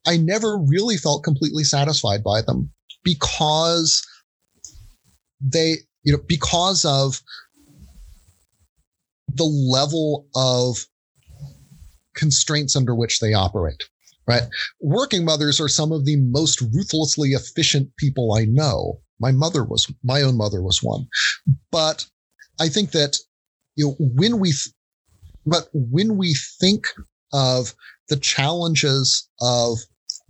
I 0.07 0.16
never 0.16 0.59
really 0.59 0.97
felt 0.97 1.24
completely 1.24 1.64
satisfied 1.64 2.24
by 2.24 2.43
them 2.43 2.70
because 3.05 4.07
they, 5.40 5.76
you 6.03 6.12
know, 6.12 6.22
because 6.26 6.84
of 6.84 7.20
the 9.34 9.45
level 9.45 10.26
of 10.34 10.86
constraints 12.14 12.76
under 12.76 12.95
which 12.95 13.20
they 13.20 13.32
operate, 13.32 13.82
right? 14.26 14.43
Working 14.80 15.24
mothers 15.24 15.61
are 15.61 15.68
some 15.68 15.93
of 15.93 16.05
the 16.05 16.16
most 16.16 16.61
ruthlessly 16.61 17.30
efficient 17.30 17.90
people 17.97 18.34
I 18.34 18.45
know. 18.45 19.01
My 19.20 19.32
mother 19.32 19.64
was, 19.64 19.90
my 20.03 20.22
own 20.22 20.36
mother 20.36 20.62
was 20.62 20.82
one. 20.82 21.07
But 21.70 22.07
I 22.61 22.68
think 22.68 22.90
that, 22.90 23.18
you 23.76 23.86
know, 23.86 23.97
when 23.99 24.38
we, 24.38 24.53
but 25.47 25.68
when 25.72 26.16
we 26.16 26.34
think 26.61 26.86
of 27.33 27.74
the 28.09 28.16
challenges 28.16 29.28
of 29.41 29.78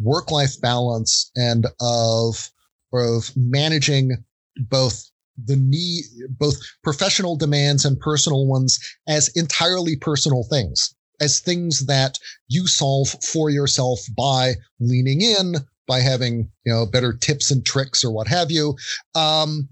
work 0.00 0.30
life 0.30 0.61
balance 0.61 1.30
and 1.36 1.66
of 1.80 2.50
of 2.92 3.30
managing 3.36 4.12
both 4.57 5.11
the 5.42 5.57
need, 5.57 6.05
both 6.28 6.57
professional 6.84 7.36
demands 7.36 7.84
and 7.84 7.98
personal 7.98 8.46
ones 8.46 8.78
as 9.09 9.28
entirely 9.28 9.96
personal 9.96 10.44
things, 10.44 10.94
as 11.20 11.40
things 11.40 11.86
that 11.86 12.18
you 12.48 12.66
solve 12.66 13.14
for 13.24 13.50
yourself 13.50 14.00
by 14.16 14.55
leaning 14.78 15.22
in, 15.22 15.55
by 15.86 16.00
having, 16.00 16.50
you 16.64 16.72
know, 16.72 16.86
better 16.86 17.12
tips 17.12 17.50
and 17.50 17.64
tricks 17.64 18.05
or 18.05 18.12
what 18.12 18.28
have 18.28 18.50
you. 18.50 18.76
Um, 19.14 19.68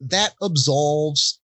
that 0.00 0.34
absolves 0.40 1.39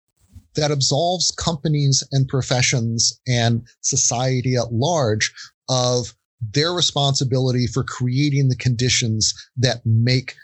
that 0.56 0.70
absolves 0.70 1.30
companies 1.32 2.02
and 2.12 2.28
professions 2.28 3.18
and 3.26 3.62
society 3.80 4.56
at 4.56 4.72
large 4.72 5.32
of 5.68 6.14
their 6.52 6.72
responsibility 6.72 7.66
for 7.66 7.84
creating 7.84 8.48
the 8.48 8.56
conditions 8.56 9.32
that 9.56 9.80
make 9.84 10.34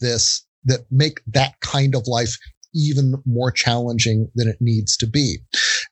this, 0.00 0.44
that 0.64 0.80
make 0.90 1.20
that 1.26 1.60
kind 1.60 1.94
of 1.94 2.06
life 2.06 2.36
even 2.74 3.14
more 3.24 3.52
challenging 3.52 4.28
than 4.34 4.48
it 4.48 4.56
needs 4.60 4.96
to 4.96 5.06
be. 5.06 5.38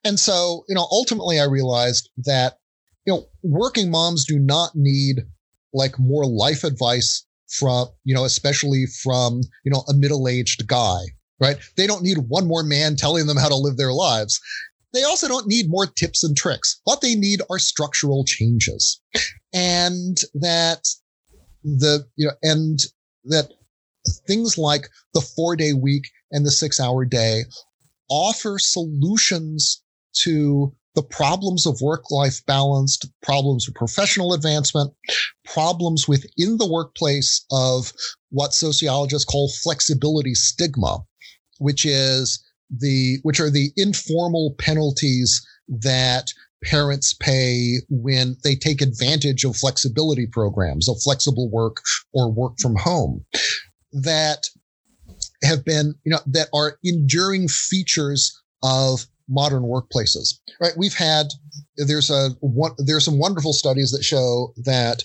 And 0.05 0.19
so, 0.19 0.65
you 0.69 0.75
know, 0.75 0.89
ultimately 0.91 1.39
I 1.39 1.45
realized 1.45 2.11
that, 2.25 2.59
you 3.07 3.13
know, 3.13 3.27
working 3.43 3.91
moms 3.91 4.25
do 4.27 4.39
not 4.39 4.73
need 4.75 5.21
like 5.73 5.99
more 5.99 6.27
life 6.27 6.65
advice 6.65 7.25
from, 7.49 7.89
you 8.05 8.15
know, 8.15 8.25
especially 8.25 8.87
from, 9.03 9.43
you 9.65 9.71
know, 9.71 9.85
a 9.89 9.95
middle-aged 9.95 10.67
guy, 10.67 11.01
right? 11.43 11.57
They 11.77 11.89
don't 11.89 12.05
need 12.05 12.19
one 12.29 12.47
more 12.47 12.63
man 12.63 12.95
telling 12.95 13.27
them 13.27 13.37
how 13.37 13.49
to 13.49 13.57
live 13.57 13.77
their 13.77 13.93
lives. 13.93 14.41
They 14.95 15.03
also 15.03 15.27
don't 15.27 15.49
need 15.49 15.69
more 15.69 15.87
tips 15.87 16.23
and 16.23 16.37
tricks. 16.37 16.81
What 16.85 17.01
they 17.01 17.17
need 17.17 17.41
are 17.51 17.59
structural 17.59 18.25
changes. 18.25 19.01
And 19.53 20.19
that 20.35 20.87
the, 21.65 22.07
you 22.17 22.29
know, 22.29 22.35
and 22.43 22.79
that 23.25 23.53
things 24.27 24.57
like 24.57 24.89
the 25.15 25.21
four 25.21 25.57
day 25.57 25.73
week 25.73 26.05
and 26.31 26.47
the 26.47 26.51
six 26.51 26.79
hour 26.79 27.05
day 27.05 27.45
offer 28.09 28.59
solutions 28.59 29.83
to 30.15 30.73
the 30.95 31.03
problems 31.03 31.67
of 31.67 31.81
work 31.81 32.11
life 32.11 32.45
balance, 32.47 32.99
problems 33.23 33.67
of 33.67 33.75
professional 33.75 34.35
advancement, 34.35 34.93
problems 35.45 36.07
within 36.07 36.59
the 36.59 36.71
workplace 36.71 37.45
of 37.51 37.93
what 38.31 38.53
sociologists 38.53 39.25
call 39.25 39.51
flexibility 39.63 40.35
stigma, 40.35 40.99
which 41.63 41.85
is 41.85 42.43
the, 42.71 43.19
which 43.23 43.41
are 43.41 43.51
the 43.51 43.71
informal 43.77 44.55
penalties 44.59 45.47
that 45.69 46.27
parents 46.65 47.13
pay 47.15 47.79
when 47.89 48.37
they 48.45 48.55
take 48.55 48.81
advantage 48.81 49.45
of 49.45 49.57
flexibility 49.57 50.27
programs 50.27 50.89
of 50.89 51.01
flexible 51.03 51.51
work 51.51 51.79
or 52.13 52.31
work 52.31 52.53
from 52.61 52.77
home 52.77 53.25
that 53.93 54.47
have 55.43 55.65
been, 55.65 55.95
you 56.05 56.13
know, 56.13 56.21
that 56.27 56.49
are 56.55 56.79
enduring 56.85 57.49
features 57.49 58.33
of 58.63 59.07
modern 59.29 59.63
workplaces, 59.63 60.35
right? 60.61 60.73
We've 60.77 60.95
had, 60.95 61.29
there's 61.77 62.11
a, 62.11 62.31
there's 62.79 63.05
some 63.05 63.19
wonderful 63.19 63.53
studies 63.53 63.91
that 63.91 64.05
show 64.05 64.53
that, 64.65 65.03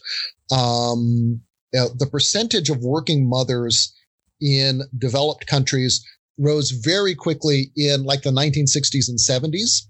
um, 0.52 1.42
you 1.74 1.80
know, 1.80 1.90
the 1.98 2.06
percentage 2.06 2.70
of 2.70 2.82
working 2.82 3.28
mothers 3.28 3.94
in 4.40 4.82
developed 4.98 5.48
countries 5.48 6.06
rose 6.38 6.72
very 6.72 7.16
quickly 7.16 7.72
in 7.76 8.04
like 8.04 8.22
the 8.22 8.32
1960s 8.32 9.10
and 9.10 9.20
70s. 9.20 9.84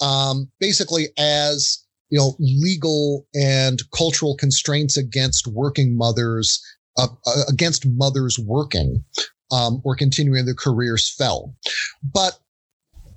Um, 0.00 0.50
basically 0.58 1.08
as, 1.18 1.84
you 2.10 2.18
know, 2.18 2.36
legal 2.38 3.26
and 3.34 3.80
cultural 3.96 4.36
constraints 4.36 4.96
against 4.96 5.46
working 5.46 5.96
mothers 5.96 6.60
uh, 6.98 7.08
uh, 7.26 7.42
against 7.48 7.86
mothers 7.86 8.38
working 8.38 9.04
um, 9.50 9.80
or 9.84 9.96
continuing 9.96 10.44
their 10.44 10.54
careers 10.54 11.12
fell. 11.12 11.54
But 12.02 12.38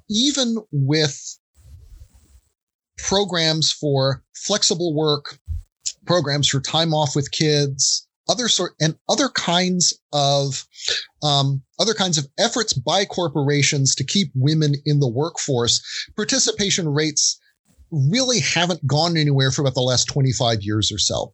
even 0.09 0.57
with 0.71 1.37
programs 2.97 3.71
for 3.71 4.23
flexible 4.35 4.95
work, 4.95 5.37
programs 6.05 6.47
for 6.47 6.59
time 6.59 6.93
off 6.93 7.15
with 7.15 7.31
kids, 7.31 8.06
other 8.29 8.47
sort 8.47 8.73
and 8.79 8.95
other 9.09 9.29
kinds 9.29 9.97
of 10.13 10.65
um, 11.23 11.61
other 11.79 11.93
kinds 11.93 12.17
of 12.17 12.27
efforts 12.37 12.73
by 12.73 13.05
corporations 13.05 13.95
to 13.95 14.03
keep 14.03 14.31
women 14.35 14.75
in 14.85 14.99
the 14.99 15.09
workforce, 15.09 15.81
participation 16.15 16.89
rates 16.89 17.39
really 17.91 18.39
haven't 18.39 18.85
gone 18.85 19.15
anywhere 19.15 19.51
for 19.51 19.61
about 19.61 19.75
the 19.75 19.81
last 19.81 20.05
25 20.05 20.61
years 20.61 20.91
or 20.91 20.97
so. 20.97 21.33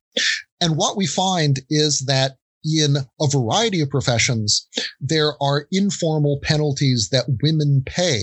And 0.62 0.78
what 0.78 0.96
we 0.96 1.08
find 1.08 1.60
is 1.70 2.06
that 2.08 2.38
in 2.64 2.98
a 3.20 3.28
variety 3.28 3.82
of 3.82 3.90
professions, 3.90 4.68
there 5.02 5.34
are 5.42 5.68
informal 5.72 6.40
penalties 6.42 7.10
that 7.12 7.26
women 7.42 7.84
pay 7.86 8.22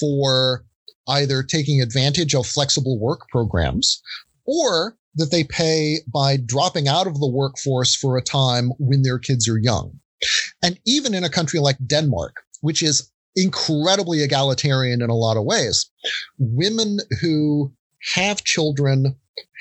for 0.00 0.64
either 1.08 1.42
taking 1.42 1.80
advantage 1.80 2.34
of 2.34 2.46
flexible 2.46 2.98
work 2.98 3.28
programs 3.30 4.00
or 4.46 4.96
that 5.14 5.30
they 5.30 5.44
pay 5.44 5.98
by 6.12 6.36
dropping 6.36 6.88
out 6.88 7.06
of 7.06 7.18
the 7.20 7.28
workforce 7.28 7.94
for 7.94 8.16
a 8.16 8.22
time 8.22 8.70
when 8.78 9.02
their 9.02 9.18
kids 9.18 9.48
are 9.48 9.58
young. 9.58 9.98
And 10.62 10.78
even 10.84 11.14
in 11.14 11.24
a 11.24 11.30
country 11.30 11.60
like 11.60 11.76
Denmark, 11.86 12.36
which 12.60 12.82
is 12.82 13.10
incredibly 13.36 14.22
egalitarian 14.22 15.00
in 15.00 15.10
a 15.10 15.16
lot 15.16 15.36
of 15.36 15.44
ways. 15.44 15.88
Women 16.38 16.98
who 17.20 17.72
have 18.14 18.44
children 18.44 19.16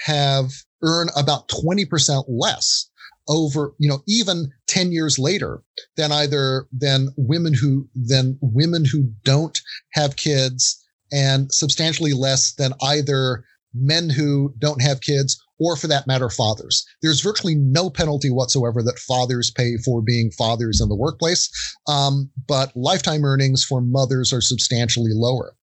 have 0.05 0.51
earn 0.83 1.09
about 1.15 1.47
20% 1.49 2.23
less 2.27 2.89
over, 3.27 3.73
you 3.77 3.89
know, 3.89 4.01
even 4.07 4.51
10 4.67 4.91
years 4.91 5.19
later 5.19 5.61
than 5.95 6.11
either 6.11 6.67
than 6.71 7.09
women 7.17 7.53
who 7.53 7.87
than 7.93 8.37
women 8.41 8.85
who 8.85 9.11
don't 9.23 9.59
have 9.93 10.15
kids 10.15 10.83
and 11.11 11.51
substantially 11.51 12.13
less 12.13 12.53
than 12.53 12.73
either 12.81 13.43
men 13.79 14.09
who 14.09 14.53
don't 14.59 14.81
have 14.81 15.01
kids 15.01 15.41
or 15.59 15.75
for 15.75 15.87
that 15.87 16.07
matter, 16.07 16.29
fathers. 16.29 16.85
There's 17.01 17.21
virtually 17.21 17.55
no 17.55 17.89
penalty 17.89 18.29
whatsoever 18.29 18.83
that 18.83 18.99
fathers 18.99 19.51
pay 19.51 19.77
for 19.77 20.01
being 20.01 20.31
fathers 20.31 20.79
in 20.81 20.89
the 20.89 20.95
workplace. 20.95 21.49
Um, 21.87 22.29
but 22.47 22.75
lifetime 22.75 23.25
earnings 23.25 23.63
for 23.63 23.81
mothers 23.81 24.31
are 24.31 24.41
substantially 24.41 25.11
lower. 25.13 25.55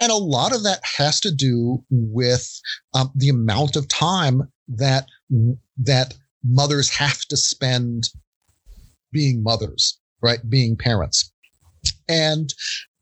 And 0.00 0.10
a 0.10 0.16
lot 0.16 0.54
of 0.54 0.62
that 0.64 0.80
has 0.96 1.20
to 1.20 1.30
do 1.30 1.84
with 1.90 2.48
um, 2.94 3.10
the 3.14 3.28
amount 3.28 3.76
of 3.76 3.88
time 3.88 4.42
that, 4.68 5.06
that 5.78 6.14
mothers 6.42 6.90
have 6.90 7.20
to 7.26 7.36
spend 7.36 8.08
being 9.12 9.42
mothers, 9.42 9.98
right? 10.22 10.40
Being 10.48 10.76
parents. 10.76 11.30
And 12.08 12.52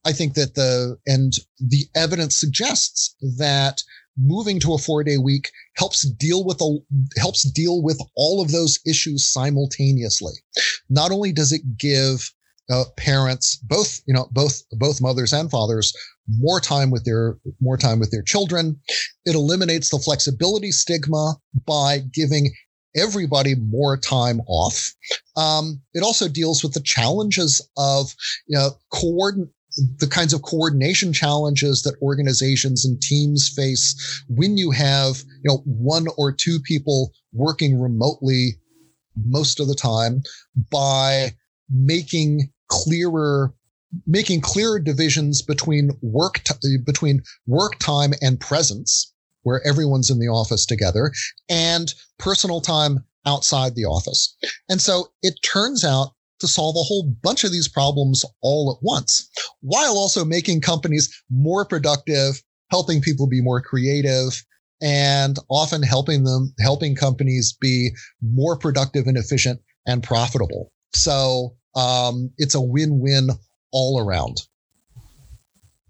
I 0.05 0.13
think 0.13 0.35
that 0.35 0.57
the, 0.57 0.99
and 1.07 1.33
the 1.61 1.85
evidence 1.95 2.37
suggests 2.37 3.15
that 3.39 3.83
moving 4.17 4.61
to 4.61 4.75
a 4.75 4.79
four 4.79 5.03
day 5.05 5.19
week 5.19 5.51
helps 5.77 6.09
deal 6.11 6.45
with 6.45 6.61
a, 6.61 6.79
helps 7.19 7.43
deal 7.51 7.83
with 7.83 8.01
all 8.17 8.43
of 8.43 8.51
those 8.51 8.79
issues 8.87 9.27
simultaneously. 9.27 10.33
Not 10.89 11.11
only 11.11 11.33
does 11.33 11.53
it 11.53 11.63
give 11.79 12.31
uh, 12.71 12.85
parents, 12.97 13.57
both, 13.57 14.01
you 14.07 14.15
know, 14.15 14.29
both, 14.31 14.63
both 14.73 15.01
mothers 15.01 15.33
and 15.33 15.51
fathers 15.51 15.93
more 16.39 16.61
time 16.61 16.91
with 16.91 17.05
their, 17.05 17.37
more 17.61 17.77
time 17.77 17.99
with 17.99 18.11
their 18.11 18.23
children. 18.23 18.81
It 19.25 19.35
eliminates 19.35 19.91
the 19.91 19.99
flexibility 19.99 20.71
stigma 20.71 21.35
by 21.67 21.99
giving 21.99 22.53
everybody 22.95 23.55
more 23.55 23.97
time 23.97 24.41
off. 24.47 24.95
Um, 25.37 25.81
it 25.95 26.03
also 26.03 26.29
deals 26.29 26.63
with 26.63 26.75
the 26.75 26.81
challenges 26.81 27.67
of, 27.77 28.15
you 28.47 28.57
know, 28.57 28.71
coordinate 28.93 29.49
the 29.99 30.07
kinds 30.07 30.33
of 30.33 30.43
coordination 30.43 31.13
challenges 31.13 31.83
that 31.83 32.01
organizations 32.03 32.85
and 32.85 33.01
teams 33.01 33.49
face 33.49 34.25
when 34.29 34.57
you 34.57 34.71
have, 34.71 35.23
you 35.43 35.51
know, 35.51 35.63
one 35.65 36.07
or 36.17 36.33
two 36.33 36.61
people 36.61 37.13
working 37.33 37.81
remotely 37.81 38.59
most 39.27 39.61
of 39.61 39.69
the 39.69 39.75
time 39.75 40.23
by 40.71 41.31
making 41.71 42.51
clearer 42.69 43.53
making 44.07 44.41
clearer 44.41 44.79
divisions 44.79 45.43
between 45.43 45.91
work 46.01 46.43
t- 46.45 46.79
between 46.85 47.23
work 47.47 47.79
time 47.79 48.13
and 48.23 48.41
presence 48.41 49.13
where 49.43 49.67
everyone's 49.67 50.11
in 50.11 50.19
the 50.19 50.29
office 50.29 50.65
together 50.65 51.13
and 51.51 51.93
personal 52.19 52.61
time 52.61 53.05
outside 53.27 53.75
the 53.75 53.85
office. 53.85 54.35
And 54.69 54.81
so 54.81 55.13
it 55.23 55.35
turns 55.45 55.85
out 55.85 56.13
to 56.43 56.49
solve 56.49 56.77
a 56.77 56.83
whole 56.83 57.11
bunch 57.23 57.45
of 57.45 57.53
these 57.53 57.69
problems 57.69 58.25
all 58.43 58.71
at 58.71 58.83
once, 58.83 59.31
while 59.61 59.97
also 59.97 60.25
making 60.25 60.61
companies 60.61 61.09
more 61.31 61.65
productive, 61.65 62.43
helping 62.71 63.01
people 63.01 63.27
be 63.27 63.41
more 63.41 63.63
creative, 63.63 64.45
and 64.83 65.39
often 65.49 65.83
helping 65.83 66.25
them, 66.25 66.53
helping 66.61 66.95
companies 66.95 67.57
be 67.59 67.91
more 68.21 68.59
productive 68.59 69.07
and 69.07 69.17
efficient 69.17 69.61
and 69.87 70.03
profitable. 70.03 70.73
So 70.95 71.55
um, 71.75 72.31
it's 72.37 72.55
a 72.55 72.61
win-win 72.61 73.31
all 73.73 74.01
around. 74.01 74.37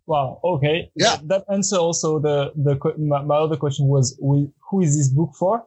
Wow. 0.07 0.41
Okay. 0.45 0.91
Yeah. 0.95 1.17
That, 1.17 1.29
that 1.29 1.45
answer 1.53 1.77
also 1.77 2.19
the 2.19 2.53
the 2.55 2.77
my, 2.99 3.23
my, 3.23 3.37
other 3.37 3.57
question 3.57 3.87
was 3.87 4.19
we, 4.21 4.49
who 4.71 4.83
is 4.83 4.97
this 4.97 5.09
book 5.09 5.31
for? 5.39 5.65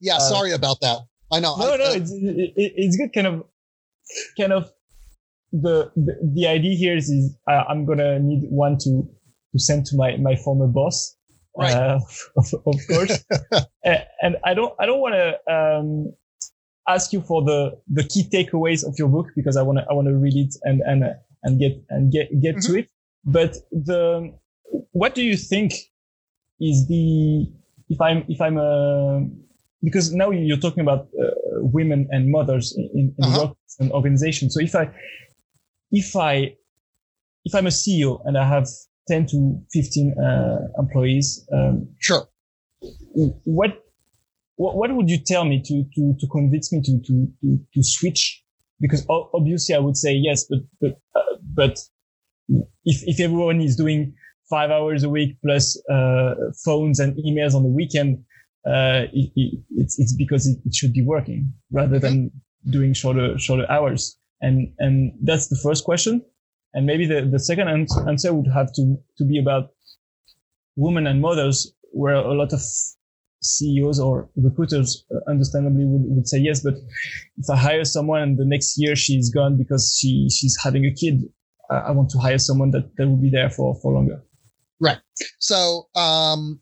Yeah. 0.00 0.16
Uh, 0.16 0.20
sorry 0.20 0.52
about 0.52 0.80
that. 0.82 0.98
I 1.32 1.40
know. 1.40 1.56
No, 1.56 1.72
I, 1.72 1.76
no. 1.76 1.84
Uh, 1.84 1.94
it's 1.94 2.12
it, 2.12 2.52
it's 2.56 2.96
good. 2.96 3.12
Kind 3.12 3.26
of 3.26 3.44
kind 4.38 4.52
of 4.52 4.70
the, 5.52 5.90
the, 5.96 6.30
the 6.34 6.46
idea 6.46 6.76
here 6.76 6.96
is, 6.96 7.08
is 7.08 7.36
I, 7.48 7.64
am 7.70 7.86
gonna 7.86 8.18
need 8.18 8.46
one 8.50 8.76
to 8.78 9.08
to 9.52 9.58
send 9.58 9.86
to 9.86 9.96
my 9.96 10.16
my 10.18 10.36
former 10.36 10.66
boss, 10.66 11.16
right? 11.56 11.74
Uh, 11.74 12.00
of, 12.36 12.54
of, 12.66 12.76
course. 12.88 13.24
and 14.22 14.36
I 14.44 14.54
don't 14.54 14.74
I 14.78 14.86
don't 14.86 15.00
want 15.00 15.14
to 15.14 15.52
um, 15.52 16.12
ask 16.86 17.12
you 17.12 17.22
for 17.22 17.42
the 17.44 17.80
the 17.88 18.04
key 18.04 18.28
takeaways 18.30 18.86
of 18.86 18.94
your 18.98 19.08
book 19.08 19.28
because 19.34 19.56
I 19.56 19.62
want 19.62 19.78
to 19.78 19.86
I 19.88 19.94
want 19.94 20.08
to 20.08 20.16
read 20.16 20.36
it 20.36 20.54
and 20.62 20.82
and 20.82 21.04
and 21.42 21.58
get 21.58 21.82
and 21.88 22.12
get 22.12 22.28
get 22.40 22.56
mm-hmm. 22.56 22.72
to 22.72 22.78
it. 22.80 22.90
But 23.24 23.56
the 23.72 24.34
what 24.92 25.14
do 25.14 25.22
you 25.22 25.36
think 25.36 25.72
is 26.60 26.86
the 26.88 27.46
if 27.88 28.00
I'm 28.00 28.24
if 28.28 28.40
I'm 28.40 28.58
a 28.58 29.26
because 29.82 30.12
now 30.12 30.30
you're 30.30 30.58
talking 30.58 30.80
about 30.80 31.08
uh, 31.20 31.30
women 31.60 32.08
and 32.10 32.30
mothers 32.30 32.74
in, 32.76 33.14
in 33.18 33.24
uh-huh. 33.24 33.48
work 33.48 33.56
and 33.78 33.92
organization. 33.92 34.50
So 34.50 34.60
if 34.60 34.74
I, 34.74 34.90
if 35.90 36.16
I, 36.16 36.54
if 37.44 37.54
I'm 37.54 37.66
a 37.66 37.70
CEO 37.70 38.20
and 38.24 38.36
I 38.36 38.46
have 38.46 38.66
10 39.08 39.26
to 39.28 39.58
15 39.72 40.14
uh, 40.18 40.58
employees, 40.78 41.46
um, 41.52 41.88
sure. 41.98 42.28
What, 43.14 43.84
what, 44.56 44.76
what 44.76 44.94
would 44.94 45.08
you 45.08 45.18
tell 45.18 45.44
me 45.44 45.62
to, 45.64 45.84
to, 45.94 46.14
to 46.18 46.26
convince 46.26 46.72
me 46.72 46.82
to, 46.82 47.00
to, 47.00 47.28
to, 47.40 47.58
to 47.74 47.82
switch? 47.82 48.42
Because 48.80 49.06
obviously 49.08 49.74
I 49.74 49.78
would 49.78 49.96
say 49.96 50.12
yes, 50.12 50.44
but, 50.48 50.60
but, 50.80 51.00
uh, 51.14 51.36
but 51.54 51.78
if, 52.84 53.02
if 53.06 53.20
everyone 53.20 53.60
is 53.60 53.76
doing 53.76 54.14
five 54.50 54.70
hours 54.70 55.02
a 55.02 55.08
week 55.08 55.36
plus, 55.44 55.80
uh, 55.90 56.34
phones 56.64 56.98
and 56.98 57.16
emails 57.18 57.54
on 57.54 57.62
the 57.62 57.68
weekend, 57.68 58.24
uh, 58.66 59.06
it, 59.12 59.30
it, 59.36 59.60
it's 59.76 59.98
it's 59.98 60.14
because 60.14 60.46
it, 60.46 60.58
it, 60.64 60.74
should 60.74 60.92
be 60.92 61.02
working 61.02 61.52
rather 61.70 61.98
than 61.98 62.30
doing 62.70 62.92
shorter 62.92 63.38
shorter 63.38 63.70
hours. 63.70 64.18
And 64.40 64.72
and 64.78 65.12
that's 65.22 65.48
the 65.48 65.58
first 65.62 65.84
question. 65.84 66.22
And 66.74 66.86
maybe 66.86 67.06
the, 67.06 67.22
the 67.30 67.38
second 67.38 67.68
answer 67.68 68.32
would 68.32 68.50
have 68.52 68.72
to 68.74 68.96
to 69.16 69.24
be 69.24 69.38
about 69.38 69.70
women 70.76 71.06
and 71.06 71.20
mothers, 71.20 71.72
where 71.92 72.14
a 72.14 72.34
lot 72.34 72.52
of 72.52 72.60
CEOs 73.40 74.00
or 74.00 74.28
recruiters 74.36 75.04
uh, 75.14 75.30
understandably 75.30 75.84
would, 75.84 76.02
would 76.16 76.28
say 76.28 76.38
yes, 76.38 76.60
but 76.60 76.74
if 77.36 77.48
I 77.50 77.56
hire 77.56 77.84
someone 77.84 78.22
and 78.22 78.38
the 78.38 78.44
next 78.44 78.74
year 78.76 78.96
she's 78.96 79.30
gone 79.30 79.56
because 79.56 79.96
she 79.98 80.28
she's 80.30 80.56
having 80.62 80.84
a 80.84 80.92
kid, 80.92 81.22
I, 81.70 81.76
I 81.76 81.90
want 81.92 82.10
to 82.10 82.18
hire 82.18 82.38
someone 82.38 82.70
that, 82.72 82.90
that 82.96 83.08
will 83.08 83.16
be 83.16 83.30
there 83.30 83.50
for, 83.50 83.74
for 83.80 83.92
longer. 83.92 84.22
Right. 84.80 84.98
So, 85.38 85.88
um, 85.94 86.60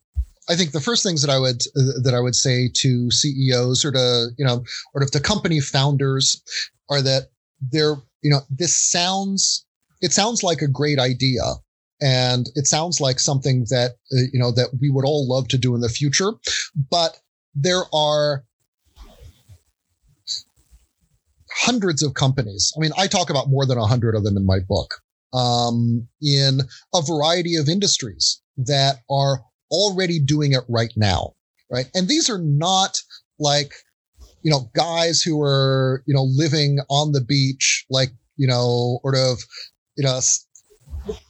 I 0.48 0.56
think 0.56 0.72
the 0.72 0.80
first 0.80 1.02
things 1.02 1.22
that 1.22 1.30
I 1.30 1.38
would 1.38 1.62
uh, 1.76 2.00
that 2.02 2.14
I 2.14 2.20
would 2.20 2.34
say 2.34 2.70
to 2.74 3.10
CEOs 3.10 3.84
or 3.84 3.92
to 3.92 4.28
you 4.38 4.44
know 4.44 4.64
or 4.94 5.04
to 5.04 5.20
company 5.20 5.60
founders 5.60 6.42
are 6.90 7.02
that 7.02 7.30
they're 7.60 7.96
you 8.22 8.30
know 8.30 8.40
this 8.50 8.76
sounds 8.76 9.66
it 10.00 10.12
sounds 10.12 10.42
like 10.42 10.62
a 10.62 10.68
great 10.68 10.98
idea. 10.98 11.42
And 11.98 12.50
it 12.54 12.66
sounds 12.66 13.00
like 13.00 13.18
something 13.18 13.64
that 13.70 13.92
uh, 14.12 14.28
you 14.32 14.38
know 14.38 14.52
that 14.52 14.68
we 14.80 14.90
would 14.90 15.06
all 15.06 15.26
love 15.26 15.48
to 15.48 15.58
do 15.58 15.74
in 15.74 15.80
the 15.80 15.88
future. 15.88 16.32
But 16.90 17.18
there 17.54 17.84
are 17.94 18.44
hundreds 21.50 22.02
of 22.02 22.12
companies. 22.12 22.72
I 22.76 22.80
mean 22.80 22.92
i 22.98 23.06
talk 23.06 23.30
about 23.30 23.48
more 23.48 23.64
than 23.64 23.78
a 23.78 23.86
hundred 23.86 24.14
of 24.14 24.24
them 24.24 24.36
in 24.36 24.44
my 24.44 24.58
book 24.60 25.00
um, 25.32 26.08
in 26.22 26.60
a 26.94 27.02
variety 27.02 27.56
of 27.56 27.68
industries 27.68 28.40
that 28.56 28.96
are 29.10 29.42
already 29.70 30.18
doing 30.18 30.52
it 30.52 30.64
right 30.68 30.92
now, 30.96 31.34
right? 31.70 31.86
And 31.94 32.08
these 32.08 32.30
are 32.30 32.38
not 32.38 32.98
like, 33.38 33.72
you 34.42 34.50
know, 34.50 34.70
guys 34.74 35.22
who 35.22 35.40
are, 35.42 36.02
you 36.06 36.14
know, 36.14 36.24
living 36.24 36.78
on 36.88 37.12
the 37.12 37.20
beach, 37.20 37.84
like, 37.90 38.10
you 38.36 38.46
know, 38.46 39.00
sort 39.02 39.16
of, 39.16 39.38
you 39.96 40.04
know, 40.04 40.20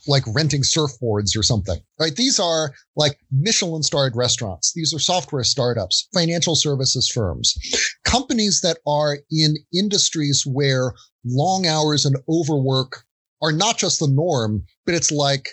like 0.07 0.23
renting 0.35 0.63
surfboards 0.63 1.37
or 1.37 1.43
something, 1.43 1.79
right? 2.01 2.17
These 2.17 2.41
are 2.41 2.73
like 2.97 3.19
Michelin 3.31 3.83
starred 3.83 4.17
restaurants. 4.17 4.73
These 4.75 4.95
are 4.95 4.99
software 4.99 5.45
startups, 5.45 6.09
financial 6.15 6.55
services 6.57 7.09
firms, 7.09 7.55
companies 8.05 8.61
that 8.63 8.79
are 8.87 9.19
in 9.31 9.57
industries 9.75 10.45
where 10.47 10.95
long 11.25 11.67
hours 11.67 12.07
and 12.07 12.17
overwork 12.29 13.05
are 13.43 13.53
not 13.53 13.77
just 13.77 14.01
the 14.01 14.09
norm, 14.09 14.65
but 14.87 14.95
it's 14.95 15.13
like, 15.13 15.49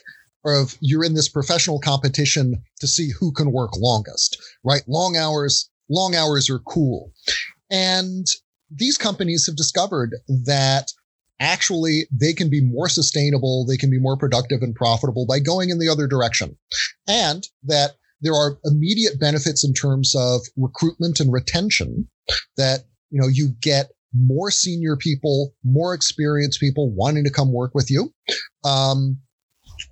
of 0.45 0.77
you're 0.81 1.03
in 1.03 1.13
this 1.13 1.29
professional 1.29 1.79
competition 1.79 2.61
to 2.79 2.87
see 2.87 3.11
who 3.19 3.31
can 3.31 3.51
work 3.51 3.71
longest, 3.77 4.41
right? 4.63 4.83
Long 4.87 5.15
hours, 5.15 5.69
long 5.89 6.15
hours 6.15 6.49
are 6.49 6.59
cool. 6.59 7.11
And 7.71 8.25
these 8.69 8.97
companies 8.97 9.45
have 9.45 9.55
discovered 9.55 10.15
that 10.45 10.91
actually 11.39 12.07
they 12.11 12.33
can 12.33 12.49
be 12.49 12.61
more 12.61 12.89
sustainable, 12.89 13.65
they 13.65 13.77
can 13.77 13.89
be 13.89 13.99
more 13.99 14.17
productive 14.17 14.61
and 14.61 14.75
profitable 14.75 15.25
by 15.25 15.39
going 15.39 15.69
in 15.69 15.79
the 15.79 15.89
other 15.89 16.07
direction. 16.07 16.57
And 17.07 17.47
that 17.63 17.91
there 18.21 18.33
are 18.33 18.57
immediate 18.63 19.19
benefits 19.19 19.63
in 19.63 19.73
terms 19.73 20.15
of 20.15 20.41
recruitment 20.55 21.19
and 21.19 21.31
retention 21.31 22.07
that, 22.57 22.85
you 23.09 23.21
know, 23.21 23.27
you 23.27 23.53
get 23.59 23.91
more 24.13 24.51
senior 24.51 24.95
people, 24.95 25.53
more 25.63 25.93
experienced 25.93 26.59
people 26.59 26.93
wanting 26.93 27.23
to 27.25 27.31
come 27.31 27.51
work 27.51 27.73
with 27.73 27.89
you. 27.91 28.13
Um, 28.63 29.19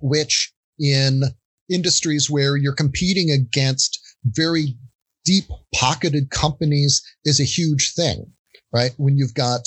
which 0.00 0.52
in 0.78 1.22
industries 1.70 2.30
where 2.30 2.56
you're 2.56 2.74
competing 2.74 3.30
against 3.30 3.98
very 4.24 4.76
deep 5.24 5.44
pocketed 5.74 6.30
companies 6.30 7.02
is 7.24 7.40
a 7.40 7.44
huge 7.44 7.94
thing, 7.94 8.26
right? 8.72 8.92
When 8.96 9.16
you've 9.16 9.34
got, 9.34 9.60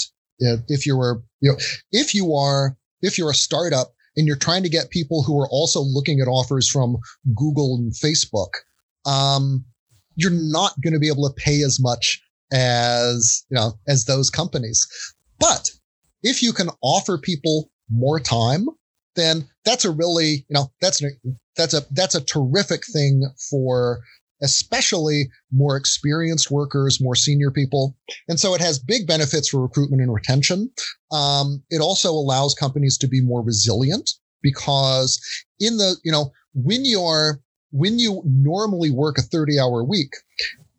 uh, 0.45 0.57
if 0.67 0.86
you're, 0.86 1.23
you 1.41 1.51
know, 1.51 1.57
if 1.91 2.13
you 2.13 2.34
are, 2.34 2.78
if 3.01 3.17
you're 3.17 3.32
a 3.32 3.36
startup 3.36 3.93
and 4.17 4.28
you're 4.28 4.36
trying 4.36 4.63
to 4.63 4.69
get 4.69 4.89
people 4.89 5.23
who 5.23 5.39
are 5.39 5.49
also 5.49 5.82
looking 5.82 6.19
at 6.19 6.28
offers 6.28 6.69
from 6.69 6.97
Google 7.36 7.76
and 7.76 7.93
Facebook, 7.93 8.49
um, 9.05 9.65
you're 10.15 10.32
not 10.32 10.73
going 10.82 10.93
to 10.93 10.99
be 10.99 11.09
able 11.09 11.28
to 11.28 11.36
pay 11.36 11.61
as 11.61 11.80
much 11.80 12.21
as, 12.53 13.43
you 13.49 13.55
know, 13.55 13.73
as 13.88 14.05
those 14.05 14.30
companies. 14.30 14.86
But 15.39 15.69
if 16.23 16.41
you 16.41 16.53
can 16.53 16.69
offer 16.82 17.17
people 17.17 17.69
more 17.89 18.19
time, 18.19 18.67
then 19.16 19.47
that's 19.63 19.86
a 19.86 19.91
really, 19.91 20.45
you 20.47 20.53
know, 20.53 20.72
that's 20.82 21.03
a, 21.03 21.09
that's 21.55 21.74
a, 21.74 21.82
that's 21.91 22.16
a 22.16 22.24
terrific 22.24 22.86
thing 22.86 23.24
for 23.49 23.99
especially 24.41 25.30
more 25.51 25.78
experienced 25.78 26.51
workers, 26.51 27.01
more 27.01 27.16
senior 27.16 27.51
people. 27.51 27.95
And 28.28 28.39
so 28.39 28.53
it 28.53 28.61
has 28.61 28.80
big 28.80 29.07
benefits 29.07 29.49
for 29.49 29.61
recruitment 29.61 30.01
and 30.01 30.13
retention. 30.13 30.70
Um, 31.11 31.63
it 31.70 31.82
also 31.82 32.11
allows 32.11 32.53
companies 32.53 32.97
to 32.99 33.07
be 33.07 33.22
more 33.22 33.41
resilient 33.41 34.11
because 34.41 35.22
in 35.59 35.78
the, 35.78 35.95
you 36.03 36.11
know, 36.11 36.32
when 36.53 36.86
you 36.86 37.01
are, 37.01 37.39
when 37.72 37.97
you 37.97 38.22
normally 38.26 38.91
work 38.91 39.18
a 39.18 39.22
30 39.22 39.59
hour 39.59 39.84
week, 39.84 40.11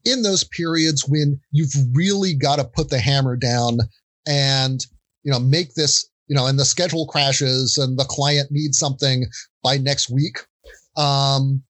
in 0.04 0.22
those 0.22 0.44
periods 0.44 1.06
when 1.08 1.40
you've 1.50 1.74
really 1.92 2.32
got 2.32 2.56
to 2.56 2.64
put 2.64 2.88
the 2.90 3.00
hammer 3.00 3.36
down 3.36 3.78
and, 4.26 4.86
you 5.24 5.32
know, 5.32 5.40
make 5.40 5.74
this, 5.74 6.08
you 6.26 6.34
know, 6.34 6.46
and 6.46 6.58
the 6.58 6.64
schedule 6.64 7.06
crashes 7.06 7.78
and 7.78 7.98
the 7.98 8.04
client 8.04 8.50
needs 8.50 8.78
something 8.78 9.26
by 9.62 9.78
next 9.78 10.10
week. 10.10 10.38
Um, 10.96 11.62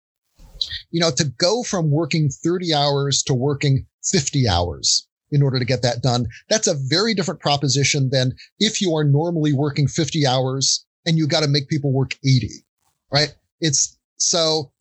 you 0.90 1.00
know, 1.00 1.10
to 1.10 1.24
go 1.38 1.62
from 1.62 1.90
working 1.90 2.30
30 2.30 2.72
hours 2.72 3.22
to 3.24 3.34
working 3.34 3.86
50 4.04 4.48
hours 4.48 5.06
in 5.30 5.42
order 5.42 5.58
to 5.58 5.64
get 5.64 5.82
that 5.82 6.02
done, 6.02 6.26
that's 6.48 6.68
a 6.68 6.76
very 6.88 7.12
different 7.12 7.40
proposition 7.40 8.08
than 8.10 8.32
if 8.58 8.80
you 8.80 8.94
are 8.94 9.04
normally 9.04 9.52
working 9.52 9.88
50 9.88 10.26
hours 10.26 10.86
and 11.04 11.18
you 11.18 11.26
got 11.26 11.42
to 11.42 11.48
make 11.48 11.68
people 11.68 11.92
work 11.92 12.14
80, 12.24 12.48
right? 13.12 13.34
It's 13.60 13.98
so 14.16 14.72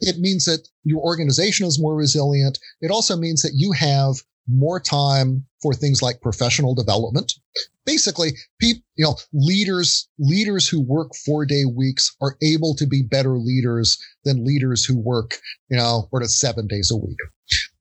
it 0.00 0.18
means 0.18 0.44
that 0.46 0.68
your 0.84 1.02
organization 1.02 1.66
is 1.66 1.80
more 1.80 1.94
resilient. 1.94 2.58
It 2.80 2.90
also 2.90 3.16
means 3.16 3.42
that 3.42 3.52
you 3.54 3.72
have 3.72 4.16
more 4.48 4.80
time 4.80 5.44
for 5.62 5.74
things 5.74 6.02
like 6.02 6.20
professional 6.20 6.74
development. 6.74 7.32
Basically, 7.86 8.32
people, 8.60 8.82
you 8.96 9.04
know, 9.04 9.16
leaders, 9.32 10.08
leaders 10.18 10.68
who 10.68 10.80
work 10.80 11.12
four 11.24 11.44
day 11.44 11.64
weeks 11.64 12.14
are 12.20 12.36
able 12.42 12.74
to 12.76 12.86
be 12.86 13.02
better 13.02 13.38
leaders 13.38 13.98
than 14.24 14.44
leaders 14.44 14.84
who 14.84 14.98
work, 14.98 15.38
you 15.68 15.76
know, 15.76 16.08
or 16.12 16.20
to 16.20 16.28
seven 16.28 16.66
days 16.66 16.90
a 16.90 16.96
week. 16.96 17.18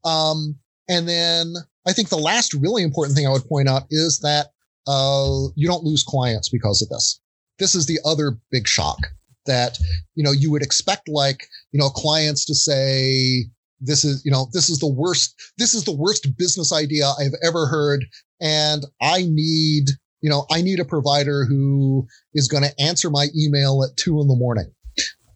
Um, 0.03 0.57
and 0.89 1.07
then 1.07 1.53
I 1.87 1.93
think 1.93 2.09
the 2.09 2.17
last 2.17 2.53
really 2.53 2.83
important 2.83 3.15
thing 3.15 3.27
I 3.27 3.31
would 3.31 3.47
point 3.47 3.69
out 3.69 3.83
is 3.89 4.19
that, 4.19 4.47
uh, 4.87 5.47
you 5.55 5.67
don't 5.67 5.83
lose 5.83 6.03
clients 6.03 6.49
because 6.49 6.81
of 6.81 6.89
this. 6.89 7.21
This 7.59 7.73
is 7.75 7.85
the 7.85 7.99
other 8.03 8.37
big 8.51 8.67
shock 8.67 8.99
that, 9.45 9.77
you 10.15 10.23
know, 10.23 10.31
you 10.31 10.51
would 10.51 10.61
expect 10.61 11.07
like, 11.07 11.47
you 11.71 11.79
know, 11.79 11.89
clients 11.89 12.45
to 12.45 12.55
say, 12.55 13.45
this 13.83 14.03
is, 14.03 14.23
you 14.25 14.31
know, 14.31 14.47
this 14.53 14.69
is 14.69 14.79
the 14.79 14.87
worst, 14.91 15.35
this 15.57 15.73
is 15.73 15.83
the 15.83 15.95
worst 15.95 16.37
business 16.37 16.71
idea 16.71 17.07
I've 17.19 17.35
ever 17.43 17.67
heard. 17.67 18.05
And 18.41 18.85
I 19.01 19.23
need, 19.23 19.89
you 20.21 20.29
know, 20.29 20.45
I 20.51 20.61
need 20.61 20.79
a 20.79 20.85
provider 20.85 21.45
who 21.45 22.07
is 22.33 22.47
going 22.47 22.63
to 22.63 22.81
answer 22.81 23.09
my 23.09 23.27
email 23.37 23.83
at 23.83 23.97
two 23.97 24.19
in 24.21 24.27
the 24.27 24.35
morning. 24.35 24.71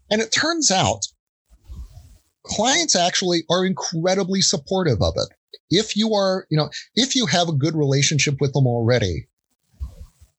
And 0.09 0.21
it 0.21 0.31
turns 0.31 0.71
out 0.71 1.01
clients 2.45 2.95
actually 2.95 3.43
are 3.49 3.65
incredibly 3.65 4.41
supportive 4.41 5.01
of 5.01 5.13
it. 5.17 5.27
If 5.69 5.97
you 5.97 6.13
are, 6.13 6.47
you 6.49 6.57
know, 6.57 6.69
if 6.95 7.15
you 7.15 7.25
have 7.25 7.49
a 7.49 7.53
good 7.53 7.75
relationship 7.75 8.37
with 8.39 8.53
them 8.53 8.65
already, 8.65 9.27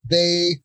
they 0.09 0.55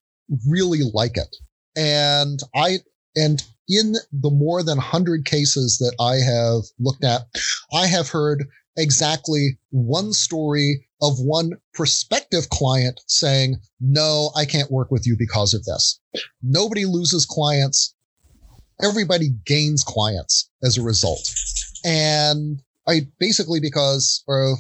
really 0.49 0.81
like 0.95 1.19
it. 1.19 1.37
And 1.77 2.41
I, 2.55 2.79
and 3.17 3.43
in 3.69 3.95
the 4.13 4.31
more 4.31 4.63
than 4.63 4.77
100 4.77 5.25
cases 5.25 5.79
that 5.79 5.95
I 6.01 6.17
have 6.17 6.65
looked 6.79 7.05
at, 7.05 7.23
I 7.73 7.87
have 7.87 8.09
heard 8.09 8.47
exactly 8.77 9.59
one 9.71 10.13
story 10.13 10.87
of 11.01 11.19
one 11.19 11.53
prospective 11.73 12.49
client 12.51 13.01
saying, 13.07 13.57
no, 13.81 14.31
I 14.37 14.45
can't 14.45 14.71
work 14.71 14.91
with 14.91 15.07
you 15.07 15.17
because 15.19 15.55
of 15.55 15.65
this. 15.65 16.01
Nobody 16.43 16.85
loses 16.85 17.27
clients. 17.27 17.95
Everybody 18.83 19.31
gains 19.47 19.83
clients 19.83 20.51
as 20.63 20.77
a 20.77 20.83
result. 20.83 21.33
And 21.85 22.63
I 22.89 23.03
basically 23.19 23.61
because, 23.61 24.25
or, 24.27 24.57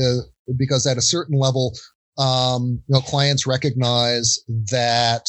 uh, 0.00 0.18
because 0.56 0.86
at 0.86 0.98
a 0.98 1.02
certain 1.02 1.38
level, 1.38 1.76
um, 2.18 2.82
you 2.86 2.94
know, 2.94 3.00
clients 3.00 3.46
recognize 3.46 4.38
that, 4.70 5.28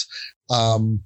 um, 0.49 1.03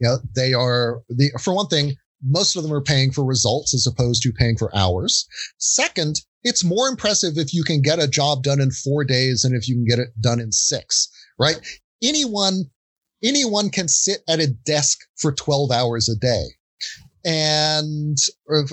you 0.00 0.08
know, 0.08 0.18
they 0.34 0.52
are 0.52 1.02
the, 1.08 1.30
for 1.40 1.54
one 1.54 1.68
thing, 1.68 1.94
most 2.22 2.56
of 2.56 2.62
them 2.62 2.72
are 2.72 2.82
paying 2.82 3.12
for 3.12 3.24
results 3.24 3.74
as 3.74 3.86
opposed 3.86 4.22
to 4.22 4.32
paying 4.32 4.56
for 4.56 4.74
hours. 4.76 5.26
Second, 5.58 6.20
it's 6.42 6.64
more 6.64 6.88
impressive 6.88 7.36
if 7.36 7.52
you 7.52 7.62
can 7.62 7.82
get 7.82 7.98
a 7.98 8.08
job 8.08 8.42
done 8.42 8.60
in 8.60 8.70
four 8.70 9.04
days 9.04 9.42
than 9.42 9.54
if 9.54 9.68
you 9.68 9.74
can 9.74 9.84
get 9.84 9.98
it 9.98 10.08
done 10.20 10.40
in 10.40 10.52
six, 10.52 11.08
right? 11.38 11.60
Anyone, 12.02 12.64
anyone 13.22 13.70
can 13.70 13.88
sit 13.88 14.22
at 14.28 14.40
a 14.40 14.48
desk 14.48 14.98
for 15.16 15.32
12 15.32 15.70
hours 15.70 16.08
a 16.08 16.16
day 16.16 16.44
and 17.24 18.16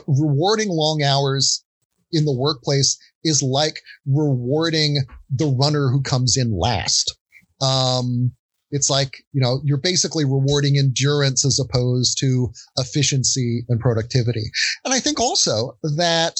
rewarding 0.07 0.69
long 0.69 1.03
hours 1.03 1.63
in 2.11 2.25
the 2.25 2.33
workplace 2.33 2.97
is 3.23 3.43
like 3.43 3.81
rewarding 4.05 4.99
the 5.29 5.47
runner 5.47 5.89
who 5.89 6.01
comes 6.01 6.37
in 6.37 6.57
last. 6.57 7.17
Um, 7.61 8.31
it's 8.71 8.89
like, 8.89 9.23
you 9.31 9.41
know, 9.41 9.61
you're 9.63 9.77
basically 9.77 10.25
rewarding 10.25 10.77
endurance 10.77 11.45
as 11.45 11.59
opposed 11.59 12.17
to 12.19 12.51
efficiency 12.77 13.63
and 13.69 13.79
productivity. 13.79 14.51
And 14.83 14.93
I 14.93 14.99
think 14.99 15.19
also 15.19 15.77
that 15.83 16.35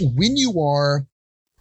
when 0.00 0.36
you 0.36 0.60
are 0.60 1.06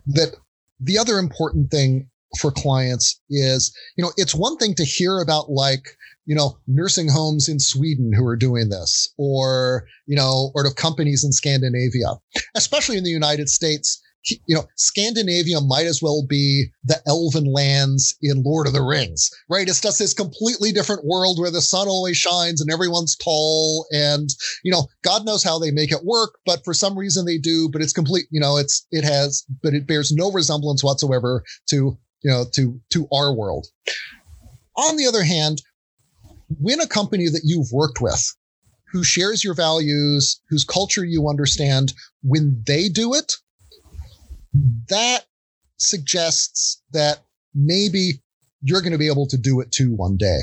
that 0.07 0.35
the 0.79 0.97
other 0.97 1.17
important 1.17 1.71
thing 1.71 2.09
for 2.39 2.51
clients 2.51 3.19
is, 3.29 3.75
you 3.97 4.03
know, 4.03 4.11
it's 4.17 4.35
one 4.35 4.57
thing 4.57 4.75
to 4.75 4.85
hear 4.85 5.19
about 5.19 5.49
like, 5.49 5.97
you 6.25 6.35
know, 6.35 6.59
nursing 6.67 7.09
homes 7.09 7.49
in 7.49 7.59
Sweden 7.59 8.11
who 8.13 8.25
are 8.25 8.35
doing 8.35 8.69
this 8.69 9.11
or, 9.17 9.87
you 10.05 10.15
know, 10.15 10.51
or 10.53 10.65
of 10.65 10.75
companies 10.75 11.23
in 11.23 11.31
Scandinavia, 11.31 12.19
especially 12.55 12.97
in 12.97 13.03
the 13.03 13.09
United 13.09 13.49
States 13.49 14.01
you 14.25 14.55
know, 14.55 14.65
Scandinavia 14.75 15.61
might 15.61 15.85
as 15.85 16.01
well 16.01 16.25
be 16.27 16.67
the 16.83 17.01
elven 17.07 17.51
lands 17.51 18.15
in 18.21 18.43
Lord 18.43 18.67
of 18.67 18.73
the 18.73 18.81
Rings, 18.81 19.29
right? 19.49 19.67
It's 19.67 19.81
just 19.81 19.99
this 19.99 20.13
completely 20.13 20.71
different 20.71 21.05
world 21.05 21.39
where 21.39 21.51
the 21.51 21.61
sun 21.61 21.87
always 21.87 22.17
shines 22.17 22.61
and 22.61 22.71
everyone's 22.71 23.15
tall 23.15 23.87
and, 23.91 24.29
you 24.63 24.71
know, 24.71 24.87
God 25.03 25.25
knows 25.25 25.43
how 25.43 25.57
they 25.57 25.71
make 25.71 25.91
it 25.91 26.03
work, 26.03 26.39
but 26.45 26.63
for 26.65 26.73
some 26.73 26.97
reason 26.97 27.25
they 27.25 27.37
do, 27.37 27.69
but 27.71 27.81
it's 27.81 27.93
complete, 27.93 28.25
you 28.29 28.39
know, 28.39 28.57
it's, 28.57 28.85
it 28.91 29.03
has, 29.03 29.45
but 29.63 29.73
it 29.73 29.87
bears 29.87 30.11
no 30.11 30.31
resemblance 30.31 30.83
whatsoever 30.83 31.43
to, 31.69 31.97
you 32.21 32.31
know, 32.31 32.45
to, 32.53 32.79
to 32.91 33.07
our 33.13 33.33
world. 33.33 33.67
On 34.75 34.97
the 34.97 35.07
other 35.07 35.23
hand, 35.23 35.61
when 36.59 36.81
a 36.81 36.87
company 36.87 37.29
that 37.29 37.41
you've 37.43 37.71
worked 37.71 38.01
with 38.01 38.35
who 38.91 39.03
shares 39.03 39.43
your 39.43 39.53
values, 39.53 40.41
whose 40.49 40.63
culture 40.63 41.05
you 41.05 41.29
understand, 41.29 41.93
when 42.23 42.61
they 42.65 42.89
do 42.89 43.13
it, 43.13 43.31
that 44.53 45.25
suggests 45.77 46.81
that 46.91 47.19
maybe 47.53 48.21
you're 48.61 48.81
going 48.81 48.91
to 48.91 48.97
be 48.97 49.07
able 49.07 49.27
to 49.27 49.37
do 49.37 49.59
it 49.59 49.71
too 49.71 49.95
one 49.95 50.17
day. 50.17 50.39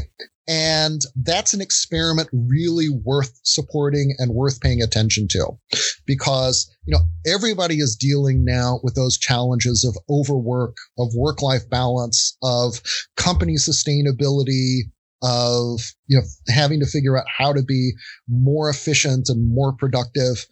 And 0.49 1.03
that's 1.17 1.55
an 1.55 1.61
experiment 1.61 2.29
really 2.33 2.89
worth 2.89 3.41
supporting 3.43 4.15
and 4.19 4.33
worth 4.33 4.61
paying 4.61 4.81
attention 4.81 5.27
to 5.31 5.59
because, 6.07 6.71
you 6.85 6.93
know, 6.95 7.03
everybody 7.27 7.81
is 7.81 7.97
dealing 7.97 8.45
now 8.45 8.79
with 8.85 8.95
those 8.95 9.19
challenges 9.19 9.85
of 9.85 9.97
overwork, 10.09 10.77
of 10.99 11.09
work 11.17 11.43
life 11.43 11.69
balance, 11.69 12.37
of 12.45 12.81
company 13.17 13.55
sustainability, 13.55 14.83
of, 15.23 15.81
you 16.07 16.17
know, 16.17 16.25
having 16.49 16.79
to 16.79 16.87
figure 16.87 17.19
out 17.19 17.27
how 17.37 17.53
to 17.53 17.63
be 17.63 17.93
more 18.29 18.71
efficient 18.71 19.29
and 19.29 19.53
more 19.53 19.73
productive. 19.73 20.47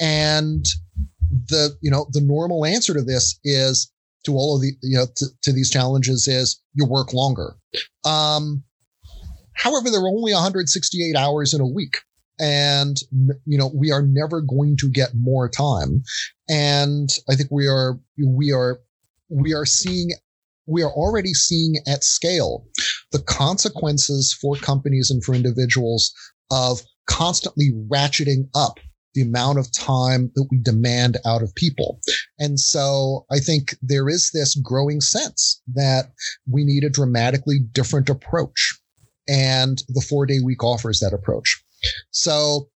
And 0.00 0.66
the 1.48 1.76
you 1.80 1.90
know 1.90 2.06
the 2.12 2.20
normal 2.20 2.64
answer 2.64 2.94
to 2.94 3.02
this 3.02 3.38
is 3.44 3.90
to 4.24 4.32
all 4.32 4.56
of 4.56 4.62
the 4.62 4.72
you 4.82 4.96
know 4.96 5.06
to, 5.16 5.26
to 5.42 5.52
these 5.52 5.70
challenges 5.70 6.28
is 6.28 6.60
you 6.74 6.86
work 6.86 7.12
longer. 7.12 7.54
Um, 8.04 8.64
however, 9.54 9.90
there 9.90 10.00
are 10.00 10.08
only 10.08 10.32
168 10.32 11.16
hours 11.16 11.54
in 11.54 11.60
a 11.60 11.66
week, 11.66 11.98
and 12.38 12.96
you 13.46 13.58
know 13.58 13.70
we 13.74 13.92
are 13.92 14.02
never 14.02 14.40
going 14.40 14.76
to 14.78 14.90
get 14.90 15.10
more 15.14 15.48
time. 15.48 16.02
And 16.48 17.10
I 17.28 17.34
think 17.34 17.50
we 17.50 17.66
are 17.68 17.98
we 18.18 18.52
are 18.52 18.80
we 19.28 19.54
are 19.54 19.66
seeing 19.66 20.10
we 20.66 20.82
are 20.82 20.92
already 20.92 21.34
seeing 21.34 21.76
at 21.86 22.04
scale 22.04 22.66
the 23.12 23.22
consequences 23.22 24.36
for 24.40 24.56
companies 24.56 25.10
and 25.10 25.22
for 25.22 25.34
individuals 25.34 26.12
of 26.50 26.80
constantly 27.06 27.72
ratcheting 27.90 28.48
up 28.54 28.78
the 29.14 29.22
amount 29.22 29.58
of 29.58 29.72
time 29.72 30.30
that 30.34 30.46
we 30.50 30.58
demand 30.58 31.16
out 31.24 31.42
of 31.42 31.54
people. 31.54 32.00
And 32.38 32.58
so 32.58 33.26
I 33.30 33.38
think 33.38 33.76
there 33.82 34.08
is 34.08 34.30
this 34.32 34.54
growing 34.56 35.00
sense 35.00 35.62
that 35.74 36.12
we 36.50 36.64
need 36.64 36.84
a 36.84 36.90
dramatically 36.90 37.60
different 37.72 38.08
approach. 38.08 38.78
And 39.26 39.82
the 39.88 40.02
four 40.02 40.26
day 40.26 40.40
week 40.44 40.62
offers 40.62 41.00
that 41.00 41.14
approach. 41.14 41.62
So 42.10 42.68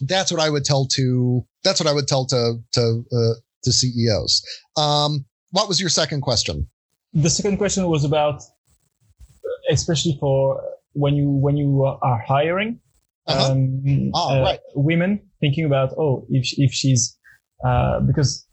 that's 0.00 0.32
what 0.32 0.40
I 0.40 0.50
would 0.50 0.64
tell 0.64 0.86
to 0.86 1.46
that's 1.62 1.80
what 1.80 1.88
I 1.88 1.92
would 1.92 2.08
tell 2.08 2.26
to 2.26 2.54
to 2.72 3.04
uh, 3.12 3.34
to 3.62 3.72
CEOs. 3.72 4.42
Um, 4.76 5.24
what 5.52 5.68
was 5.68 5.80
your 5.80 5.90
second 5.90 6.22
question? 6.22 6.68
The 7.12 7.30
second 7.30 7.58
question 7.58 7.86
was 7.86 8.04
about, 8.04 8.42
especially 9.70 10.16
for 10.18 10.60
when 10.94 11.14
you 11.14 11.30
when 11.30 11.56
you 11.56 11.84
are 11.84 12.24
hiring 12.26 12.80
uh-huh. 13.26 13.52
um, 13.52 14.10
oh, 14.14 14.38
uh, 14.38 14.42
right. 14.42 14.60
women, 14.74 15.20
thinking 15.44 15.64
about 15.64 15.90
oh 15.98 16.26
if 16.30 16.44
if 16.58 16.72
she's 16.72 17.18
uh, 17.64 18.00
because 18.00 18.46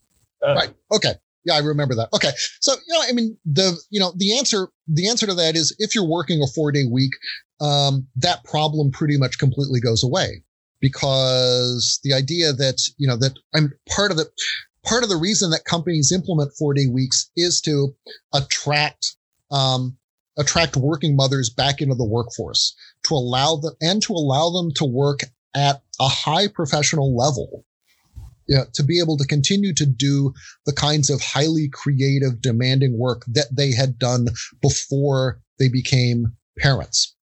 uh, 0.45 0.53
right 0.55 0.73
okay 0.91 1.13
yeah, 1.43 1.55
I 1.55 1.59
remember 1.59 1.95
that. 1.95 2.09
Okay. 2.13 2.29
So, 2.59 2.73
you 2.73 2.93
know, 2.93 3.01
I 3.07 3.11
mean, 3.13 3.37
the, 3.45 3.77
you 3.89 3.99
know, 3.99 4.13
the 4.15 4.37
answer, 4.37 4.69
the 4.87 5.09
answer 5.09 5.25
to 5.25 5.33
that 5.33 5.55
is 5.55 5.75
if 5.79 5.95
you're 5.95 6.07
working 6.07 6.41
a 6.41 6.47
four 6.47 6.71
day 6.71 6.83
week, 6.89 7.11
um, 7.59 8.07
that 8.17 8.43
problem 8.43 8.91
pretty 8.91 9.17
much 9.17 9.37
completely 9.39 9.79
goes 9.79 10.03
away 10.03 10.43
because 10.79 11.99
the 12.03 12.13
idea 12.13 12.53
that, 12.53 12.77
you 12.97 13.07
know, 13.07 13.17
that 13.17 13.37
I'm 13.55 13.73
part 13.89 14.11
of 14.11 14.17
the, 14.17 14.29
part 14.85 15.03
of 15.03 15.09
the 15.09 15.17
reason 15.17 15.51
that 15.51 15.65
companies 15.65 16.11
implement 16.11 16.51
four 16.57 16.73
day 16.73 16.87
weeks 16.87 17.29
is 17.35 17.61
to 17.61 17.95
attract, 18.33 19.15
um, 19.51 19.97
attract 20.37 20.77
working 20.77 21.15
mothers 21.15 21.49
back 21.49 21.81
into 21.81 21.95
the 21.95 22.05
workforce 22.05 22.75
to 23.07 23.15
allow 23.15 23.55
them 23.55 23.73
and 23.81 24.01
to 24.03 24.13
allow 24.13 24.49
them 24.49 24.71
to 24.75 24.85
work 24.85 25.21
at 25.55 25.81
a 25.99 26.07
high 26.07 26.47
professional 26.47 27.15
level 27.15 27.65
you 28.51 28.57
know, 28.57 28.65
to 28.73 28.83
be 28.83 28.99
able 28.99 29.15
to 29.15 29.25
continue 29.25 29.73
to 29.73 29.85
do 29.85 30.33
the 30.65 30.73
kinds 30.73 31.09
of 31.09 31.21
highly 31.21 31.69
creative, 31.69 32.41
demanding 32.41 32.97
work 32.97 33.23
that 33.27 33.47
they 33.55 33.71
had 33.71 33.97
done 33.97 34.27
before 34.61 35.39
they 35.57 35.69
became 35.69 36.33
parents. 36.57 37.15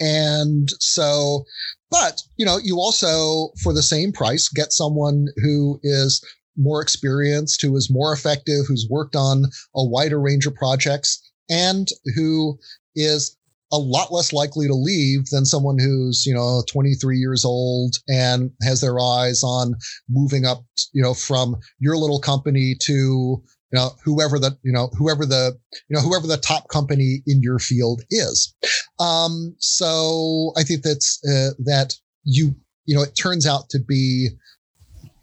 And 0.00 0.68
so, 0.80 1.44
but, 1.92 2.22
you 2.36 2.44
know, 2.44 2.58
you 2.58 2.78
also, 2.78 3.52
for 3.62 3.72
the 3.72 3.82
same 3.82 4.10
price, 4.12 4.48
get 4.48 4.72
someone 4.72 5.28
who 5.36 5.78
is 5.84 6.24
more 6.56 6.82
experienced, 6.82 7.62
who 7.62 7.76
is 7.76 7.88
more 7.88 8.12
effective, 8.12 8.64
who's 8.66 8.88
worked 8.90 9.14
on 9.14 9.44
a 9.76 9.84
wider 9.84 10.20
range 10.20 10.44
of 10.44 10.56
projects, 10.56 11.22
and 11.48 11.86
who 12.16 12.58
is 12.96 13.36
a 13.72 13.76
lot 13.76 14.12
less 14.12 14.32
likely 14.32 14.66
to 14.66 14.74
leave 14.74 15.26
than 15.26 15.44
someone 15.44 15.78
who's, 15.78 16.24
you 16.26 16.34
know, 16.34 16.62
23 16.70 17.18
years 17.18 17.44
old 17.44 17.96
and 18.08 18.50
has 18.62 18.80
their 18.80 18.98
eyes 18.98 19.42
on 19.42 19.74
moving 20.08 20.46
up, 20.46 20.64
you 20.92 21.02
know, 21.02 21.14
from 21.14 21.56
your 21.78 21.96
little 21.96 22.20
company 22.20 22.74
to, 22.80 22.92
you 22.92 23.42
know, 23.72 23.90
whoever 24.04 24.38
the, 24.38 24.56
you 24.62 24.72
know, 24.72 24.88
whoever 24.96 25.26
the, 25.26 25.58
you 25.88 25.96
know, 25.96 26.00
whoever 26.00 26.26
the 26.26 26.38
top 26.38 26.68
company 26.68 27.22
in 27.26 27.42
your 27.42 27.58
field 27.58 28.02
is. 28.10 28.54
Um, 28.98 29.54
so 29.58 30.52
I 30.56 30.62
think 30.62 30.82
that's, 30.82 31.20
uh, 31.28 31.50
that 31.64 31.94
you, 32.24 32.54
you 32.86 32.94
know, 32.94 33.02
it 33.02 33.14
turns 33.14 33.46
out 33.46 33.68
to 33.70 33.78
be, 33.78 34.30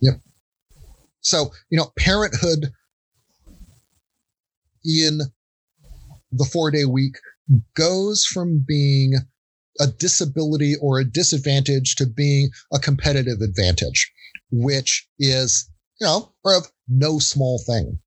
you 0.01 0.11
know, 0.11 0.17
so, 1.21 1.51
you 1.71 1.77
know, 1.79 1.91
parenthood 1.97 2.71
in 4.85 5.19
the 6.31 6.45
four 6.45 6.69
day 6.69 6.85
week 6.85 7.15
goes 7.75 8.25
from 8.25 8.63
being 8.67 9.15
a 9.79 9.87
disability 9.87 10.75
or 10.81 10.99
a 10.99 11.05
disadvantage 11.05 11.95
to 11.95 12.05
being 12.05 12.49
a 12.73 12.79
competitive 12.79 13.41
advantage, 13.41 14.11
which 14.51 15.07
is, 15.19 15.69
you 15.99 16.07
know, 16.07 16.33
of 16.45 16.67
no 16.87 17.19
small 17.19 17.61
thing. 17.65 17.99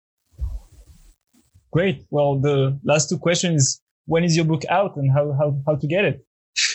Great. 1.70 2.06
Well, 2.10 2.40
the 2.40 2.78
last 2.84 3.10
two 3.10 3.18
questions 3.18 3.82
when 4.06 4.24
is 4.24 4.34
your 4.34 4.46
book 4.46 4.62
out 4.70 4.96
and 4.96 5.12
how, 5.12 5.32
how, 5.32 5.60
how 5.66 5.76
to 5.76 5.86
get 5.86 6.04
it? 6.04 6.24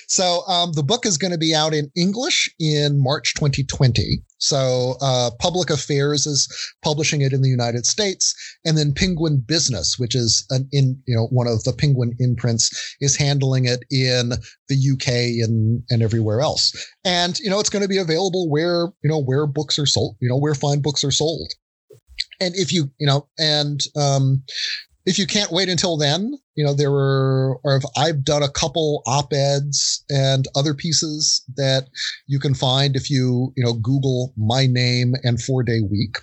So 0.08 0.44
um, 0.48 0.74
the 0.74 0.84
book 0.84 1.06
is 1.06 1.18
going 1.18 1.34
to 1.34 1.38
be 1.38 1.56
out 1.56 1.74
in 1.74 1.92
English 1.98 2.54
in 2.60 3.02
March 3.02 3.34
2020. 3.34 4.22
So 4.44 4.98
uh, 5.00 5.32
Public 5.40 5.70
Affairs 5.70 6.28
is 6.28 6.50
publishing 6.84 7.22
it 7.22 7.32
in 7.32 7.42
the 7.42 7.50
United 7.50 7.86
States, 7.86 8.36
and 8.66 8.78
then 8.78 8.94
Penguin 8.94 9.40
Business, 9.40 9.98
which 9.98 10.16
is 10.16 10.46
an 10.50 10.68
in 10.74 11.02
you 11.08 11.16
know 11.16 11.28
one 11.28 11.48
of 11.48 11.64
the 11.64 11.72
Penguin 11.72 12.14
imprints, 12.20 12.96
is 13.00 13.16
handling 13.16 13.66
it 13.66 13.86
in 13.90 14.34
the 14.68 14.92
UK 14.92 15.48
and 15.48 15.82
and 15.90 16.04
everywhere 16.04 16.42
else. 16.42 16.74
And 17.06 17.40
you 17.40 17.50
know 17.50 17.62
it's 17.62 17.70
going 17.70 17.84
to 17.84 17.90
be 17.90 17.98
available 17.98 18.50
where 18.50 18.88
you 19.02 19.10
know 19.10 19.22
where 19.22 19.48
books 19.48 19.80
are 19.80 19.86
sold, 19.86 20.18
you 20.20 20.28
know 20.28 20.38
where 20.38 20.56
fine 20.56 20.82
books 20.82 21.06
are 21.06 21.12
sold. 21.12 21.54
And 22.42 22.54
if 22.56 22.74
you 22.74 22.92
you 23.00 23.08
know 23.08 23.30
and 23.40 23.80
um, 23.96 24.44
if 25.06 25.20
you 25.20 25.28
can't 25.28 25.52
wait 25.52 25.70
until 25.70 25.98
then, 25.98 26.38
you 26.56 26.64
know, 26.64 26.74
there 26.74 26.92
were, 26.92 27.60
or 27.64 27.76
if 27.76 27.84
I've 27.98 28.24
done 28.24 28.44
a 28.44 28.50
couple 28.50 29.02
op-eds 29.06 30.04
and 30.10 30.48
other 30.56 30.74
pieces 30.74 31.44
that 31.56 31.88
you 32.28 32.40
can 32.40 32.54
find 32.54 32.96
if 32.96 33.10
you, 33.10 33.52
you 33.58 33.64
know, 33.64 33.74
Google 33.74 34.34
my 34.38 34.66
name 34.66 35.16
and 35.24 35.42
four 35.42 35.64
day 35.64 35.82
week. 35.82 36.20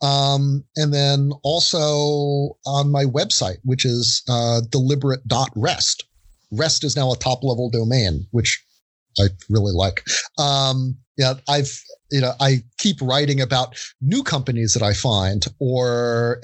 Um, 0.00 0.64
and 0.76 0.94
then 0.94 1.32
also 1.42 2.56
on 2.64 2.90
my 2.90 3.04
website, 3.04 3.58
which 3.64 3.84
is, 3.84 4.22
uh, 4.28 4.62
deliberate.rest. 4.70 6.04
Rest 6.50 6.84
is 6.84 6.96
now 6.96 7.12
a 7.12 7.16
top 7.16 7.42
level 7.42 7.70
domain, 7.70 8.26
which 8.30 8.62
I 9.18 9.28
really 9.48 9.72
like. 9.72 10.04
Um, 10.38 10.96
yeah, 11.16 11.34
I've 11.48 11.82
you 12.10 12.20
know 12.20 12.32
I 12.40 12.62
keep 12.78 12.96
writing 13.00 13.40
about 13.40 13.76
new 14.00 14.22
companies 14.22 14.74
that 14.74 14.82
I 14.82 14.92
find, 14.92 15.44
or 15.58 16.40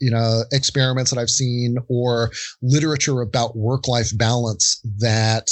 you 0.00 0.10
know 0.10 0.42
experiments 0.52 1.10
that 1.10 1.18
I've 1.18 1.30
seen, 1.30 1.78
or 1.88 2.30
literature 2.62 3.20
about 3.22 3.56
work 3.56 3.88
life 3.88 4.16
balance 4.16 4.80
that 4.98 5.48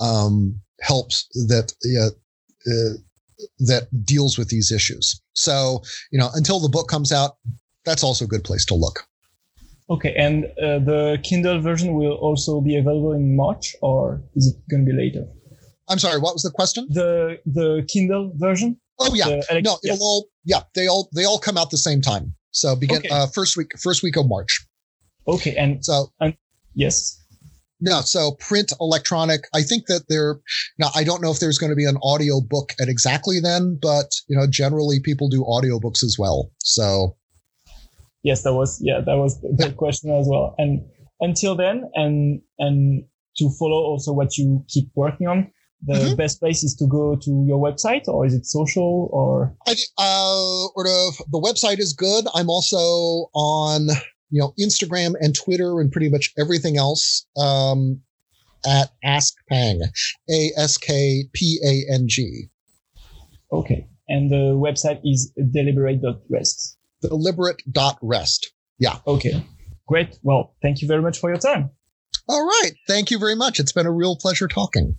um, 0.00 0.60
helps 0.80 1.28
that 1.48 1.72
uh, 2.00 2.98
that 3.58 3.88
deals 4.04 4.38
with 4.38 4.48
these 4.48 4.72
issues. 4.72 5.20
So 5.34 5.82
you 6.10 6.18
know 6.18 6.30
until 6.34 6.60
the 6.60 6.68
book 6.68 6.88
comes 6.88 7.12
out, 7.12 7.36
that's 7.84 8.02
also 8.02 8.24
a 8.24 8.28
good 8.28 8.44
place 8.44 8.64
to 8.66 8.74
look. 8.74 9.06
Okay, 9.88 10.14
and 10.16 10.46
uh, 10.60 10.80
the 10.80 11.18
Kindle 11.22 11.60
version 11.60 11.94
will 11.94 12.14
also 12.14 12.60
be 12.60 12.76
available 12.76 13.12
in 13.12 13.36
March, 13.36 13.76
or 13.82 14.20
is 14.34 14.48
it 14.48 14.56
going 14.68 14.84
to 14.84 14.90
be 14.90 14.96
later? 14.96 15.26
I'm 15.88 15.98
sorry, 15.98 16.20
what 16.20 16.34
was 16.34 16.42
the 16.42 16.50
question? 16.50 16.86
The 16.90 17.38
the 17.46 17.86
Kindle 17.88 18.32
version. 18.36 18.78
Oh 18.98 19.14
yeah, 19.14 19.40
the, 19.50 19.62
no, 19.62 19.78
it'll 19.84 19.98
all 20.00 20.28
yeah 20.44 20.62
they 20.74 20.86
all 20.86 21.08
they 21.14 21.24
all 21.24 21.38
come 21.38 21.56
out 21.56 21.70
the 21.70 21.78
same 21.78 22.00
time. 22.00 22.34
So 22.50 22.74
begin 22.74 22.98
okay. 22.98 23.08
uh, 23.08 23.26
first 23.26 23.56
week 23.56 23.78
first 23.78 24.02
week 24.02 24.16
of 24.16 24.28
March. 24.28 24.66
Okay, 25.28 25.54
and 25.56 25.84
so 25.84 26.12
and 26.20 26.36
yes. 26.74 27.22
No, 27.78 28.00
so 28.00 28.32
print, 28.40 28.72
electronic. 28.80 29.42
I 29.54 29.60
think 29.62 29.86
that 29.86 30.04
there. 30.08 30.40
Now, 30.78 30.88
I 30.94 31.04
don't 31.04 31.20
know 31.20 31.30
if 31.30 31.40
there's 31.40 31.58
going 31.58 31.68
to 31.68 31.76
be 31.76 31.84
an 31.84 31.98
audio 32.02 32.40
book 32.40 32.72
at 32.80 32.88
exactly 32.88 33.38
then, 33.38 33.78
but 33.80 34.12
you 34.28 34.36
know, 34.36 34.46
generally 34.46 34.98
people 34.98 35.28
do 35.28 35.44
audiobooks 35.44 36.02
as 36.02 36.16
well. 36.18 36.50
So. 36.60 37.16
Yes, 38.22 38.42
that 38.44 38.54
was 38.54 38.80
yeah, 38.82 39.00
that 39.04 39.16
was 39.16 39.38
the 39.42 39.72
question 39.76 40.10
as 40.10 40.26
well. 40.26 40.54
And 40.58 40.84
until 41.20 41.54
then, 41.54 41.88
and 41.94 42.40
and 42.58 43.04
to 43.36 43.50
follow 43.58 43.76
also 43.76 44.12
what 44.12 44.38
you 44.38 44.64
keep 44.68 44.88
working 44.94 45.26
on, 45.26 45.52
the 45.86 45.94
mm-hmm. 45.94 46.14
best 46.16 46.40
place 46.40 46.62
is 46.62 46.74
to 46.76 46.86
go 46.86 47.16
to 47.16 47.44
your 47.46 47.58
website 47.58 48.08
or 48.08 48.26
is 48.26 48.34
it 48.34 48.44
social 48.44 49.08
or? 49.12 49.54
I, 49.66 49.74
uh, 49.98 50.66
or 50.74 50.84
the, 50.84 51.24
the 51.30 51.40
website 51.40 51.78
is 51.78 51.92
good. 51.92 52.26
I'm 52.34 52.50
also 52.50 53.30
on 53.34 53.88
you 54.30 54.40
know 54.40 54.52
instagram 54.58 55.14
and 55.20 55.34
twitter 55.34 55.80
and 55.80 55.90
pretty 55.92 56.08
much 56.08 56.32
everything 56.38 56.76
else 56.76 57.26
um, 57.36 58.00
at 58.66 58.90
ask 59.04 59.34
pang 59.48 59.80
a-s-k-p-a-n-g 60.30 61.30
okay. 63.52 63.86
And 64.08 64.30
the 64.30 64.54
website 64.54 65.00
is 65.04 65.32
deliberate.rest 65.52 66.78
deliberate.rest 67.02 68.52
yeah. 68.78 68.98
Okay. 69.06 69.42
Great. 69.88 70.18
Well 70.22 70.54
thank 70.62 70.82
you 70.82 70.88
very 70.88 71.02
much 71.02 71.18
for 71.18 71.30
your 71.30 71.38
time. 71.38 71.70
All 72.28 72.44
right. 72.44 72.72
Thank 72.88 73.10
you 73.10 73.18
very 73.18 73.36
much. 73.36 73.58
It's 73.60 73.72
been 73.72 73.86
a 73.86 73.92
real 73.92 74.16
pleasure 74.16 74.48
talking 74.48 74.96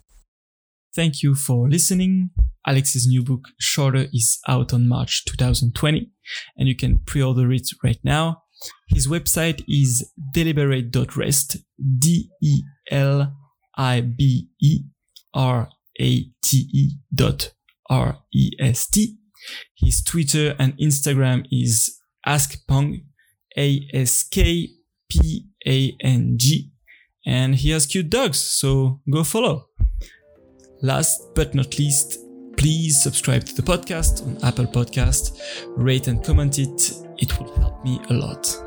Thank 0.98 1.22
you 1.22 1.36
for 1.36 1.70
listening. 1.70 2.32
Alex's 2.66 3.06
new 3.06 3.22
book, 3.24 3.50
Shorter, 3.60 4.08
is 4.12 4.39
out 4.48 4.74
on 4.74 4.88
March 4.88 5.26
2020, 5.26 6.10
and 6.58 6.68
you 6.68 6.76
can 6.76 6.98
pre-order 7.06 7.52
it 7.52 7.68
right 7.84 8.00
now. 8.04 8.41
His 8.88 9.08
website 9.08 9.64
is 9.68 10.12
deliberate.rest, 10.34 11.58
D-E-L-I-B-E-R-A-T-E 12.00 13.30
dot 17.14 17.54
R-E-S-T. 17.91 19.18
His 19.78 20.02
Twitter 20.02 20.56
and 20.58 20.76
Instagram 20.80 21.45
is 21.52 21.95
askpang, 22.26 23.04
A-S-K-P-A-N-G. 23.56 24.72
And 27.24 27.54
he 27.54 27.70
has 27.70 27.86
cute 27.86 28.10
dogs, 28.10 28.39
so 28.39 29.02
go 29.12 29.24
follow. 29.24 29.66
Last 30.82 31.34
but 31.34 31.56
not 31.56 31.80
least, 31.80 32.20
please 32.58 33.02
subscribe 33.02 33.46
to 33.46 33.56
the 33.56 33.62
podcast 33.62 34.26
on 34.26 34.38
Apple 34.44 34.66
Podcast, 34.66 35.40
rate 35.76 36.08
and 36.08 36.24
comment 36.24 36.60
it. 36.60 36.94
It 37.18 37.40
will 37.40 37.54
help 37.56 37.84
me 37.84 38.00
a 38.10 38.14
lot. 38.14 38.66